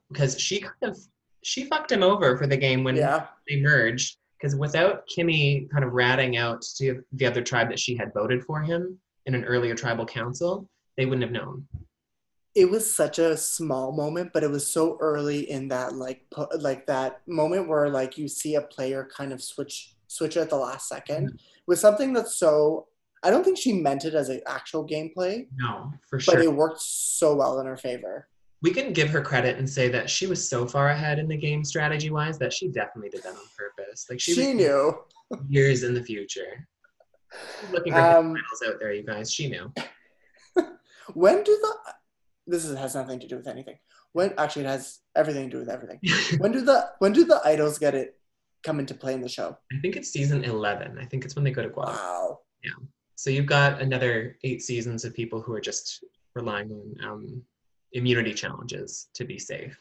because 0.10 0.40
she 0.40 0.60
kind 0.62 0.74
of 0.84 0.98
she 1.44 1.66
fucked 1.66 1.92
him 1.92 2.04
over 2.04 2.38
for 2.38 2.48
the 2.48 2.58
game 2.58 2.84
when 2.84 2.96
Yeah. 2.96 3.28
they 3.48 3.62
merged. 3.62 4.18
Because 4.40 4.56
without 4.56 5.04
Kimmi 5.08 5.70
kind 5.72 5.84
of 5.84 5.94
ratting 5.94 6.38
out 6.38 6.62
to 6.78 7.02
the 7.14 7.26
other 7.26 7.42
tribe 7.42 7.70
that 7.70 7.80
she 7.80 7.96
had 7.96 8.14
voted 8.14 8.44
for 8.44 8.62
him 8.62 9.00
in 9.26 9.34
an 9.34 9.44
earlier 9.46 9.74
tribal 9.74 10.06
council, 10.06 10.70
they 10.96 11.06
wouldn't 11.06 11.24
have 11.24 11.32
known. 11.32 11.68
It 12.54 12.70
was 12.70 12.92
such 12.94 13.18
a 13.20 13.36
small 13.38 13.92
moment, 13.92 14.32
but 14.34 14.44
it 14.44 14.52
was 14.52 14.72
so 14.72 14.98
early 15.00 15.50
in 15.50 15.68
that 15.70 15.94
like 15.94 16.26
like 16.60 16.86
that 16.88 17.22
moment 17.28 17.68
where 17.68 17.90
like 17.90 18.18
you 18.18 18.28
see 18.28 18.56
a 18.56 18.62
player 18.62 19.08
kind 19.16 19.32
of 19.34 19.42
switch 19.42 19.96
switch 20.08 20.38
at 20.38 20.50
the 20.50 20.56
last 20.56 20.92
2nd 20.92 21.08
mm-hmm. 21.08 21.36
with 21.68 21.80
something 21.80 22.14
that's 22.14 22.36
so 22.36 22.88
I 23.24 23.30
don't 23.32 23.44
think 23.44 23.58
she 23.58 23.74
meant 23.74 24.06
it 24.06 24.14
as 24.14 24.30
an 24.30 24.42
actual 24.46 24.88
gameplay, 24.88 25.48
No, 25.56 25.92
for 26.08 26.20
sure. 26.20 26.36
but 26.36 26.44
it 26.44 26.54
worked 26.54 26.82
so 26.82 27.36
well 27.36 27.60
in 27.60 27.66
her 27.66 27.76
favor. 27.78 28.28
We 28.62 28.72
can 28.72 28.92
give 28.94 29.10
her 29.10 29.22
credit 29.22 29.58
and 29.58 29.70
say 29.70 29.88
that 29.90 30.10
she 30.10 30.26
was 30.28 30.48
so 30.48 30.66
far 30.66 30.90
ahead 30.90 31.20
in 31.20 31.28
the 31.28 31.38
game 31.38 31.64
strategy 31.64 32.10
wise 32.10 32.40
that 32.40 32.52
she 32.52 32.70
definitely 32.70 33.10
did 33.10 33.24
that 33.24 33.34
on 33.34 33.42
purpose. 33.58 34.08
Like 34.10 34.20
she, 34.20 34.34
She, 34.34 34.54
knew. 34.54 34.98
years 35.48 35.84
in 35.84 35.94
the 35.94 36.04
future. 36.04 36.68
She's 37.62 37.72
Looking 37.72 37.94
for 37.94 38.00
Um, 38.00 38.34
titles 38.36 38.64
out 38.68 38.80
there, 38.80 38.94
you 38.94 39.04
guys. 39.04 39.32
She 39.32 39.50
knew. 39.50 39.72
When 41.14 41.42
do 41.44 41.58
the 41.62 41.94
this 42.48 42.66
is, 42.66 42.78
has 42.78 42.96
nothing 42.96 43.20
to 43.20 43.28
do 43.28 43.38
with 43.38 43.48
anything. 43.48 43.78
When 44.14 44.34
actually 44.38 44.66
it 44.66 44.70
has 44.70 45.00
everything 45.16 45.50
to 45.50 45.52
do 45.52 45.60
with 45.60 45.70
everything. 45.70 46.00
when 46.40 46.52
do 46.52 46.62
the 46.62 46.90
when 47.00 47.14
do 47.14 47.24
the 47.26 47.42
idols 47.46 47.78
get 47.80 47.96
it 47.96 48.18
come 48.64 48.80
into 48.80 48.94
play 48.94 49.14
in 49.14 49.22
the 49.22 49.30
show? 49.30 49.58
I 49.72 49.80
think 49.82 49.96
it's 49.96 50.10
season 50.10 50.44
eleven. 50.44 50.98
I 51.00 51.06
think 51.06 51.24
it's 51.26 51.36
when 51.36 51.44
they 51.46 51.52
go 51.52 51.62
to 51.64 51.70
Guam. 51.70 51.96
Wow. 51.96 52.40
Yeah. 52.64 52.72
So 53.16 53.30
you've 53.30 53.46
got 53.46 53.82
another 53.82 54.38
eight 54.44 54.62
seasons 54.62 55.06
of 55.06 55.14
people 55.14 55.42
who 55.42 55.54
are 55.54 55.62
just 55.62 56.04
relying 56.36 56.72
on 56.72 57.10
um, 57.10 57.42
immunity 57.94 58.34
challenges 58.34 59.08
to 59.14 59.26
be 59.26 59.40
safe. 59.40 59.78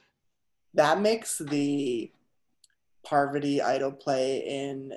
That 0.75 1.01
makes 1.01 1.39
the 1.39 2.11
Parvati 3.05 3.63
idol 3.63 3.93
play 3.93 4.39
in 4.39 4.93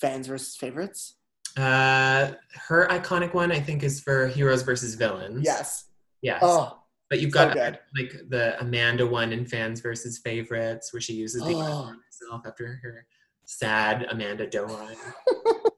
fans 0.00 0.26
versus 0.26 0.56
favorites. 0.56 1.14
Uh, 1.56 2.32
her 2.68 2.86
iconic 2.88 3.34
one, 3.34 3.52
I 3.52 3.60
think, 3.60 3.82
is 3.82 4.00
for 4.00 4.28
heroes 4.28 4.62
versus 4.62 4.94
villains. 4.94 5.42
Yes. 5.44 5.86
Yes. 6.22 6.40
Oh, 6.42 6.78
But 7.08 7.20
you've 7.20 7.32
got 7.32 7.52
good. 7.54 7.78
like 7.98 8.12
the 8.28 8.58
Amanda 8.60 9.06
one 9.06 9.32
in 9.32 9.44
fans 9.44 9.80
versus 9.80 10.18
favorites, 10.18 10.92
where 10.92 11.00
she 11.00 11.12
uses 11.14 11.42
the 11.42 11.54
Oh. 11.54 11.92
herself 12.06 12.42
after 12.46 12.78
her 12.82 13.06
sad 13.44 14.06
Amanda 14.10 14.48
eye. 14.64 14.94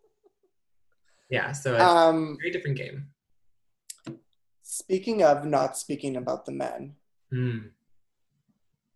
yeah, 1.30 1.52
so 1.52 1.72
it's 1.74 1.82
um, 1.82 2.36
a 2.38 2.42
very 2.42 2.50
different 2.52 2.76
game. 2.76 3.06
Speaking 4.72 5.22
of 5.22 5.44
not 5.44 5.76
speaking 5.76 6.16
about 6.16 6.46
the 6.46 6.52
men, 6.52 6.96
Mm. 7.32 7.70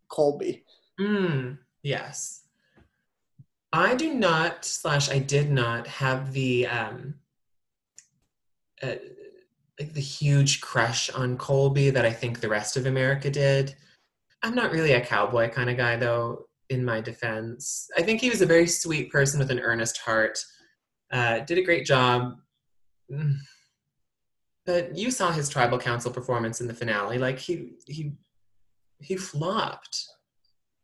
Colby. 0.09 0.65
Mm. 1.01 1.59
Yes. 1.83 2.43
I 3.73 3.95
do 3.95 4.13
not 4.15 4.65
slash 4.65 5.11
I 5.11 5.19
did 5.19 5.51
not 5.51 5.87
have 5.87 6.33
the 6.33 6.67
um 6.67 7.15
uh, 8.83 8.97
like 9.79 9.93
the 9.95 10.01
huge 10.01 10.61
crush 10.61 11.11
on 11.11 11.37
Colby 11.39 11.91
that 11.91 12.05
I 12.05 12.13
think 12.13 12.41
the 12.41 12.49
rest 12.49 12.77
of 12.77 12.87
America 12.87 13.31
did. 13.31 13.75
I'm 14.43 14.55
not 14.55 14.71
really 14.71 14.93
a 14.93 15.05
cowboy 15.05 15.49
kind 15.51 15.71
of 15.71 15.77
guy 15.77 15.97
though 15.97 16.47
in 16.69 16.85
my 16.85 17.01
defense. 17.01 17.89
I 17.97 18.03
think 18.03 18.21
he 18.21 18.31
was 18.31 18.43
a 18.43 18.47
very 18.47 18.67
sweet 18.67 19.11
person 19.11 19.39
with 19.39 19.51
an 19.51 19.61
earnest 19.61 19.99
heart. 19.99 20.39
Uh, 21.11 21.41
did 21.41 21.59
a 21.59 21.63
great 21.63 21.87
job. 21.87 22.37
But 24.67 24.97
you 24.97 25.11
saw 25.11 25.31
his 25.31 25.49
tribal 25.49 25.79
council 25.79 26.11
performance 26.13 26.61
in 26.61 26.67
the 26.67 26.75
finale. 26.75 27.19
Like 27.19 27.39
he 27.39 27.75
he 27.87 28.13
he 29.01 29.17
flopped. 29.17 30.07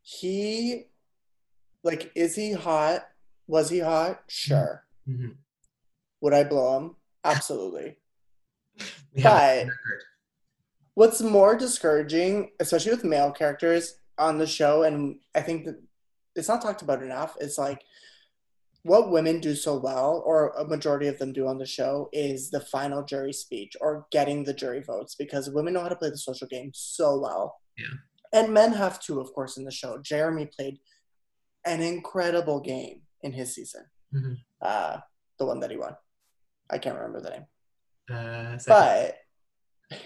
He 0.03 0.87
like 1.83 2.13
is 2.15 2.35
he 2.37 2.53
hot? 2.53 3.09
Was 3.49 3.69
he 3.71 3.81
hot? 3.81 4.23
Sure. 4.29 4.85
Mhm. 5.09 5.35
Would 6.21 6.33
I 6.33 6.45
blow 6.45 6.79
him? 6.79 6.97
Absolutely. 7.25 7.99
But- 9.23 9.67
What's 10.95 11.23
more 11.23 11.57
discouraging, 11.57 12.51
especially 12.61 12.93
with 12.93 13.03
male 13.05 13.31
characters 13.33 13.97
on 14.19 14.37
the 14.37 14.47
show, 14.47 14.83
and 14.83 15.21
I 15.35 15.41
think 15.41 15.65
that 15.65 15.81
it's 16.37 16.49
not 16.49 16.61
talked 16.61 16.83
about 16.83 17.03
enough, 17.03 17.35
is 17.41 17.57
like 17.57 17.83
what 18.85 19.11
women 19.11 19.39
do 19.41 19.55
so 19.55 19.77
well, 19.77 20.23
or 20.27 20.51
a 20.59 20.65
majority 20.67 21.07
of 21.07 21.19
them 21.19 21.33
do 21.33 21.47
on 21.47 21.59
the 21.59 21.67
show, 21.67 22.09
is 22.13 22.51
the 22.51 22.61
final 22.61 23.05
jury 23.05 23.33
speech 23.33 23.77
or 23.81 24.07
getting 24.11 24.43
the 24.45 24.53
jury 24.55 24.83
votes 24.83 25.15
because 25.15 25.49
women 25.51 25.75
know 25.75 25.81
how 25.83 25.89
to 25.89 25.97
play 25.97 26.11
the 26.11 26.19
social 26.19 26.49
game 26.49 26.71
so 26.75 27.19
well. 27.21 27.61
Yeah. 27.79 27.87
And 28.33 28.53
men 28.53 28.73
have 28.73 28.99
too, 29.01 29.21
of 29.21 29.33
course, 29.35 29.57
in 29.57 29.65
the 29.65 29.71
show. 29.71 29.99
Jeremy 29.99 30.47
played 30.47 30.79
an 31.65 31.81
incredible 31.81 32.61
game 32.61 33.03
in 33.23 33.33
his 33.33 33.55
season. 33.55 33.85
Mhm. 34.13 34.37
Uh, 34.61 34.99
the 35.39 35.47
one 35.47 35.61
that 35.61 35.71
he 35.71 35.77
won. 35.77 35.97
I 36.69 36.79
can't 36.79 36.97
remember 36.97 37.21
the 37.21 37.31
name. 37.31 37.47
Uh, 38.11 38.59
But 38.67 39.19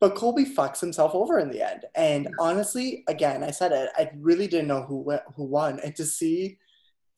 but 0.00 0.14
Colby 0.14 0.44
fucks 0.44 0.80
himself 0.80 1.14
over 1.14 1.38
in 1.38 1.50
the 1.50 1.62
end. 1.62 1.84
And 1.94 2.28
honestly, 2.40 3.04
again, 3.08 3.42
I 3.44 3.50
said 3.50 3.72
it. 3.72 3.90
I 3.96 4.10
really 4.16 4.46
didn't 4.48 4.68
know 4.68 4.82
who 4.82 5.00
went, 5.00 5.22
who 5.36 5.44
won, 5.44 5.78
and 5.80 5.94
to 5.96 6.04
see 6.04 6.58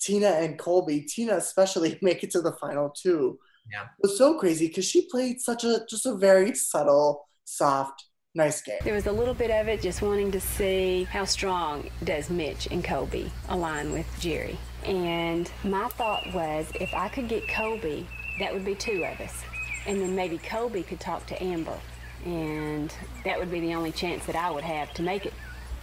Tina 0.01 0.28
and 0.28 0.59
Colby, 0.59 1.03
Tina 1.03 1.36
especially, 1.36 1.98
make 2.03 2.22
it 2.24 2.30
to 2.32 2.40
the 2.40 2.53
final 2.53 2.90
two, 2.90 3.38
Yeah. 3.70 3.82
It 3.82 4.09
was 4.09 4.18
so 4.18 4.38
crazy 4.38 4.68
because 4.68 4.84
she 4.84 5.09
played 5.11 5.40
such 5.40 5.64
a 5.64 5.84
just 5.88 6.07
a 6.07 6.14
very 6.14 6.55
subtle, 6.55 7.28
soft, 7.44 8.05
nice 8.34 8.62
game. 8.62 8.78
There 8.84 8.94
was 8.94 9.07
a 9.07 9.12
little 9.12 9.34
bit 9.34 9.51
of 9.51 9.68
it 9.68 9.82
just 9.82 10.03
wanting 10.03 10.32
to 10.32 10.40
see 10.40 11.05
how 11.05 11.24
strong 11.24 11.90
does 12.05 12.30
Mitch 12.30 12.66
and 12.70 12.84
Colby 12.84 13.30
align 13.48 13.92
with 13.92 14.07
Jerri. 14.20 14.57
And 14.84 15.51
my 15.62 15.88
thought 15.88 16.32
was 16.32 16.70
if 16.80 16.94
I 16.94 17.09
could 17.09 17.28
get 17.28 17.46
Colby, 17.48 18.07
that 18.38 18.53
would 18.53 18.64
be 18.64 18.74
two 18.74 19.05
of 19.05 19.20
us. 19.20 19.42
And 19.86 20.01
then 20.01 20.14
maybe 20.14 20.38
Colby 20.38 20.82
could 20.82 21.01
talk 21.01 21.26
to 21.26 21.42
Amber. 21.42 21.78
And 22.24 22.94
that 23.24 23.38
would 23.38 23.51
be 23.51 23.61
the 23.61 23.74
only 23.74 23.92
chance 23.92 24.26
that 24.26 24.36
I 24.36 24.51
would 24.51 24.64
have 24.64 24.92
to 24.94 25.03
make 25.03 25.26
it. 25.26 25.32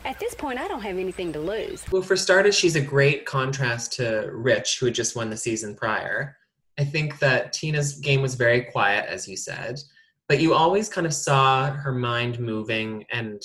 At 0.08 0.20
this 0.20 0.34
point, 0.34 0.58
I 0.58 0.70
don't 0.70 0.80
have 0.84 0.98
anything 0.98 1.34
to 1.34 1.40
lose. 1.40 1.84
Well, 1.92 2.02
for 2.02 2.16
starters, 2.16 2.58
she's 2.58 2.78
a 2.78 2.82
great 2.82 3.26
contrast 3.26 3.92
to 3.98 4.30
Rich, 4.32 4.80
who 4.80 4.86
had 4.86 4.96
just 4.96 5.18
won 5.18 5.30
the 5.30 5.36
season 5.36 5.76
prior. 5.76 6.38
I 6.80 6.86
think 6.86 7.20
that 7.20 7.52
Tina's 7.52 8.00
game 8.00 8.22
was 8.22 8.36
very 8.36 8.62
quiet, 8.62 9.06
as 9.10 9.28
you 9.28 9.36
said, 9.36 9.82
but 10.30 10.40
you 10.40 10.54
always 10.54 10.88
kind 10.88 11.06
of 11.06 11.14
saw 11.14 11.72
her 11.72 11.92
mind 11.92 12.40
moving 12.40 13.04
and 13.12 13.42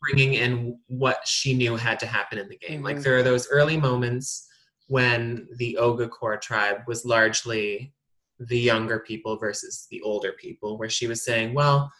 bringing 0.00 0.32
in 0.32 0.78
what 0.86 1.28
she 1.28 1.52
knew 1.52 1.76
had 1.76 2.00
to 2.00 2.06
happen 2.06 2.38
in 2.38 2.48
the 2.48 2.56
game. 2.56 2.82
Like 2.82 2.96
Mhm. 2.96 3.02
there 3.02 3.18
are 3.18 3.22
those 3.22 3.48
early 3.48 3.76
moments 3.76 4.48
when 4.86 5.46
the 5.56 5.76
Ogakor 5.78 6.40
tribe 6.40 6.84
was 6.86 7.04
largely 7.04 7.92
the 8.40 8.58
younger 8.58 8.98
people 8.98 9.36
versus 9.36 9.86
the 9.90 10.00
older 10.00 10.32
people, 10.32 10.78
where 10.78 10.88
she 10.88 11.06
was 11.06 11.22
saying, 11.22 11.52
well, 11.52 11.92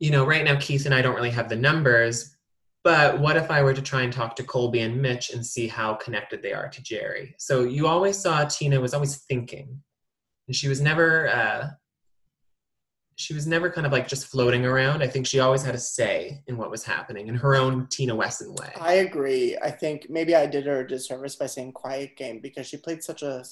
you 0.00 0.10
know, 0.10 0.26
right 0.26 0.44
now 0.44 0.58
Keith 0.58 0.84
and 0.84 0.94
I 0.94 1.00
don't 1.00 1.14
really 1.14 1.30
have 1.30 1.48
the 1.48 1.54
numbers, 1.56 2.34
but 2.84 3.18
what 3.20 3.36
if 3.36 3.50
I 3.50 3.62
were 3.62 3.74
to 3.74 3.82
try 3.82 4.02
and 4.02 4.12
talk 4.12 4.36
to 4.36 4.44
Colby 4.44 4.80
and 4.80 5.00
Mitch 5.00 5.30
and 5.30 5.44
see 5.44 5.66
how 5.68 5.94
connected 5.94 6.42
they 6.42 6.52
are 6.52 6.68
to 6.68 6.82
Jerri? 6.82 7.32
So 7.38 7.64
you 7.64 7.86
always 7.86 8.18
saw 8.18 8.44
Tina 8.44 8.80
was 8.80 8.94
always 8.94 9.16
thinking, 9.28 9.82
and 10.46 10.56
she 10.56 10.68
was 10.68 10.80
never 10.80 11.28
uh, 11.28 11.68
she 13.16 13.34
was 13.34 13.48
never 13.48 13.68
kind 13.68 13.84
of 13.86 13.92
like 13.92 14.06
just 14.06 14.26
floating 14.28 14.64
around. 14.64 15.02
I 15.02 15.08
think 15.08 15.26
she 15.26 15.40
always 15.40 15.62
had 15.64 15.74
a 15.74 15.78
say 15.78 16.40
in 16.46 16.56
what 16.56 16.70
was 16.70 16.84
happening 16.84 17.26
in 17.26 17.34
her 17.34 17.56
own 17.56 17.88
Tina 17.90 18.14
Wesson 18.14 18.54
way. 18.54 18.72
I 18.80 18.94
agree. 18.94 19.58
I 19.60 19.72
think 19.72 20.08
maybe 20.08 20.36
I 20.36 20.46
did 20.46 20.66
her 20.66 20.80
a 20.80 20.86
disservice 20.86 21.34
by 21.34 21.46
saying 21.46 21.72
quiet 21.72 22.16
game 22.16 22.38
because 22.40 22.68
she 22.68 22.76
played 22.76 23.02
such 23.02 23.22
a 23.22 23.44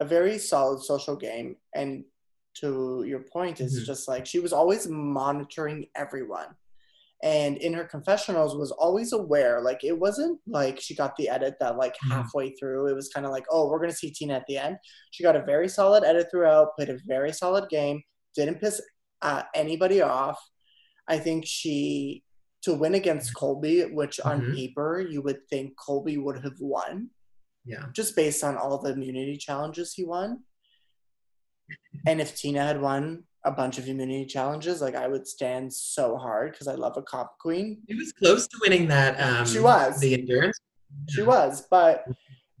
a 0.00 0.04
very 0.04 0.36
solid 0.36 0.82
social 0.82 1.16
game. 1.16 1.56
And 1.74 2.04
to 2.56 3.04
your 3.06 3.20
point, 3.20 3.62
it's 3.62 3.80
Mhm. 3.80 3.86
just 3.86 4.06
like 4.06 4.26
she 4.26 4.38
was 4.38 4.52
always 4.52 4.86
monitoring 4.86 5.88
everyone. 5.94 6.54
And 7.22 7.56
in 7.58 7.72
her 7.72 7.84
confessionals 7.84 8.54
was 8.56 8.70
always 8.72 9.12
aware 9.12 9.62
like 9.62 9.82
it 9.82 9.98
wasn't 9.98 10.38
like 10.46 10.78
she 10.78 10.94
got 10.94 11.16
the 11.16 11.28
edit 11.28 11.54
that 11.60 11.76
like 11.78 11.94
Mhm. 12.04 12.10
halfway 12.12 12.50
through 12.56 12.88
it 12.88 12.94
was 12.94 13.08
kind 13.08 13.24
of 13.24 13.32
like 13.32 13.46
oh 13.50 13.68
we're 13.68 13.78
gonna 13.80 13.92
see 13.92 14.10
tina 14.10 14.34
at 14.34 14.46
the 14.46 14.58
end 14.58 14.76
she 15.12 15.22
got 15.22 15.34
a 15.34 15.42
very 15.44 15.68
solid 15.68 16.04
edit 16.04 16.26
throughout 16.30 16.74
played 16.76 16.90
a 16.90 16.98
very 17.06 17.32
solid 17.32 17.68
game 17.70 18.02
didn't 18.34 18.60
piss 18.60 18.80
uh, 19.22 19.42
anybody 19.54 20.02
off 20.02 20.38
i 21.08 21.16
think 21.18 21.44
she 21.46 22.22
to 22.62 22.74
win 22.74 22.94
against 22.94 23.32
colby 23.34 23.82
which 23.86 24.20
on 24.20 24.40
Mhm. 24.42 24.54
paper 24.54 25.00
you 25.00 25.22
would 25.22 25.40
think 25.48 25.74
colby 25.78 26.18
would 26.18 26.38
have 26.44 26.58
won 26.60 27.10
Yeah. 27.64 27.86
just 27.94 28.14
based 28.14 28.44
on 28.44 28.56
all 28.58 28.76
the 28.78 28.92
immunity 28.92 29.36
challenges 29.38 29.94
he 29.94 30.04
won. 30.04 30.44
And 32.06 32.20
if 32.20 32.36
Tina 32.36 32.62
had 32.64 32.80
won 32.80 33.24
a 33.46 33.50
bunch 33.52 33.78
of 33.78 33.88
immunity 33.88 34.26
challenges, 34.26 34.80
like 34.82 34.96
I 34.96 35.06
would 35.06 35.26
stand 35.26 35.72
so 35.72 36.16
hard 36.16 36.52
because 36.52 36.66
I 36.66 36.74
love 36.74 36.96
a 36.96 37.02
cop 37.02 37.38
queen. 37.38 37.78
She 37.88 37.94
was 37.94 38.12
close 38.12 38.46
to 38.48 38.58
winning 38.60 38.88
that. 38.88 39.18
Um, 39.20 39.46
She 39.46 39.60
was. 39.60 40.00
the 40.00 40.14
endurance. 40.14 40.58
She 41.08 41.22
was, 41.22 41.66
but 41.70 42.04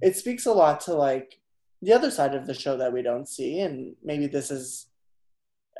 it 0.00 0.16
speaks 0.16 0.46
a 0.46 0.52
lot 0.52 0.80
to 0.82 0.94
like 0.94 1.40
the 1.82 1.92
other 1.92 2.10
side 2.10 2.34
of 2.34 2.46
the 2.46 2.54
show 2.54 2.76
that 2.76 2.92
we 2.92 3.02
don't 3.02 3.28
see, 3.28 3.60
and 3.60 3.96
maybe 4.02 4.26
this 4.28 4.50
is 4.50 4.86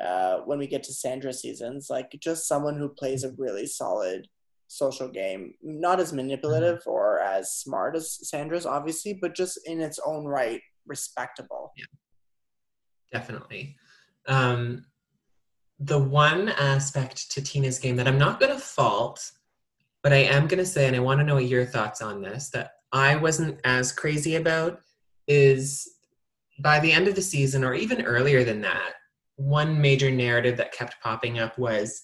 uh, 0.04 0.38
when 0.44 0.59
we 0.59 0.66
get 0.66 0.82
to 0.84 0.92
Sandra 0.92 1.32
seasons, 1.32 1.88
like 1.88 2.11
just 2.20 2.48
someone 2.48 2.76
who 2.76 2.88
plays 2.88 3.24
a 3.24 3.32
really 3.38 3.66
solid 3.66 4.28
social 4.68 5.09
game, 5.09 5.54
not 5.62 6.00
as 6.00 6.12
manipulative 6.12 6.82
or 6.86 7.20
as 7.20 7.52
smart 7.52 7.94
as 7.96 8.18
Sandra's, 8.28 8.66
obviously, 8.66 9.14
but 9.14 9.34
just 9.34 9.59
in 9.66 9.80
its 9.80 10.00
own 10.04 10.24
right, 10.24 10.61
respectable. 10.86 11.72
Yeah, 11.76 13.18
definitely. 13.18 13.76
Um, 14.26 14.84
the 15.78 15.98
one 15.98 16.48
aspect 16.48 17.30
to 17.32 17.42
Tina's 17.42 17.78
game 17.78 17.96
that 17.96 18.08
I'm 18.08 18.18
not 18.18 18.40
going 18.40 18.52
to 18.52 18.58
fault, 18.58 19.30
but 20.02 20.12
I 20.12 20.18
am 20.18 20.46
going 20.46 20.58
to 20.58 20.66
say, 20.66 20.86
and 20.86 20.96
I 20.96 21.00
want 21.00 21.20
to 21.20 21.26
know 21.26 21.38
your 21.38 21.66
thoughts 21.66 22.00
on 22.00 22.22
this, 22.22 22.50
that 22.50 22.72
I 22.92 23.16
wasn't 23.16 23.60
as 23.64 23.92
crazy 23.92 24.36
about 24.36 24.80
is 25.26 25.96
by 26.60 26.80
the 26.80 26.92
end 26.92 27.08
of 27.08 27.14
the 27.14 27.22
season, 27.22 27.64
or 27.64 27.74
even 27.74 28.02
earlier 28.02 28.42
than 28.42 28.62
that, 28.62 28.92
one 29.36 29.78
major 29.80 30.10
narrative 30.10 30.56
that 30.56 30.72
kept 30.72 31.00
popping 31.02 31.38
up 31.38 31.58
was, 31.58 32.02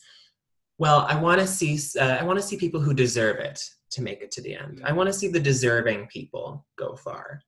well, 0.76 1.06
I 1.08 1.16
want 1.16 1.40
to 1.40 1.46
see, 1.46 1.78
uh, 1.98 2.18
I 2.20 2.24
want 2.24 2.38
to 2.38 2.44
see 2.44 2.58
people 2.58 2.80
who 2.80 2.92
deserve 2.92 3.36
it 3.36 3.62
to 3.92 4.02
make 4.02 4.20
it 4.20 4.30
to 4.32 4.42
the 4.42 4.54
end. 4.54 4.82
I 4.84 4.92
want 4.92 5.06
to 5.06 5.12
see 5.12 5.28
the 5.28 5.40
deserving 5.40 6.08
people 6.08 6.66
go 6.76 6.96
far 6.96 7.40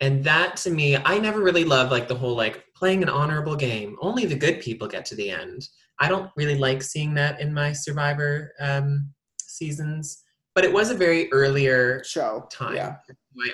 and 0.00 0.22
that 0.24 0.56
to 0.56 0.70
me 0.70 0.96
i 0.96 1.18
never 1.18 1.40
really 1.40 1.64
love 1.64 1.90
like 1.90 2.08
the 2.08 2.14
whole 2.14 2.36
like 2.36 2.64
playing 2.78 3.02
an 3.02 3.08
honorable 3.08 3.56
game. 3.56 3.96
Only 4.00 4.24
the 4.24 4.36
good 4.36 4.60
people 4.60 4.86
get 4.86 5.04
to 5.06 5.16
the 5.16 5.30
end. 5.30 5.68
I 5.98 6.08
don't 6.08 6.30
really 6.36 6.56
like 6.56 6.82
seeing 6.82 7.12
that 7.14 7.40
in 7.40 7.52
my 7.52 7.72
survivor 7.72 8.52
um, 8.60 9.12
seasons. 9.40 10.22
But 10.54 10.64
it 10.64 10.72
was 10.72 10.90
a 10.90 10.94
very 10.94 11.30
earlier 11.32 12.02
Show. 12.04 12.46
time. 12.50 12.76
Yeah. 12.76 12.96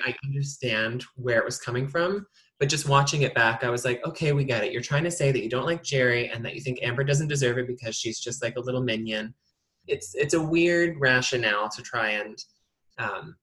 I, 0.05 0.11
I 0.11 0.15
understand 0.25 1.03
where 1.15 1.39
it 1.39 1.45
was 1.45 1.59
coming 1.59 1.87
from. 1.87 2.27
But 2.59 2.69
just 2.69 2.87
watching 2.87 3.23
it 3.23 3.35
back 3.35 3.65
i 3.65 3.69
was 3.69 3.83
like 3.83 3.99
okay 4.05 4.31
we 4.31 4.45
get 4.45 4.63
it. 4.63 4.71
You're 4.71 4.81
trying 4.81 5.03
to 5.03 5.11
say 5.11 5.31
that 5.31 5.43
you 5.43 5.49
don't 5.49 5.65
like 5.65 5.83
jerri 5.83 6.33
and 6.33 6.45
that 6.45 6.55
you 6.55 6.61
think 6.61 6.79
amber 6.81 7.03
doesn't 7.03 7.27
deserve 7.27 7.57
it 7.57 7.67
because 7.67 7.97
she's 7.97 8.19
just 8.19 8.41
like 8.41 8.55
a 8.55 8.61
little 8.61 8.81
minion. 8.81 9.33
It's 9.87 10.15
it's 10.15 10.35
a 10.35 10.41
weird 10.41 10.95
rationale 10.99 11.67
to 11.69 11.81
try 11.81 12.11
and 12.11 12.37
um, 12.97 13.35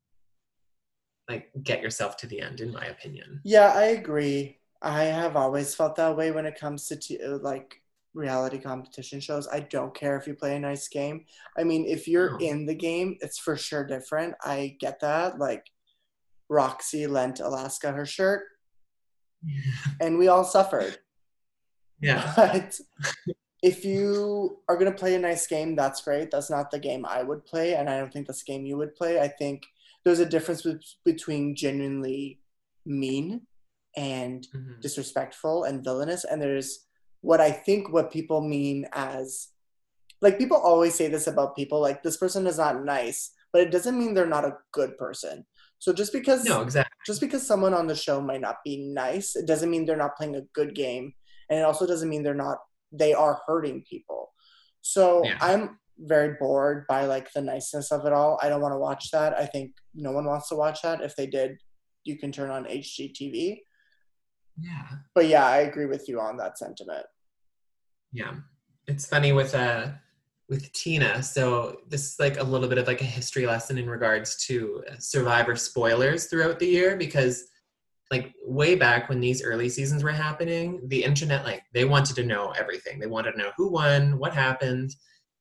like 1.29 1.51
get 1.63 1.81
yourself 1.83 2.17
to 2.19 2.27
the 2.27 2.41
end 2.41 2.61
in 2.61 2.73
my 2.73 2.85
opinion 2.87 3.41
Yeah, 3.45 3.73
I 3.75 3.85
agree. 3.87 4.59
I 4.83 5.05
have 5.05 5.37
always 5.37 5.75
felt 5.75 5.95
that 5.97 6.17
way 6.17 6.31
when 6.33 6.47
it 6.47 6.59
comes 6.59 6.87
to 6.89 6.97
t- 6.97 7.25
like 7.25 7.77
reality 8.15 8.59
competition 8.59 9.21
shows. 9.21 9.47
I 9.49 9.61
don't 9.61 9.95
care 9.95 10.17
if 10.19 10.27
you 10.27 10.35
play 10.35 10.57
a 10.57 10.59
nice 10.61 10.89
game. 10.89 11.25
I 11.57 11.63
mean, 11.65 11.87
if 11.87 12.09
you're 12.09 12.33
No. 12.33 12.39
in 12.39 12.67
the 12.67 12.75
game, 12.75 13.17
it's 13.21 13.39
for 13.39 13.57
sure 13.57 13.85
different. 13.87 14.35
I 14.43 14.77
get 14.81 14.99
that. 15.01 15.39
Like 15.39 15.65
Roxxxy 16.51 17.09
lent 17.09 17.41
Alaska 17.41 17.93
her 17.93 18.05
shirt 18.05 18.43
and 20.01 20.19
we 20.19 20.29
all 20.29 20.45
suffered. 20.45 20.99
yeah 22.01 22.33
But 22.37 22.79
if 23.63 23.85
you 23.85 24.59
are 24.69 24.77
going 24.77 24.91
to 24.91 24.99
play 24.99 25.15
a 25.15 25.19
nice 25.21 25.47
game, 25.47 25.77
that's 25.77 26.03
great. 26.03 26.31
That's 26.33 26.51
not 26.51 26.71
the 26.73 26.79
game 26.81 27.07
I 27.07 27.23
would 27.23 27.45
play. 27.47 27.75
And 27.77 27.89
I 27.89 27.99
don't 27.99 28.13
think 28.13 28.27
that's 28.27 28.43
the 28.45 28.53
game 28.53 28.67
you 28.67 28.77
would 28.77 28.97
play. 28.97 29.21
I 29.21 29.29
think 29.29 29.63
there's 30.05 30.19
a 30.21 30.27
difference 30.27 30.63
be- 30.63 30.79
between 31.05 31.55
genuinely 31.57 32.41
mean 32.85 33.47
and 33.97 34.47
Mhm. 34.55 34.81
disrespectful 34.81 35.65
and 35.65 35.85
villainous 35.85 36.25
and 36.25 36.41
there's 36.41 36.87
what 37.21 37.41
i 37.41 37.51
think 37.53 37.93
what 37.93 38.11
people 38.11 38.41
mean 38.41 38.89
as 38.93 39.49
like 40.21 40.39
people 40.39 40.57
always 40.57 40.95
say 40.95 41.09
this 41.09 41.27
about 41.27 41.55
people 41.57 41.81
like 41.81 42.03
this 42.03 42.17
person 42.17 42.47
is 42.47 42.59
not 42.59 42.85
nice 42.85 43.31
but 43.53 43.61
it 43.63 43.71
doesn't 43.71 43.99
mean 43.99 44.15
they're 44.15 44.27
not 44.27 44.45
a 44.47 44.57
good 44.73 44.97
person 44.97 45.45
so 45.79 45.93
just 45.93 46.13
because 46.13 46.45
no 46.45 46.63
exactly 46.63 46.97
just 47.07 47.21
because 47.21 47.47
someone 47.47 47.75
on 47.75 47.87
the 47.87 47.95
show 47.95 48.21
might 48.21 48.41
not 48.41 48.57
be 48.65 48.77
nice 48.93 49.37
it 49.37 49.47
doesn't 49.47 49.71
mean 49.71 49.85
they're 49.85 49.97
not 50.05 50.17
playing 50.17 50.37
a 50.37 50.43
good 50.55 50.75
game 50.75 51.13
and 51.51 51.59
it 51.61 51.63
also 51.65 51.87
doesn't 51.87 52.09
mean 52.09 52.23
they're 52.23 52.35
not 52.35 52.59
they 52.91 53.13
are 53.15 53.41
hurting 53.47 53.83
people 53.89 54.33
so 54.81 55.23
Yeah. 55.25 55.39
i'm 55.41 55.79
very 56.03 56.37
bored 56.39 56.85
by 56.89 57.05
like 57.05 57.33
the 57.33 57.41
niceness 57.41 57.93
of 57.93 58.05
it 58.07 58.13
all. 58.13 58.39
I 58.43 58.49
don't 58.49 58.61
want 58.61 58.73
to 58.73 58.79
watch 58.79 59.11
that. 59.13 59.35
I 59.39 59.47
think 59.47 59.73
no 59.95 60.13
one 60.13 60.25
wants 60.25 60.49
to 60.49 60.57
watch 60.57 60.83
that. 60.83 61.01
If 61.01 61.17
they 61.17 61.27
did 61.27 61.59
you 62.05 62.17
can 62.19 62.33
turn 62.33 62.51
on 62.51 62.65
hgtv 62.65 63.61
yeah. 64.61 64.87
But 65.15 65.29
yeah 65.29 65.47
i 65.47 65.59
agree 65.59 65.87
with 65.87 66.09
you 66.09 66.21
on 66.21 66.37
that 66.37 66.59
sentiment. 66.59 67.07
Yeah. 68.13 68.35
It's 68.87 69.07
funny 69.07 69.33
with 69.33 69.55
uh 69.55 69.89
with 70.51 70.71
tina. 70.73 71.23
So 71.23 71.79
this 71.89 72.13
is 72.13 72.21
like 72.21 72.39
a 72.39 72.43
little 72.43 72.69
bit 72.69 72.77
of 72.77 72.87
like 72.87 73.01
a 73.01 73.05
history 73.05 73.47
lesson 73.47 73.79
in 73.79 73.89
regards 73.89 74.45
to 74.47 74.85
survivor 74.99 75.57
spoilers 75.57 76.27
throughout 76.27 76.59
the 76.59 76.67
year 76.67 76.97
because 76.97 77.45
like 78.11 78.35
way 78.45 78.75
back 78.75 79.09
when 79.09 79.21
these 79.21 79.43
early 79.43 79.71
seasons 79.71 80.05
were 80.05 80.11
happening 80.11 80.83
the 80.89 81.03
internet 81.03 81.47
like 81.47 81.63
they 81.73 81.87
wanted 81.87 82.15
to 82.17 82.25
know 82.25 82.51
everything. 82.51 82.99
They 82.99 83.07
wanted 83.07 83.33
to 83.33 83.39
know 83.39 83.53
who 83.57 83.73
won 83.73 84.19
what 84.19 84.35
happened 84.35 84.95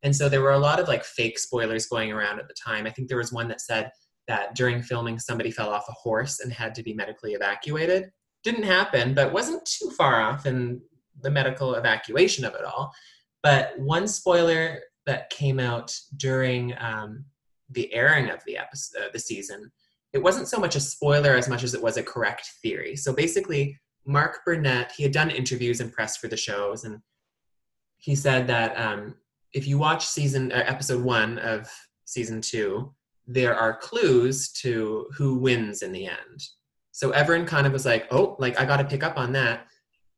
and 0.03 0.15
so 0.15 0.27
there 0.27 0.41
were 0.41 0.51
a 0.51 0.59
lot 0.59 0.79
of 0.79 0.87
like 0.87 1.03
fake 1.03 1.37
spoilers 1.37 1.85
going 1.85 2.11
around 2.11 2.39
at 2.39 2.47
the 2.47 2.53
time. 2.53 2.85
I 2.85 2.89
think 2.89 3.07
there 3.07 3.17
was 3.17 3.31
one 3.31 3.47
that 3.49 3.61
said 3.61 3.91
that 4.27 4.55
during 4.55 4.81
filming 4.81 5.19
somebody 5.19 5.51
fell 5.51 5.69
off 5.69 5.89
a 5.89 5.93
horse 5.93 6.39
and 6.39 6.51
had 6.51 6.73
to 6.75 6.83
be 6.83 6.93
medically 6.93 7.33
evacuated. 7.33 8.11
Didn't 8.43 8.63
happen 8.63 9.13
but 9.13 9.33
wasn't 9.33 9.65
too 9.65 9.91
far 9.91 10.21
off 10.21 10.45
in 10.45 10.81
the 11.21 11.29
medical 11.29 11.75
evacuation 11.75 12.45
of 12.45 12.55
it 12.55 12.63
all. 12.63 12.91
But 13.43 13.77
one 13.77 14.07
spoiler 14.07 14.79
that 15.05 15.29
came 15.29 15.59
out 15.59 15.95
during 16.17 16.73
um, 16.79 17.25
the 17.69 17.93
airing 17.93 18.29
of 18.29 18.43
the 18.45 18.57
episode, 18.57 19.01
uh, 19.01 19.09
the 19.13 19.19
season, 19.19 19.71
it 20.13 20.21
wasn't 20.21 20.47
so 20.47 20.59
much 20.59 20.75
a 20.75 20.79
spoiler 20.79 21.35
as 21.35 21.47
much 21.47 21.63
as 21.63 21.73
it 21.73 21.81
was 21.81 21.97
a 21.97 22.03
correct 22.03 22.51
theory. 22.61 22.95
So 22.95 23.13
basically, 23.13 23.79
Mark 24.05 24.39
Burnett, 24.45 24.91
he 24.91 25.03
had 25.03 25.11
done 25.11 25.29
interviews 25.29 25.79
and 25.79 25.91
press 25.91 26.17
for 26.17 26.27
the 26.27 26.37
shows, 26.37 26.83
and 26.83 26.99
he 27.97 28.15
said 28.15 28.47
that 28.47 28.77
um, 28.77 29.15
if 29.53 29.67
you 29.67 29.77
watch 29.77 30.05
season 30.07 30.51
uh, 30.51 30.63
episode 30.65 31.03
one 31.03 31.37
of 31.39 31.69
season 32.05 32.41
two, 32.41 32.93
there 33.27 33.55
are 33.55 33.77
clues 33.77 34.51
to 34.51 35.07
who 35.15 35.35
wins 35.37 35.81
in 35.81 35.91
the 35.91 36.05
end. 36.07 36.43
So 36.91 37.11
everyone 37.11 37.47
kind 37.47 37.65
of 37.67 37.73
was 37.73 37.85
like, 37.85 38.07
"Oh, 38.11 38.35
like 38.39 38.59
I 38.59 38.65
got 38.65 38.77
to 38.77 38.83
pick 38.83 39.03
up 39.03 39.17
on 39.17 39.31
that." 39.33 39.67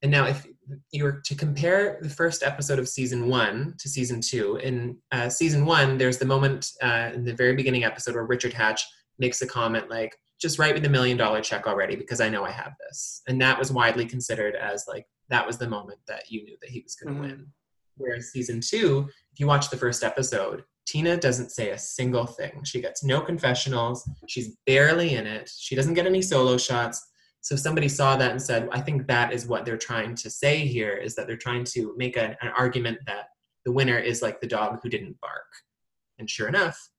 And 0.02 0.12
now, 0.12 0.26
if 0.26 0.46
you 0.92 1.04
were 1.04 1.22
to 1.26 1.36
compare 1.36 2.00
the 2.02 2.10
first 2.10 2.44
episode 2.44 2.80
of 2.80 2.88
season 2.90 3.28
one 3.28 3.76
to 3.80 3.90
season 3.90 4.22
two, 4.22 4.58
in 4.58 4.98
uh, 5.12 5.30
season 5.30 5.66
one, 5.66 5.98
there's 5.98 6.18
the 6.18 6.26
moment 6.26 6.72
uh, 6.82 7.12
in 7.14 7.24
the 7.24 7.34
very 7.34 7.56
beginning 7.56 7.84
episode 7.84 8.16
where 8.16 8.26
Richard 8.26 8.54
Hatch 8.54 8.84
makes 9.20 9.42
a 9.42 9.48
comment 9.48 9.90
like, 9.90 10.16
just 10.42 10.58
write 10.60 10.74
me 10.74 10.82
the 10.82 10.90
million 10.90 11.18
dollar 11.18 11.42
check 11.42 11.68
already 11.68 11.96
because 11.96 12.20
I 12.20 12.28
know 12.30 12.44
I 12.44 12.52
have 12.52 12.74
this. 12.88 13.22
And 13.28 13.42
that 13.42 13.58
was 13.60 13.72
widely 13.72 14.06
considered 14.06 14.56
as 14.56 14.86
like, 14.88 15.06
that 15.30 15.46
was 15.46 15.58
the 15.58 15.70
moment 15.70 16.00
that 16.08 16.30
you 16.30 16.44
knew 16.44 16.58
that 16.62 16.70
he 16.70 16.82
was 16.82 16.96
going 16.96 17.14
to 17.16 17.20
Mhm. 17.22 17.24
win. 17.24 17.48
Whereas 17.98 18.32
season 18.32 18.62
two, 18.62 19.08
if 19.32 19.40
you 19.40 19.48
watch 19.48 19.70
the 19.70 19.78
first 19.78 20.04
episode, 20.04 20.64
Tina 20.86 21.18
doesn't 21.18 21.52
say 21.52 21.70
a 21.70 21.78
single 21.78 22.26
thing. 22.26 22.64
She 22.64 22.82
gets 22.82 23.04
no 23.04 23.22
confessionals. 23.22 24.08
She's 24.28 24.58
barely 24.66 25.16
in 25.16 25.26
it. 25.26 25.50
She 25.56 25.76
doesn't 25.76 25.94
get 25.94 26.06
any 26.06 26.22
solo 26.22 26.58
shots. 26.58 27.10
So 27.42 27.56
somebody 27.56 27.90
saw 27.90 28.16
that 28.18 28.32
and 28.32 28.42
said, 28.42 28.70
I 28.72 28.82
think 28.82 29.08
that 29.08 29.34
is 29.34 29.48
what 29.48 29.66
they're 29.66 29.78
trying 29.78 30.16
to 30.16 30.30
say 30.30 30.60
here 30.66 30.94
is 30.94 31.16
that 31.16 31.28
they're 31.28 31.38
trying 31.38 31.66
to 31.66 31.94
make 31.98 32.18
a, 32.18 32.38
an 32.42 32.52
argument 32.58 33.00
that 33.06 33.30
the 33.66 33.72
winner 33.72 33.98
is 33.98 34.22
like 34.22 34.42
the 34.42 34.48
dog 34.48 34.80
who 34.82 34.90
didn't 34.90 35.20
bark. 35.20 35.48
And 36.20 36.30
sure 36.30 36.48
enough, 36.48 36.90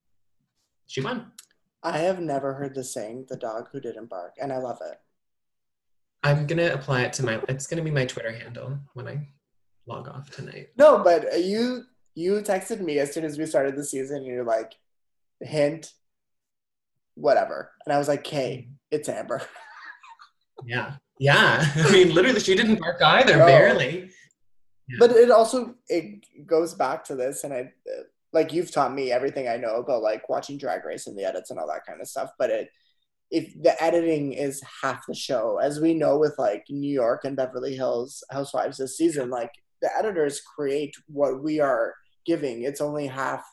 she 0.87 1.01
won. 1.01 1.31
I 1.83 1.99
have 1.99 2.19
never 2.19 2.53
heard 2.53 2.73
the 2.73 2.83
saying 2.83 3.27
"the 3.29 3.37
dog 3.37 3.69
who 3.71 3.79
didn't 3.79 4.09
bark," 4.09 4.35
and 4.41 4.51
I 4.51 4.57
love 4.57 4.79
it. 4.81 4.99
I'm 6.23 6.47
gonna 6.47 6.73
apply 6.73 7.03
it 7.03 7.13
to 7.13 7.23
my. 7.23 7.39
It's 7.47 7.67
gonna 7.67 7.83
be 7.83 7.91
my 7.91 8.05
Twitter 8.05 8.31
handle 8.31 8.79
when 8.93 9.07
I 9.07 9.27
log 9.87 10.07
off 10.07 10.29
tonight. 10.31 10.69
No, 10.77 11.03
but 11.03 11.39
you 11.43 11.83
you 12.15 12.33
texted 12.41 12.79
me 12.81 12.99
as 12.99 13.13
soon 13.13 13.25
as 13.25 13.37
we 13.37 13.45
started 13.45 13.75
the 13.75 13.83
season, 13.83 14.17
and 14.17 14.25
you're 14.25 14.43
like, 14.45 14.73
"Hint, 15.41 15.91
whatever," 17.15 17.71
and 17.85 17.93
I 17.93 17.97
was 17.97 18.07
like, 18.07 18.23
"Kay, 18.23 18.69
it's 18.91 19.09
Amber." 19.09 19.41
Yeah, 20.65 20.93
yeah. 21.19 21.69
I 21.75 21.91
mean, 21.91 22.13
literally, 22.13 22.39
she 22.39 22.55
didn't 22.55 22.79
bark 22.79 23.01
either, 23.01 23.35
No. 23.37 23.45
barely. 23.45 24.09
But 24.99 25.11
it 25.11 25.29
also 25.29 25.75
it 25.89 26.25
goes 26.47 26.73
back 26.73 27.03
to 27.05 27.15
this, 27.15 27.43
and 27.43 27.53
I 27.53 27.59
uh, 27.59 28.03
like 28.31 28.53
you've 28.53 28.71
taught 28.71 28.93
me 28.93 29.11
everything 29.11 29.49
I 29.49 29.57
know 29.57 29.75
about 29.75 30.01
like 30.01 30.29
watching 30.29 30.57
Drag 30.57 30.85
Race 30.85 31.07
and 31.07 31.17
the 31.19 31.25
edits 31.25 31.51
and 31.51 31.59
all 31.59 31.67
that 31.67 31.85
kind 31.85 31.99
of 31.99 32.07
stuff. 32.07 32.29
But 32.39 32.51
it, 32.51 32.69
if 33.31 33.53
the 33.61 33.75
editing 33.83 34.31
is 34.31 34.61
half 34.81 35.03
the 35.07 35.13
show, 35.13 35.57
as 35.57 35.81
we 35.81 35.93
know 35.93 36.17
with 36.17 36.35
like 36.37 36.63
New 36.69 36.91
York 36.91 37.25
and 37.25 37.35
Beverly 37.35 37.75
Hills 37.75 38.23
Housewives 38.31 38.77
this 38.77 38.97
season, 38.97 39.29
like 39.29 39.51
the 39.85 39.95
editors 39.95 40.41
create 40.41 40.95
what 41.05 41.43
we 41.43 41.59
are 41.59 41.93
giving. 42.25 42.63
It's 42.63 42.81
only 42.81 43.05
half 43.05 43.45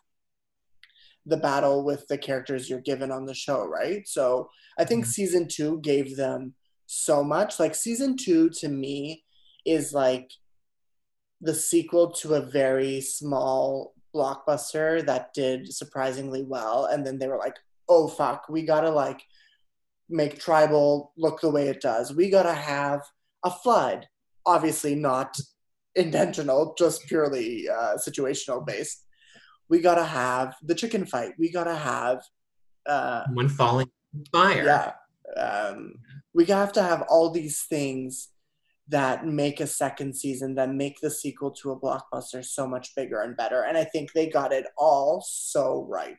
the 1.26 1.36
battle 1.36 1.84
with 1.84 2.08
the 2.08 2.16
characters 2.16 2.70
you're 2.70 2.80
given 2.80 3.12
on 3.12 3.26
the 3.26 3.34
show, 3.34 3.66
right? 3.66 4.08
So 4.08 4.48
I 4.78 4.84
think 4.86 5.04
mm-hmm. 5.04 5.10
season 5.10 5.46
two 5.46 5.78
gave 5.82 6.16
them 6.16 6.54
so 6.86 7.22
much. 7.22 7.60
Like 7.60 7.74
season 7.74 8.16
two 8.16 8.48
to 8.60 8.68
me 8.68 9.24
is 9.66 9.92
like 9.92 10.30
the 11.42 11.54
sequel 11.54 12.12
to 12.12 12.34
a 12.34 12.40
very 12.40 13.02
small 13.02 13.92
blockbuster 14.14 15.04
that 15.04 15.34
did 15.34 15.70
surprisingly 15.70 16.44
well. 16.44 16.86
And 16.86 17.06
then 17.06 17.18
they 17.18 17.28
were 17.28 17.38
like, 17.38 17.56
oh 17.90 18.08
fuck, 18.08 18.48
we 18.48 18.62
gotta 18.62 18.90
like 18.90 19.20
make 20.08 20.40
tribal 20.40 21.12
look 21.18 21.42
the 21.42 21.50
way 21.50 21.68
it 21.68 21.82
does. 21.82 22.14
We 22.14 22.30
gotta 22.30 22.54
have 22.54 23.02
a 23.44 23.50
flood. 23.50 24.08
Obviously 24.46 24.94
not 24.94 25.36
intentional, 25.94 26.74
just 26.78 27.06
purely 27.06 27.68
uh, 27.68 27.96
situational 27.96 28.64
based. 28.66 29.04
We 29.68 29.80
gotta 29.80 30.04
have 30.04 30.54
the 30.62 30.74
chicken 30.74 31.06
fight. 31.06 31.32
We 31.38 31.50
gotta 31.50 31.74
have 31.76 32.22
uh, 32.86 33.24
One 33.32 33.48
falling 33.48 33.90
fire. 34.32 34.64
yeah. 34.64 34.92
Um, 35.40 35.94
we 36.34 36.44
have 36.46 36.72
to 36.72 36.82
have 36.82 37.02
all 37.08 37.30
these 37.30 37.62
things 37.62 38.28
that 38.88 39.24
make 39.26 39.60
a 39.60 39.66
second 39.66 40.14
season 40.14 40.54
that 40.56 40.68
make 40.74 41.00
the 41.00 41.10
sequel 41.10 41.50
to 41.50 41.70
a 41.70 41.80
blockbuster 41.80 42.44
so 42.44 42.66
much 42.66 42.94
bigger 42.94 43.22
and 43.22 43.36
better. 43.36 43.62
And 43.62 43.78
I 43.78 43.84
think 43.84 44.12
they 44.12 44.28
got 44.28 44.52
it 44.52 44.66
all 44.76 45.24
so 45.26 45.86
right. 45.88 46.18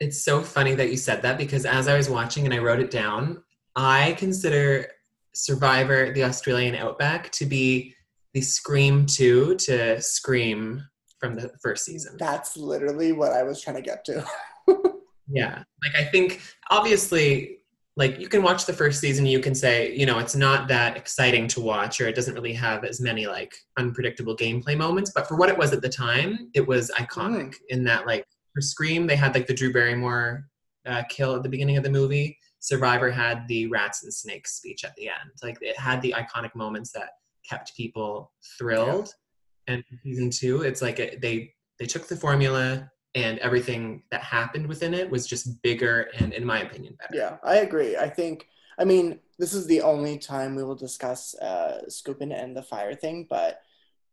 It's 0.00 0.24
so 0.24 0.42
funny 0.42 0.74
that 0.74 0.90
you 0.90 0.96
said 0.96 1.22
that 1.22 1.38
because 1.38 1.64
as 1.66 1.86
I 1.86 1.96
was 1.96 2.10
watching 2.10 2.44
and 2.44 2.54
I 2.54 2.58
wrote 2.58 2.80
it 2.80 2.90
down, 2.90 3.42
I 3.76 4.14
consider 4.18 4.88
Survivor 5.34 6.12
the 6.12 6.24
Australian 6.24 6.74
Outback 6.74 7.30
to 7.32 7.46
be 7.46 7.94
the 8.34 8.42
Scream 8.42 9.06
2 9.06 9.56
to 9.56 10.00
Scream 10.02 10.82
from 11.18 11.36
the 11.36 11.50
first 11.62 11.84
season. 11.84 12.16
That's 12.18 12.56
literally 12.56 13.12
what 13.12 13.32
I 13.32 13.42
was 13.42 13.62
trying 13.62 13.76
to 13.76 13.82
get 13.82 14.04
to. 14.06 14.26
Yeah. 15.28 15.62
Like 15.82 15.94
I 15.96 16.04
think 16.04 16.42
obviously 16.70 17.58
like 17.96 18.18
you 18.18 18.28
can 18.28 18.42
watch 18.42 18.66
the 18.66 18.72
first 18.72 19.00
season 19.00 19.24
you 19.24 19.38
can 19.38 19.54
say, 19.54 19.94
you 19.94 20.04
know, 20.04 20.18
it's 20.18 20.34
not 20.34 20.66
that 20.68 20.96
exciting 20.96 21.46
to 21.48 21.60
watch 21.60 22.00
or 22.00 22.08
it 22.08 22.14
doesn't 22.16 22.34
really 22.34 22.52
have 22.52 22.84
as 22.84 23.00
many 23.00 23.26
like 23.26 23.54
unpredictable 23.78 24.36
gameplay 24.36 24.76
moments, 24.76 25.12
but 25.14 25.28
for 25.28 25.36
what 25.36 25.48
it 25.48 25.56
was 25.56 25.72
at 25.72 25.80
the 25.80 25.88
time, 25.88 26.50
it 26.54 26.66
was 26.66 26.90
iconic 26.98 27.54
in 27.68 27.84
that 27.84 28.06
like 28.06 28.26
for 28.52 28.60
Scream 28.60 29.06
they 29.06 29.16
had 29.16 29.34
like 29.34 29.46
the 29.46 29.54
Drew 29.54 29.72
Barrymore 29.72 30.48
uh, 30.86 31.02
kill 31.08 31.36
at 31.36 31.42
the 31.42 31.48
beginning 31.48 31.76
of 31.76 31.84
the 31.84 31.90
movie. 31.90 32.36
Survivor 32.58 33.10
had 33.10 33.46
the 33.46 33.66
rats 33.68 34.02
and 34.02 34.12
snakes 34.12 34.56
speech 34.56 34.84
at 34.84 34.94
the 34.96 35.08
end. 35.08 35.30
Like 35.42 35.58
it 35.60 35.78
had 35.78 36.02
the 36.02 36.14
iconic 36.16 36.54
moments 36.54 36.90
that 36.92 37.10
kept 37.48 37.76
people 37.76 38.32
thrilled. 38.58 39.14
And 39.66 39.82
season 40.02 40.30
2, 40.30 40.62
it's 40.62 40.82
like 40.82 40.98
it, 40.98 41.20
they 41.20 41.54
they 41.78 41.86
took 41.86 42.06
the 42.06 42.16
formula 42.16 42.90
and 43.14 43.38
everything 43.38 44.02
that 44.10 44.22
happened 44.22 44.66
within 44.66 44.92
it 44.92 45.08
was 45.08 45.26
just 45.26 45.62
bigger 45.62 46.08
and 46.18 46.32
in 46.32 46.44
my 46.44 46.60
opinion 46.60 46.96
better 46.98 47.14
Yeah, 47.16 47.36
I 47.42 47.56
agree. 47.56 47.96
I 47.96 48.08
think, 48.08 48.48
I 48.78 48.84
mean, 48.84 49.20
this 49.38 49.54
is 49.54 49.66
the 49.66 49.82
only 49.82 50.18
time 50.18 50.54
we 50.54 50.64
will 50.64 50.74
discuss 50.74 51.34
uh, 51.36 51.82
Skupin 51.88 52.32
and 52.32 52.56
the 52.56 52.62
fire 52.62 52.94
thing, 52.94 53.26
but 53.28 53.60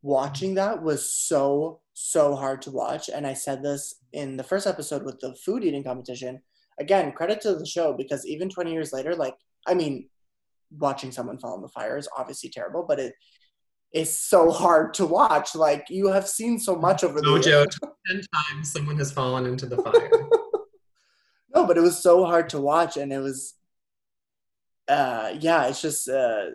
watching 0.01 0.55
that 0.55 0.81
was 0.81 1.11
so, 1.11 1.81
so 1.93 2.35
hard 2.35 2.61
to 2.63 2.71
watch. 2.71 3.09
And 3.09 3.25
I 3.25 3.33
said 3.33 3.63
this 3.63 3.95
in 4.13 4.37
the 4.37 4.43
first 4.43 4.67
episode 4.67 5.03
with 5.03 5.19
the 5.19 5.35
food 5.35 5.63
eating 5.63 5.83
competition. 5.83 6.41
Again, 6.79 7.11
credit 7.11 7.41
to 7.41 7.55
the 7.55 7.65
show 7.65 7.93
because 7.93 8.25
even 8.25 8.49
20 8.49 8.71
years 8.71 8.93
later, 8.93 9.15
like, 9.15 9.35
I 9.67 9.73
mean, 9.73 10.09
watching 10.77 11.11
someone 11.11 11.37
fall 11.37 11.55
in 11.55 11.61
the 11.61 11.69
fire 11.69 11.97
is 11.97 12.09
obviously 12.17 12.49
terrible, 12.49 12.85
but 12.87 12.99
it 12.99 13.13
is 13.93 14.17
so 14.17 14.51
hard 14.51 14.93
to 14.95 15.05
watch. 15.05 15.55
Like, 15.55 15.85
you 15.89 16.07
have 16.07 16.27
seen 16.27 16.59
so 16.59 16.75
much 16.75 17.03
over 17.03 17.19
the 17.19 17.27
mojo 17.27 17.65
10 18.07 18.21
times 18.33 18.71
someone 18.71 18.97
has 18.97 19.11
fallen 19.11 19.45
into 19.45 19.65
the 19.65 19.77
fire 19.77 20.09
No, 21.53 21.67
but 21.67 21.77
it 21.77 21.81
was 21.81 22.01
so 22.01 22.25
hard 22.25 22.49
to 22.49 22.61
watch, 22.61 22.95
and 22.95 23.11
it 23.11 23.19
was, 23.19 23.55
uh, 24.87 25.33
yeah, 25.37 25.67
it's 25.67 25.81
just 25.81 26.07
uh, 26.07 26.45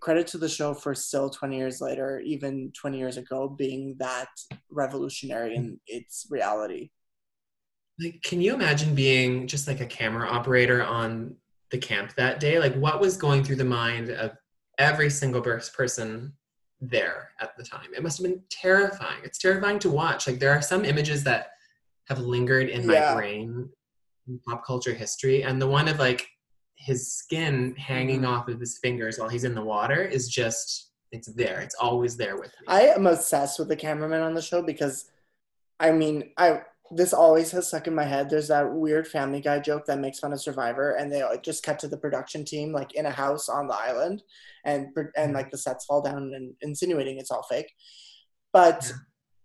credit 0.00 0.26
to 0.28 0.38
the 0.38 0.50
show 0.50 0.74
for 0.74 0.94
still 0.94 1.30
20 1.30 1.56
years 1.56 1.80
later, 1.80 2.20
even 2.20 2.70
20 2.78 2.98
years 2.98 3.16
ago, 3.16 3.48
being 3.48 3.96
that 3.98 4.28
revolutionary 4.70 5.56
in 5.56 5.80
its 5.86 6.26
reality. 6.30 6.90
like 7.98 8.20
can 8.22 8.40
you 8.40 8.54
imagine 8.54 8.94
being 8.94 9.46
just 9.46 9.66
like 9.66 9.80
a 9.80 9.86
camera 9.86 10.28
operator 10.28 10.82
on 10.82 11.34
the 11.70 11.78
camp 11.78 12.14
that 12.16 12.40
day 12.40 12.58
like 12.58 12.74
what 12.74 13.00
was 13.00 13.16
going 13.16 13.44
through 13.44 13.56
the 13.56 13.64
mind 13.64 14.10
of 14.10 14.32
every 14.78 15.10
single 15.10 15.40
pers- 15.40 15.70
person 15.70 16.32
there 16.80 17.30
at 17.40 17.56
the 17.56 17.64
time? 17.64 17.88
It 17.96 18.02
must 18.02 18.18
have 18.18 18.26
been 18.30 18.42
terrifying. 18.50 19.18
It's 19.24 19.38
terrifying 19.38 19.78
to 19.80 19.90
watch. 19.90 20.26
Like 20.26 20.38
there 20.38 20.52
are 20.52 20.62
some 20.62 20.84
images 20.84 21.24
that 21.24 21.48
have 22.08 22.18
lingered 22.20 22.68
in 22.68 22.86
my 22.86 22.94
Yeah. 22.94 23.14
brain 23.14 23.68
in 24.28 24.38
pop 24.48 24.64
culture 24.64 24.94
history 24.94 25.42
and 25.42 25.60
the 25.60 25.66
one 25.66 25.88
of 25.88 25.98
like 25.98 26.26
his 26.76 27.12
skin 27.12 27.74
hanging 27.76 28.20
Mm-hmm. 28.22 28.30
off 28.32 28.48
of 28.48 28.60
his 28.60 28.78
fingers 28.78 29.18
while 29.18 29.28
he's 29.28 29.44
in 29.44 29.54
the 29.54 29.62
water 29.62 30.02
is 30.02 30.28
just 30.28 30.92
it's 31.10 31.28
there. 31.32 31.60
It's 31.60 31.74
always 31.74 32.16
there 32.16 32.36
with 32.36 32.52
me. 32.60 32.66
I 32.68 32.82
am 32.82 33.06
obsessed 33.06 33.58
with 33.58 33.68
the 33.68 33.76
cameraman 33.76 34.20
on 34.20 34.34
the 34.34 34.42
show 34.42 34.60
because, 34.62 35.06
I 35.80 35.90
mean, 35.90 36.32
I 36.36 36.62
this 36.90 37.12
always 37.12 37.50
has 37.50 37.68
stuck 37.68 37.86
in 37.86 37.94
my 37.94 38.04
head. 38.04 38.30
There's 38.30 38.48
that 38.48 38.72
weird 38.72 39.06
Family 39.06 39.40
Guy 39.40 39.58
joke 39.58 39.84
that 39.86 39.98
makes 39.98 40.18
fun 40.20 40.32
of 40.32 40.40
Survivor, 40.40 40.92
and 40.92 41.12
they 41.12 41.22
just 41.42 41.62
cut 41.62 41.78
to 41.80 41.88
the 41.88 41.98
production 41.98 42.44
team 42.44 42.72
like 42.72 42.94
in 42.94 43.06
a 43.06 43.10
house 43.10 43.48
on 43.48 43.68
the 43.68 43.74
island, 43.76 44.22
and 44.64 44.88
and 45.16 45.34
like 45.34 45.50
the 45.50 45.58
sets 45.58 45.84
fall 45.84 46.02
down 46.02 46.32
and 46.34 46.54
insinuating 46.62 47.18
it's 47.18 47.30
all 47.30 47.42
fake. 47.48 47.70
But 48.52 48.90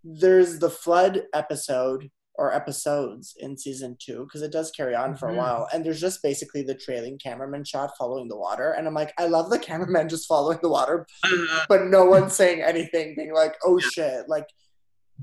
there's 0.03 0.59
the 0.59 0.69
flood 0.69 1.23
episode 1.33 2.09
or 2.35 2.51
episodes 2.53 3.35
in 3.37 3.55
season 3.57 3.95
two 4.03 4.23
because 4.23 4.41
it 4.41 4.51
does 4.51 4.71
carry 4.71 4.95
on 4.95 5.15
for 5.15 5.29
a 5.29 5.33
Mhm. 5.33 5.37
while, 5.37 5.67
and 5.71 5.85
there's 5.85 6.01
just 6.01 6.23
basically 6.23 6.63
the 6.63 6.73
trailing 6.73 7.19
cameraman 7.19 7.63
shot 7.63 7.91
following 7.97 8.27
the 8.27 8.35
water, 8.37 8.71
and 8.71 8.87
I'm 8.87 8.95
like, 8.95 9.13
I 9.19 9.27
love 9.27 9.49
the 9.51 9.59
cameraman 9.59 10.09
just 10.09 10.27
following 10.27 10.57
the 10.63 10.69
water, 10.69 11.05
Uh, 11.25 11.65
but 11.69 11.83
no 11.85 12.05
one's 12.05 12.33
saying 12.35 12.61
anything, 12.63 13.13
being 13.15 13.33
like, 13.33 13.55
"Oh 13.63 13.77
shit!" 13.79 14.27
Like, 14.27 14.47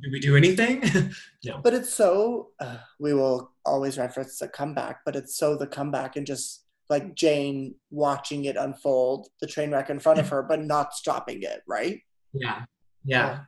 do 0.03 0.11
we 0.11 0.21
do 0.21 0.37
anything 0.37 0.83
no 1.45 1.61
but 1.63 1.75
it's 1.75 1.93
so. 1.93 2.51
Uh, 2.59 2.79
we 2.99 3.15
will 3.15 3.53
always 3.65 3.99
reference 3.99 4.39
the 4.39 4.49
comeback, 4.49 5.01
but 5.05 5.17
it's 5.17 5.37
so 5.37 5.57
the 5.57 5.67
comeback 5.67 6.17
and 6.17 6.27
just 6.27 6.65
like 6.89 7.15
Jane 7.15 7.75
watching 7.91 8.47
it 8.47 8.57
unfold, 8.57 9.29
the 9.41 9.47
train 9.47 9.71
wreck 9.71 9.91
in 9.91 10.01
front 10.01 10.19
of 10.19 10.29
her, 10.29 10.43
but 10.43 10.61
not 10.61 10.95
stopping 10.95 11.43
it. 11.43 11.63
Right? 11.67 12.01
Yeah, 12.33 12.65
yeah, 13.05 13.41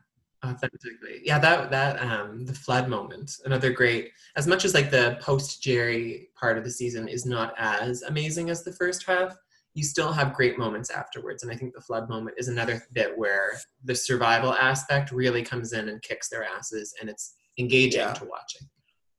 authentically. 0.45 1.21
Yeah, 1.25 1.39
that 1.39 1.71
that 1.71 2.01
um 2.01 2.45
the 2.45 2.55
flood 2.55 2.89
moment, 2.89 3.33
another 3.45 3.73
great. 3.73 4.11
As 4.37 4.47
much 4.47 4.65
as 4.65 4.75
like 4.75 4.91
the 4.91 5.19
post 5.21 5.63
Jerri 5.63 6.29
part 6.35 6.59
of 6.59 6.65
the 6.65 6.71
season 6.71 7.09
is 7.09 7.27
not 7.27 7.55
as 7.59 8.03
amazing 8.03 8.51
as 8.51 8.63
the 8.63 8.73
first 8.73 9.05
half, 9.05 9.37
you 9.75 9.83
still 9.85 10.13
have 10.13 10.35
great 10.35 10.59
moments 10.59 10.91
afterwards. 10.91 11.43
And 11.43 11.51
I 11.53 11.57
think 11.57 11.75
the 11.75 11.81
flood 11.81 12.09
moment 12.09 12.37
is 12.39 12.49
another 12.49 12.83
bit 12.93 13.17
where 13.17 13.59
the 13.85 13.95
survival 13.95 14.53
aspect 14.53 15.11
really 15.13 15.43
comes 15.43 15.73
in 15.73 15.89
and 15.89 16.03
kicks 16.03 16.29
their 16.29 16.45
asses, 16.45 16.95
and 17.01 17.09
it's 17.09 17.35
engaging 17.59 18.01
Yeah. 18.01 18.13
to 18.15 18.25
watching. 18.25 18.69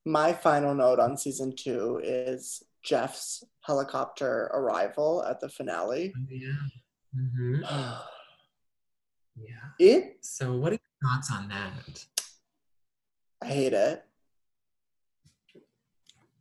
My 0.06 0.34
final 0.34 0.76
note 0.76 1.00
on 1.00 1.18
season 1.18 1.56
two 1.56 2.00
is 2.04 2.62
Jeff's 2.84 3.44
helicopter 3.62 4.50
arrival 4.54 5.24
at 5.24 5.40
the 5.40 5.50
finale. 5.50 6.14
Yeah. 6.30 6.52
hmm 7.14 7.62
Yeah. 9.36 9.56
It, 9.80 10.18
So, 10.22 10.56
what 10.58 10.74
are 10.74 10.76
your 10.76 11.12
thoughts 11.12 11.32
on 11.32 11.48
that? 11.50 12.06
I 13.42 13.48
hate 13.48 13.74
it. 13.74 14.06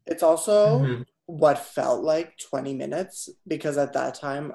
It's 0.06 0.22
also 0.22 0.80
Mhm. 0.80 1.06
What 1.26 1.58
felt 1.58 2.02
like 2.02 2.36
20 2.50 2.74
minutes 2.74 3.28
because 3.46 3.78
at 3.78 3.92
that 3.92 4.14
time 4.14 4.52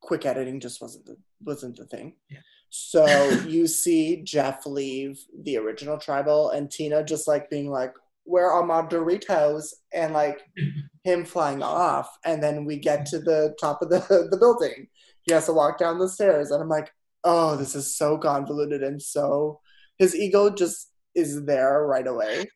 quick 0.00 0.24
editing 0.24 0.60
just 0.60 0.80
wasn't 0.80 1.04
the, 1.06 1.16
wasn't 1.44 1.76
the 1.76 1.84
thing. 1.84 2.14
Yeah. 2.30 2.38
So 2.70 3.06
you 3.46 3.66
see 3.66 4.22
Jeff 4.22 4.66
leave 4.66 5.18
the 5.42 5.58
original 5.58 5.98
tribal 5.98 6.50
and 6.50 6.70
Tina 6.70 7.04
just 7.04 7.28
like 7.28 7.50
being 7.50 7.70
like, 7.70 7.94
Where 8.24 8.50
are 8.50 8.64
my 8.64 8.82
Doritos? 8.82 9.72
And 9.92 10.14
like 10.14 10.42
him 11.04 11.24
flying 11.24 11.62
off. 11.62 12.16
And 12.24 12.42
then 12.42 12.64
we 12.64 12.78
get 12.78 13.06
to 13.06 13.18
the 13.18 13.54
top 13.60 13.82
of 13.82 13.90
the, 13.90 14.00
the 14.30 14.38
building. 14.38 14.88
He 15.22 15.32
has 15.32 15.46
to 15.46 15.52
walk 15.52 15.78
down 15.78 15.98
the 15.98 16.08
stairs. 16.08 16.50
And 16.50 16.62
I'm 16.62 16.68
like, 16.68 16.90
Oh, 17.24 17.56
this 17.56 17.74
is 17.74 17.96
so 17.96 18.18
convoluted 18.18 18.82
and 18.82 19.02
so 19.02 19.60
his 19.98 20.14
ego 20.14 20.50
just 20.50 20.92
is 21.14 21.44
there 21.44 21.84
right 21.86 22.06
away. 22.06 22.46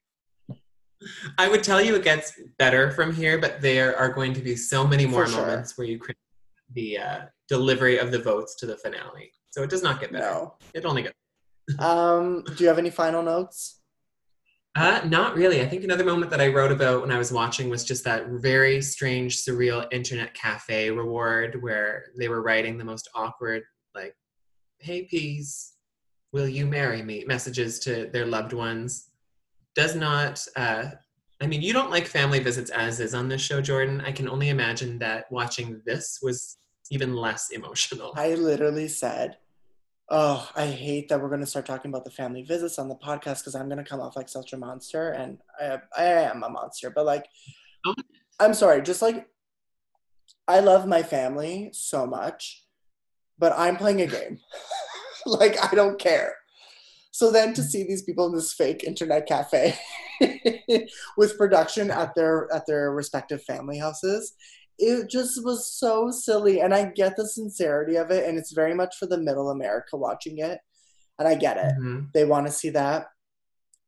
I 1.38 1.48
would 1.48 1.62
tell 1.62 1.80
you 1.80 1.94
it 1.94 2.05
gets 2.05 2.32
better 2.59 2.90
from 2.90 3.14
here, 3.14 3.38
but 3.38 3.61
there 3.61 3.96
are 3.96 4.11
going 4.11 4.34
to 4.34 4.40
be 4.40 4.57
so 4.57 4.86
many 4.86 5.07
more 5.07 5.26
sure. 5.26 5.40
moments 5.40 5.78
where 5.78 5.86
you 5.86 5.98
credit 5.98 6.18
the 6.74 6.98
uh, 6.98 7.20
delivery 7.48 7.98
of 7.98 8.11
the 8.11 8.18
votes 8.18 8.55
to 8.57 8.66
the 8.66 8.76
finale. 8.76 9.32
So 9.51 9.62
it 9.62 9.70
does 9.70 9.82
not 9.82 10.01
get 10.01 10.12
better. 10.12 10.24
No. 10.24 10.55
It 10.74 10.84
only 10.84 11.03
gets. 11.03 11.14
Um, 11.78 12.42
do 12.57 12.64
you 12.64 12.68
have 12.68 12.78
any 12.78 12.90
final 12.90 13.22
notes? 13.22 13.80
Uh, 14.76 15.01
not 15.05 15.36
really. 15.36 15.61
I 15.61 15.68
think 15.68 15.84
another 15.84 16.05
moment 16.05 16.30
that 16.30 16.40
I 16.40 16.48
wrote 16.48 16.72
about 16.72 17.03
when 17.03 17.12
I 17.12 17.18
was 17.18 17.32
watching 17.32 17.68
was 17.68 17.84
just 17.84 18.05
that 18.05 18.28
very 18.28 18.80
strange, 18.82 19.44
surreal 19.44 19.86
internet 19.92 20.34
cafe 20.34 20.90
reward 20.90 21.61
where 21.62 22.07
they 22.18 22.28
were 22.28 22.42
writing 22.42 22.78
the 22.78 22.84
most 22.84 23.09
awkward, 23.14 23.62
like, 23.94 24.14
hey, 24.78 25.05
peas, 25.05 25.74
will 26.32 26.48
you 26.48 26.66
marry 26.66 27.03
me? 27.03 27.24
messages 27.26 27.78
to 27.80 28.07
their 28.12 28.26
loved 28.26 28.53
ones. 28.53 29.09
Does 29.80 29.96
not, 29.96 30.46
uh, 30.56 30.90
I 31.40 31.46
mean, 31.46 31.62
you 31.62 31.72
don't 31.72 31.90
like 31.90 32.06
family 32.06 32.38
visits 32.38 32.70
as 32.70 33.00
is 33.00 33.14
on 33.14 33.30
this 33.30 33.40
show, 33.40 33.62
Jordan. 33.62 34.02
I 34.02 34.12
can 34.12 34.28
only 34.28 34.50
imagine 34.50 34.98
that 34.98 35.24
watching 35.32 35.80
this 35.86 36.18
was 36.20 36.58
even 36.90 37.14
less 37.14 37.48
emotional. 37.48 38.12
I 38.14 38.34
literally 38.34 38.88
said, 38.88 39.38
Oh, 40.10 40.46
I 40.54 40.66
hate 40.66 41.08
that 41.08 41.18
we're 41.18 41.30
going 41.30 41.40
to 41.40 41.46
start 41.46 41.64
talking 41.64 41.90
about 41.90 42.04
the 42.04 42.10
family 42.10 42.42
visits 42.42 42.78
on 42.78 42.90
the 42.90 42.94
podcast 42.94 43.38
because 43.38 43.54
I'm 43.54 43.70
going 43.70 43.82
to 43.82 43.90
come 43.90 44.02
off 44.02 44.16
like 44.16 44.28
such 44.28 44.52
a 44.52 44.58
monster. 44.58 45.12
And 45.12 45.38
I, 45.58 45.78
I 45.96 46.04
am 46.04 46.42
a 46.42 46.50
monster, 46.50 46.90
but 46.90 47.06
like, 47.06 47.24
Oh. 47.86 47.94
I'm 48.38 48.52
sorry, 48.52 48.82
just 48.82 49.00
like, 49.00 49.28
I 50.46 50.60
love 50.60 50.86
my 50.86 51.02
family 51.02 51.70
so 51.72 52.06
much, 52.06 52.66
but 53.38 53.54
I'm 53.56 53.78
playing 53.78 54.02
a 54.02 54.06
game. 54.06 54.40
like, 55.24 55.56
I 55.64 55.74
don't 55.74 55.98
care. 55.98 56.34
So 57.12 57.30
then 57.32 57.54
to 57.54 57.62
see 57.62 57.82
these 57.82 58.02
people 58.02 58.26
in 58.26 58.34
this 58.34 58.52
fake 58.52 58.84
internet 58.84 59.26
cafe 59.26 59.76
with 61.16 61.36
production 61.38 61.90
at 61.90 62.14
their 62.14 62.48
at 62.52 62.66
their 62.66 62.92
respective 62.92 63.42
family 63.42 63.78
houses 63.78 64.34
it 64.82 65.11
just 65.11 65.44
was 65.44 65.70
so 65.70 66.11
silly. 66.11 66.61
And 66.62 66.72
i 66.72 66.86
get 66.86 67.14
the 67.16 67.26
sincerity 67.28 67.96
of 67.96 68.11
it 68.11 68.26
and 68.26 68.38
it's 68.38 68.52
very 68.52 68.72
much 68.74 68.96
for 68.96 69.06
the 69.06 69.18
middle 69.18 69.50
america 69.50 69.96
watching 69.96 70.38
it. 70.38 70.58
And 71.18 71.28
i 71.28 71.34
get 71.34 71.58
it. 71.58 71.74
Mhm. 71.78 72.12
they 72.14 72.24
want 72.24 72.46
to 72.46 72.52
see 72.52 72.70
that. 72.70 73.08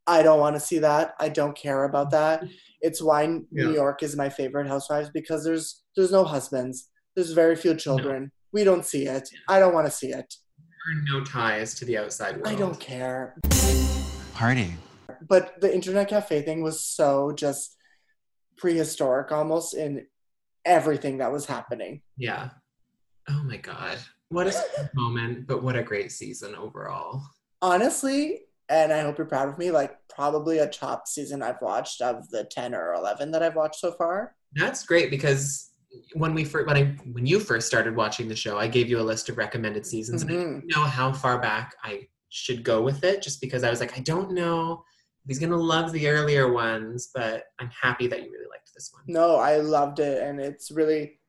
I 0.06 0.22
don't 0.22 0.40
want 0.40 0.56
to 0.56 0.60
see 0.60 0.80
that. 0.80 1.14
I 1.18 1.28
don't 1.28 1.56
care 1.56 1.84
about 1.84 2.10
that. 2.10 2.44
It's 2.82 3.00
why 3.00 3.26
new 3.26 3.72
york 3.72 4.02
is 4.02 4.16
my 4.16 4.28
favorite 4.28 4.66
housewives 4.68 5.10
because 5.14 5.44
there's 5.44 5.82
there's 5.96 6.12
no 6.12 6.24
husbands. 6.24 6.90
There's 7.14 7.32
very 7.32 7.56
few 7.56 7.74
children. 7.74 8.30
We 8.52 8.64
don't 8.64 8.84
see 8.84 9.06
it. 9.06 9.28
I 9.48 9.60
don't 9.60 9.72
want 9.74 9.86
to 9.86 9.92
see 9.92 10.12
it 10.12 10.34
no 11.04 11.22
ties 11.24 11.74
to 11.74 11.84
the 11.84 11.96
outside 11.98 12.36
world. 12.36 12.48
i 12.48 12.54
don't 12.54 12.78
care 12.80 13.34
Party. 14.34 14.74
but 15.28 15.60
the 15.60 15.72
internet 15.72 16.08
cafe 16.08 16.42
thing 16.42 16.62
was 16.62 16.80
so 16.84 17.32
just 17.32 17.76
prehistoric 18.56 19.32
almost 19.32 19.74
in 19.74 20.06
everything 20.64 21.18
that 21.18 21.32
was 21.32 21.46
happening 21.46 22.02
Yeah. 22.16 22.50
Oh 23.28 23.42
my 23.44 23.56
God. 23.56 23.98
What 24.30 24.46
a 24.48 24.90
moment, 24.94 25.46
but 25.46 25.62
what 25.62 25.76
a 25.76 25.82
great 25.82 26.10
season 26.10 26.54
overall. 26.54 27.22
honestly 27.60 28.40
and 28.68 28.92
i 28.92 29.00
hope 29.00 29.18
you're 29.18 29.26
proud 29.26 29.48
of 29.48 29.58
me 29.58 29.70
like 29.70 29.96
probably 30.08 30.58
a 30.58 30.68
top 30.68 31.06
season 31.08 31.42
i've 31.42 31.60
watched 31.60 32.00
of 32.00 32.28
the 32.30 32.44
10 32.44 32.74
or 32.74 32.94
11 32.94 33.30
that 33.32 33.42
i've 33.42 33.56
watched 33.56 33.80
so 33.80 33.92
far 33.92 34.34
That's 34.54 34.84
great 34.86 35.10
because 35.10 35.71
when 36.14 36.34
we 36.34 36.44
first 36.44 36.66
when 36.66 36.76
I 36.76 36.84
when 37.12 37.26
you 37.26 37.38
first 37.40 37.66
started 37.66 37.94
watching 37.96 38.28
the 38.28 38.36
show, 38.36 38.58
I 38.58 38.66
gave 38.68 38.88
you 38.88 38.98
a 39.00 39.02
list 39.02 39.28
of 39.28 39.38
recommended 39.38 39.84
seasons, 39.86 40.22
and 40.22 40.30
I 40.30 40.34
Mhm. 40.34 40.38
didn't 40.60 40.66
know 40.76 40.82
how 40.84 41.12
far 41.12 41.38
back 41.40 41.74
I 41.82 42.08
should 42.28 42.64
go 42.64 42.82
with 42.82 43.04
it, 43.04 43.20
just 43.22 43.40
because 43.40 43.62
I 43.64 43.70
was 43.70 43.80
like, 43.80 43.96
I 43.96 44.00
don't 44.00 44.32
know 44.32 44.84
he's 45.28 45.38
gonna 45.38 45.56
love 45.56 45.92
the 45.92 46.08
earlier 46.08 46.52
ones, 46.52 47.10
but 47.14 47.44
I'm 47.60 47.70
happy 47.70 48.08
that 48.08 48.24
you 48.24 48.32
really 48.32 48.48
liked 48.50 48.70
this 48.74 48.90
one. 48.92 49.04
no 49.06 49.36
i 49.36 49.56
loved 49.58 50.00
it 50.00 50.20
and 50.20 50.40
it's 50.40 50.72
really 50.72 51.20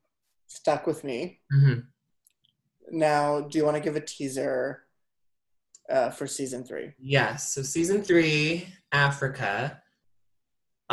stuck 0.48 0.88
with 0.88 1.04
me 1.04 1.42
Mhm. 1.54 1.86
now 2.92 3.42
do 3.42 3.58
you 3.60 3.66
want 3.66 3.78
to 3.78 3.82
give 3.84 3.96
a 3.96 4.02
teaser 4.02 4.88
uh, 5.92 6.10
for 6.10 6.26
season 6.26 6.64
three 6.64 6.92
Yes. 6.98 7.52
So 7.54 7.62
season 7.62 8.02
three, 8.04 8.68
Africa. 8.92 9.83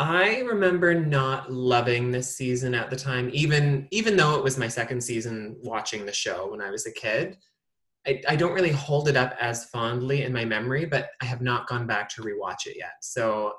I 0.01 0.39
remember 0.39 0.95
not 0.95 1.51
loving 1.51 2.09
this 2.09 2.35
season 2.35 2.73
at 2.73 2.89
the 2.89 2.95
time, 2.95 3.29
even 3.33 3.87
even 3.91 4.17
though 4.17 4.35
it 4.35 4.43
was 4.43 4.57
my 4.57 4.67
second 4.67 5.01
season 5.01 5.55
watching 5.61 6.07
the 6.07 6.11
show 6.11 6.49
when 6.49 6.59
I 6.59 6.71
was 6.71 6.87
a 6.87 6.91
kid. 6.91 7.37
I, 8.07 8.19
I 8.27 8.35
don't 8.35 8.53
really 8.53 8.71
hold 8.71 9.09
it 9.09 9.15
up 9.15 9.35
as 9.39 9.65
fondly 9.65 10.23
in 10.23 10.33
my 10.33 10.43
memory, 10.43 10.85
but 10.85 11.11
I 11.21 11.25
have 11.25 11.41
not 11.41 11.67
gone 11.67 11.85
back 11.85 12.09
to 12.09 12.23
rewatch 12.23 12.65
it 12.65 12.75
yet. 12.75 12.93
So 13.03 13.53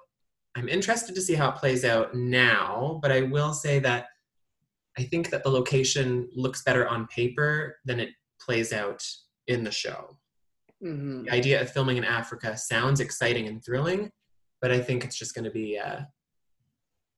I'm 0.57 0.69
interested 0.69 1.15
to 1.15 1.21
see 1.21 1.35
how 1.35 1.51
it 1.51 1.55
plays 1.55 1.85
out 1.85 2.17
now, 2.17 2.99
but 3.01 3.13
I 3.13 3.23
will 3.23 3.53
say 3.53 3.79
that 3.79 4.07
I 4.99 5.05
think 5.05 5.31
that 5.31 5.45
the 5.45 5.51
location 5.51 6.29
looks 6.35 6.65
better 6.65 6.89
on 6.89 7.07
paper 7.07 7.77
than 7.85 8.01
it 8.01 8.09
plays 8.41 8.73
out 8.73 9.01
in 9.47 9.63
the 9.63 9.71
show 9.71 10.19
hmm 10.83 11.23
the 11.23 11.31
idea 11.31 11.61
of 11.61 11.71
filming 11.71 11.99
in 11.99 12.05
Africa 12.05 12.57
sounds 12.57 12.99
exciting 12.99 13.47
and 13.47 13.65
thrilling, 13.65 14.11
but 14.61 14.73
I 14.73 14.81
think 14.81 15.05
it's 15.05 15.17
just 15.17 15.37
going 15.37 15.45
to 15.45 15.53
be 15.53 15.79
uh, 15.79 16.01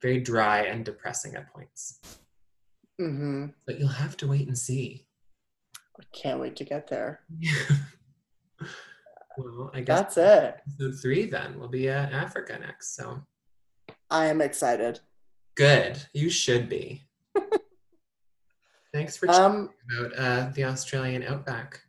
very 0.05 0.21
dry 0.21 0.59
and 0.67 0.85
depressing 0.85 1.35
at 1.35 1.51
points. 1.51 1.99
hmm 2.99 3.47
But 3.67 3.79
you'll 3.81 3.89
have 4.05 4.17
to 4.19 4.27
wait 4.29 4.47
and 4.47 4.57
see. 4.59 5.07
i 5.99 6.05
can't 6.13 6.41
wait 6.41 6.57
to 6.57 6.65
get 6.65 6.87
there 6.89 7.21
well, 9.39 9.71
I 9.73 9.81
guess 9.81 10.15
that's 10.15 10.17
it 10.19 10.57
episode 10.67 11.01
three 11.03 11.25
then 11.27 11.59
will 11.59 11.69
be 11.81 11.89
uh, 11.89 12.07
Africa 12.25 12.59
next. 12.61 12.95
So 12.97 13.05
i 14.11 14.27
am 14.27 14.41
excited 14.41 15.01
good. 15.57 15.95
You 16.13 16.29
should 16.31 16.69
be. 16.69 16.87
Thanks 18.93 19.17
for 19.17 19.31
um 19.31 19.71
about 19.89 20.11
uh, 20.19 20.51
the 20.55 20.65
Australian 20.65 21.23
outback. 21.25 21.81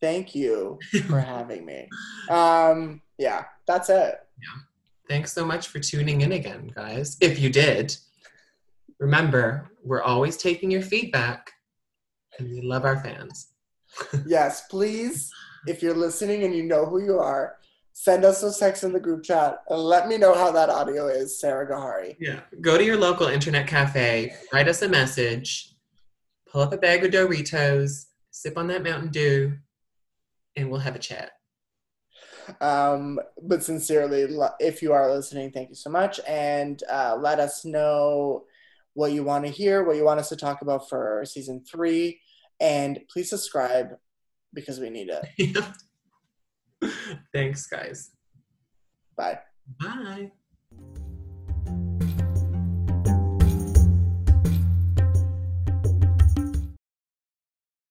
thank 0.00 0.34
you 0.34 0.78
for 1.08 1.20
having 1.20 1.64
me 1.66 1.88
um 2.30 3.00
yeah 3.18 3.44
that's 3.66 3.88
it 3.90 4.14
Thanks 5.08 5.32
so 5.32 5.44
much 5.44 5.68
for 5.68 5.78
tuning 5.78 6.22
in 6.22 6.32
again, 6.32 6.70
guys. 6.74 7.16
If 7.20 7.38
you 7.38 7.48
did, 7.48 7.96
remember, 8.98 9.70
we're 9.84 10.02
always 10.02 10.36
taking 10.36 10.70
your 10.70 10.82
feedback 10.82 11.52
and 12.38 12.50
we 12.50 12.60
love 12.60 12.84
our 12.84 12.98
fans. 12.98 13.52
yes, 14.26 14.66
please, 14.68 15.30
if 15.66 15.82
you're 15.82 15.94
listening 15.94 16.42
and 16.42 16.54
you 16.54 16.64
know 16.64 16.86
who 16.86 17.02
you 17.02 17.18
are, 17.18 17.56
send 17.92 18.24
us 18.24 18.40
those 18.40 18.58
texts 18.58 18.84
in 18.84 18.92
the 18.92 19.00
group 19.00 19.22
chat 19.22 19.62
and 19.68 19.80
let 19.80 20.08
me 20.08 20.18
know 20.18 20.34
how 20.34 20.50
that 20.50 20.70
audio 20.70 21.06
is, 21.06 21.40
Sarah 21.40 21.68
Gahari. 21.68 22.16
Yeah. 22.18 22.40
Go 22.60 22.76
to 22.76 22.84
your 22.84 22.96
local 22.96 23.28
internet 23.28 23.68
cafe, 23.68 24.34
write 24.52 24.68
us 24.68 24.82
a 24.82 24.88
message, 24.88 25.72
pull 26.50 26.62
up 26.62 26.72
a 26.72 26.78
bag 26.78 27.04
of 27.04 27.12
Doritos, 27.12 28.06
sip 28.32 28.58
on 28.58 28.66
that 28.66 28.82
Mountain 28.82 29.10
Dew, 29.10 29.56
and 30.56 30.68
we'll 30.68 30.80
have 30.80 30.96
a 30.96 30.98
chat. 30.98 31.30
Um, 32.60 33.18
but 33.42 33.62
sincerely, 33.62 34.26
if 34.60 34.82
you 34.82 34.92
are 34.92 35.12
listening, 35.12 35.50
thank 35.52 35.68
you 35.68 35.74
so 35.74 35.90
much. 35.90 36.20
And 36.26 36.82
uh, 36.90 37.16
let 37.20 37.40
us 37.40 37.64
know 37.64 38.44
what 38.94 39.12
you 39.12 39.22
want 39.22 39.44
to 39.44 39.50
hear, 39.50 39.84
what 39.84 39.96
you 39.96 40.04
want 40.04 40.20
us 40.20 40.28
to 40.30 40.36
talk 40.36 40.62
about 40.62 40.88
for 40.88 41.22
season 41.26 41.62
three. 41.70 42.20
And 42.60 43.00
please 43.10 43.28
subscribe 43.28 43.88
because 44.54 44.80
we 44.80 44.90
need 44.90 45.10
it. 45.10 45.64
Thanks, 47.32 47.66
guys. 47.66 48.10
Bye. 49.16 49.40
Bye. 49.80 50.30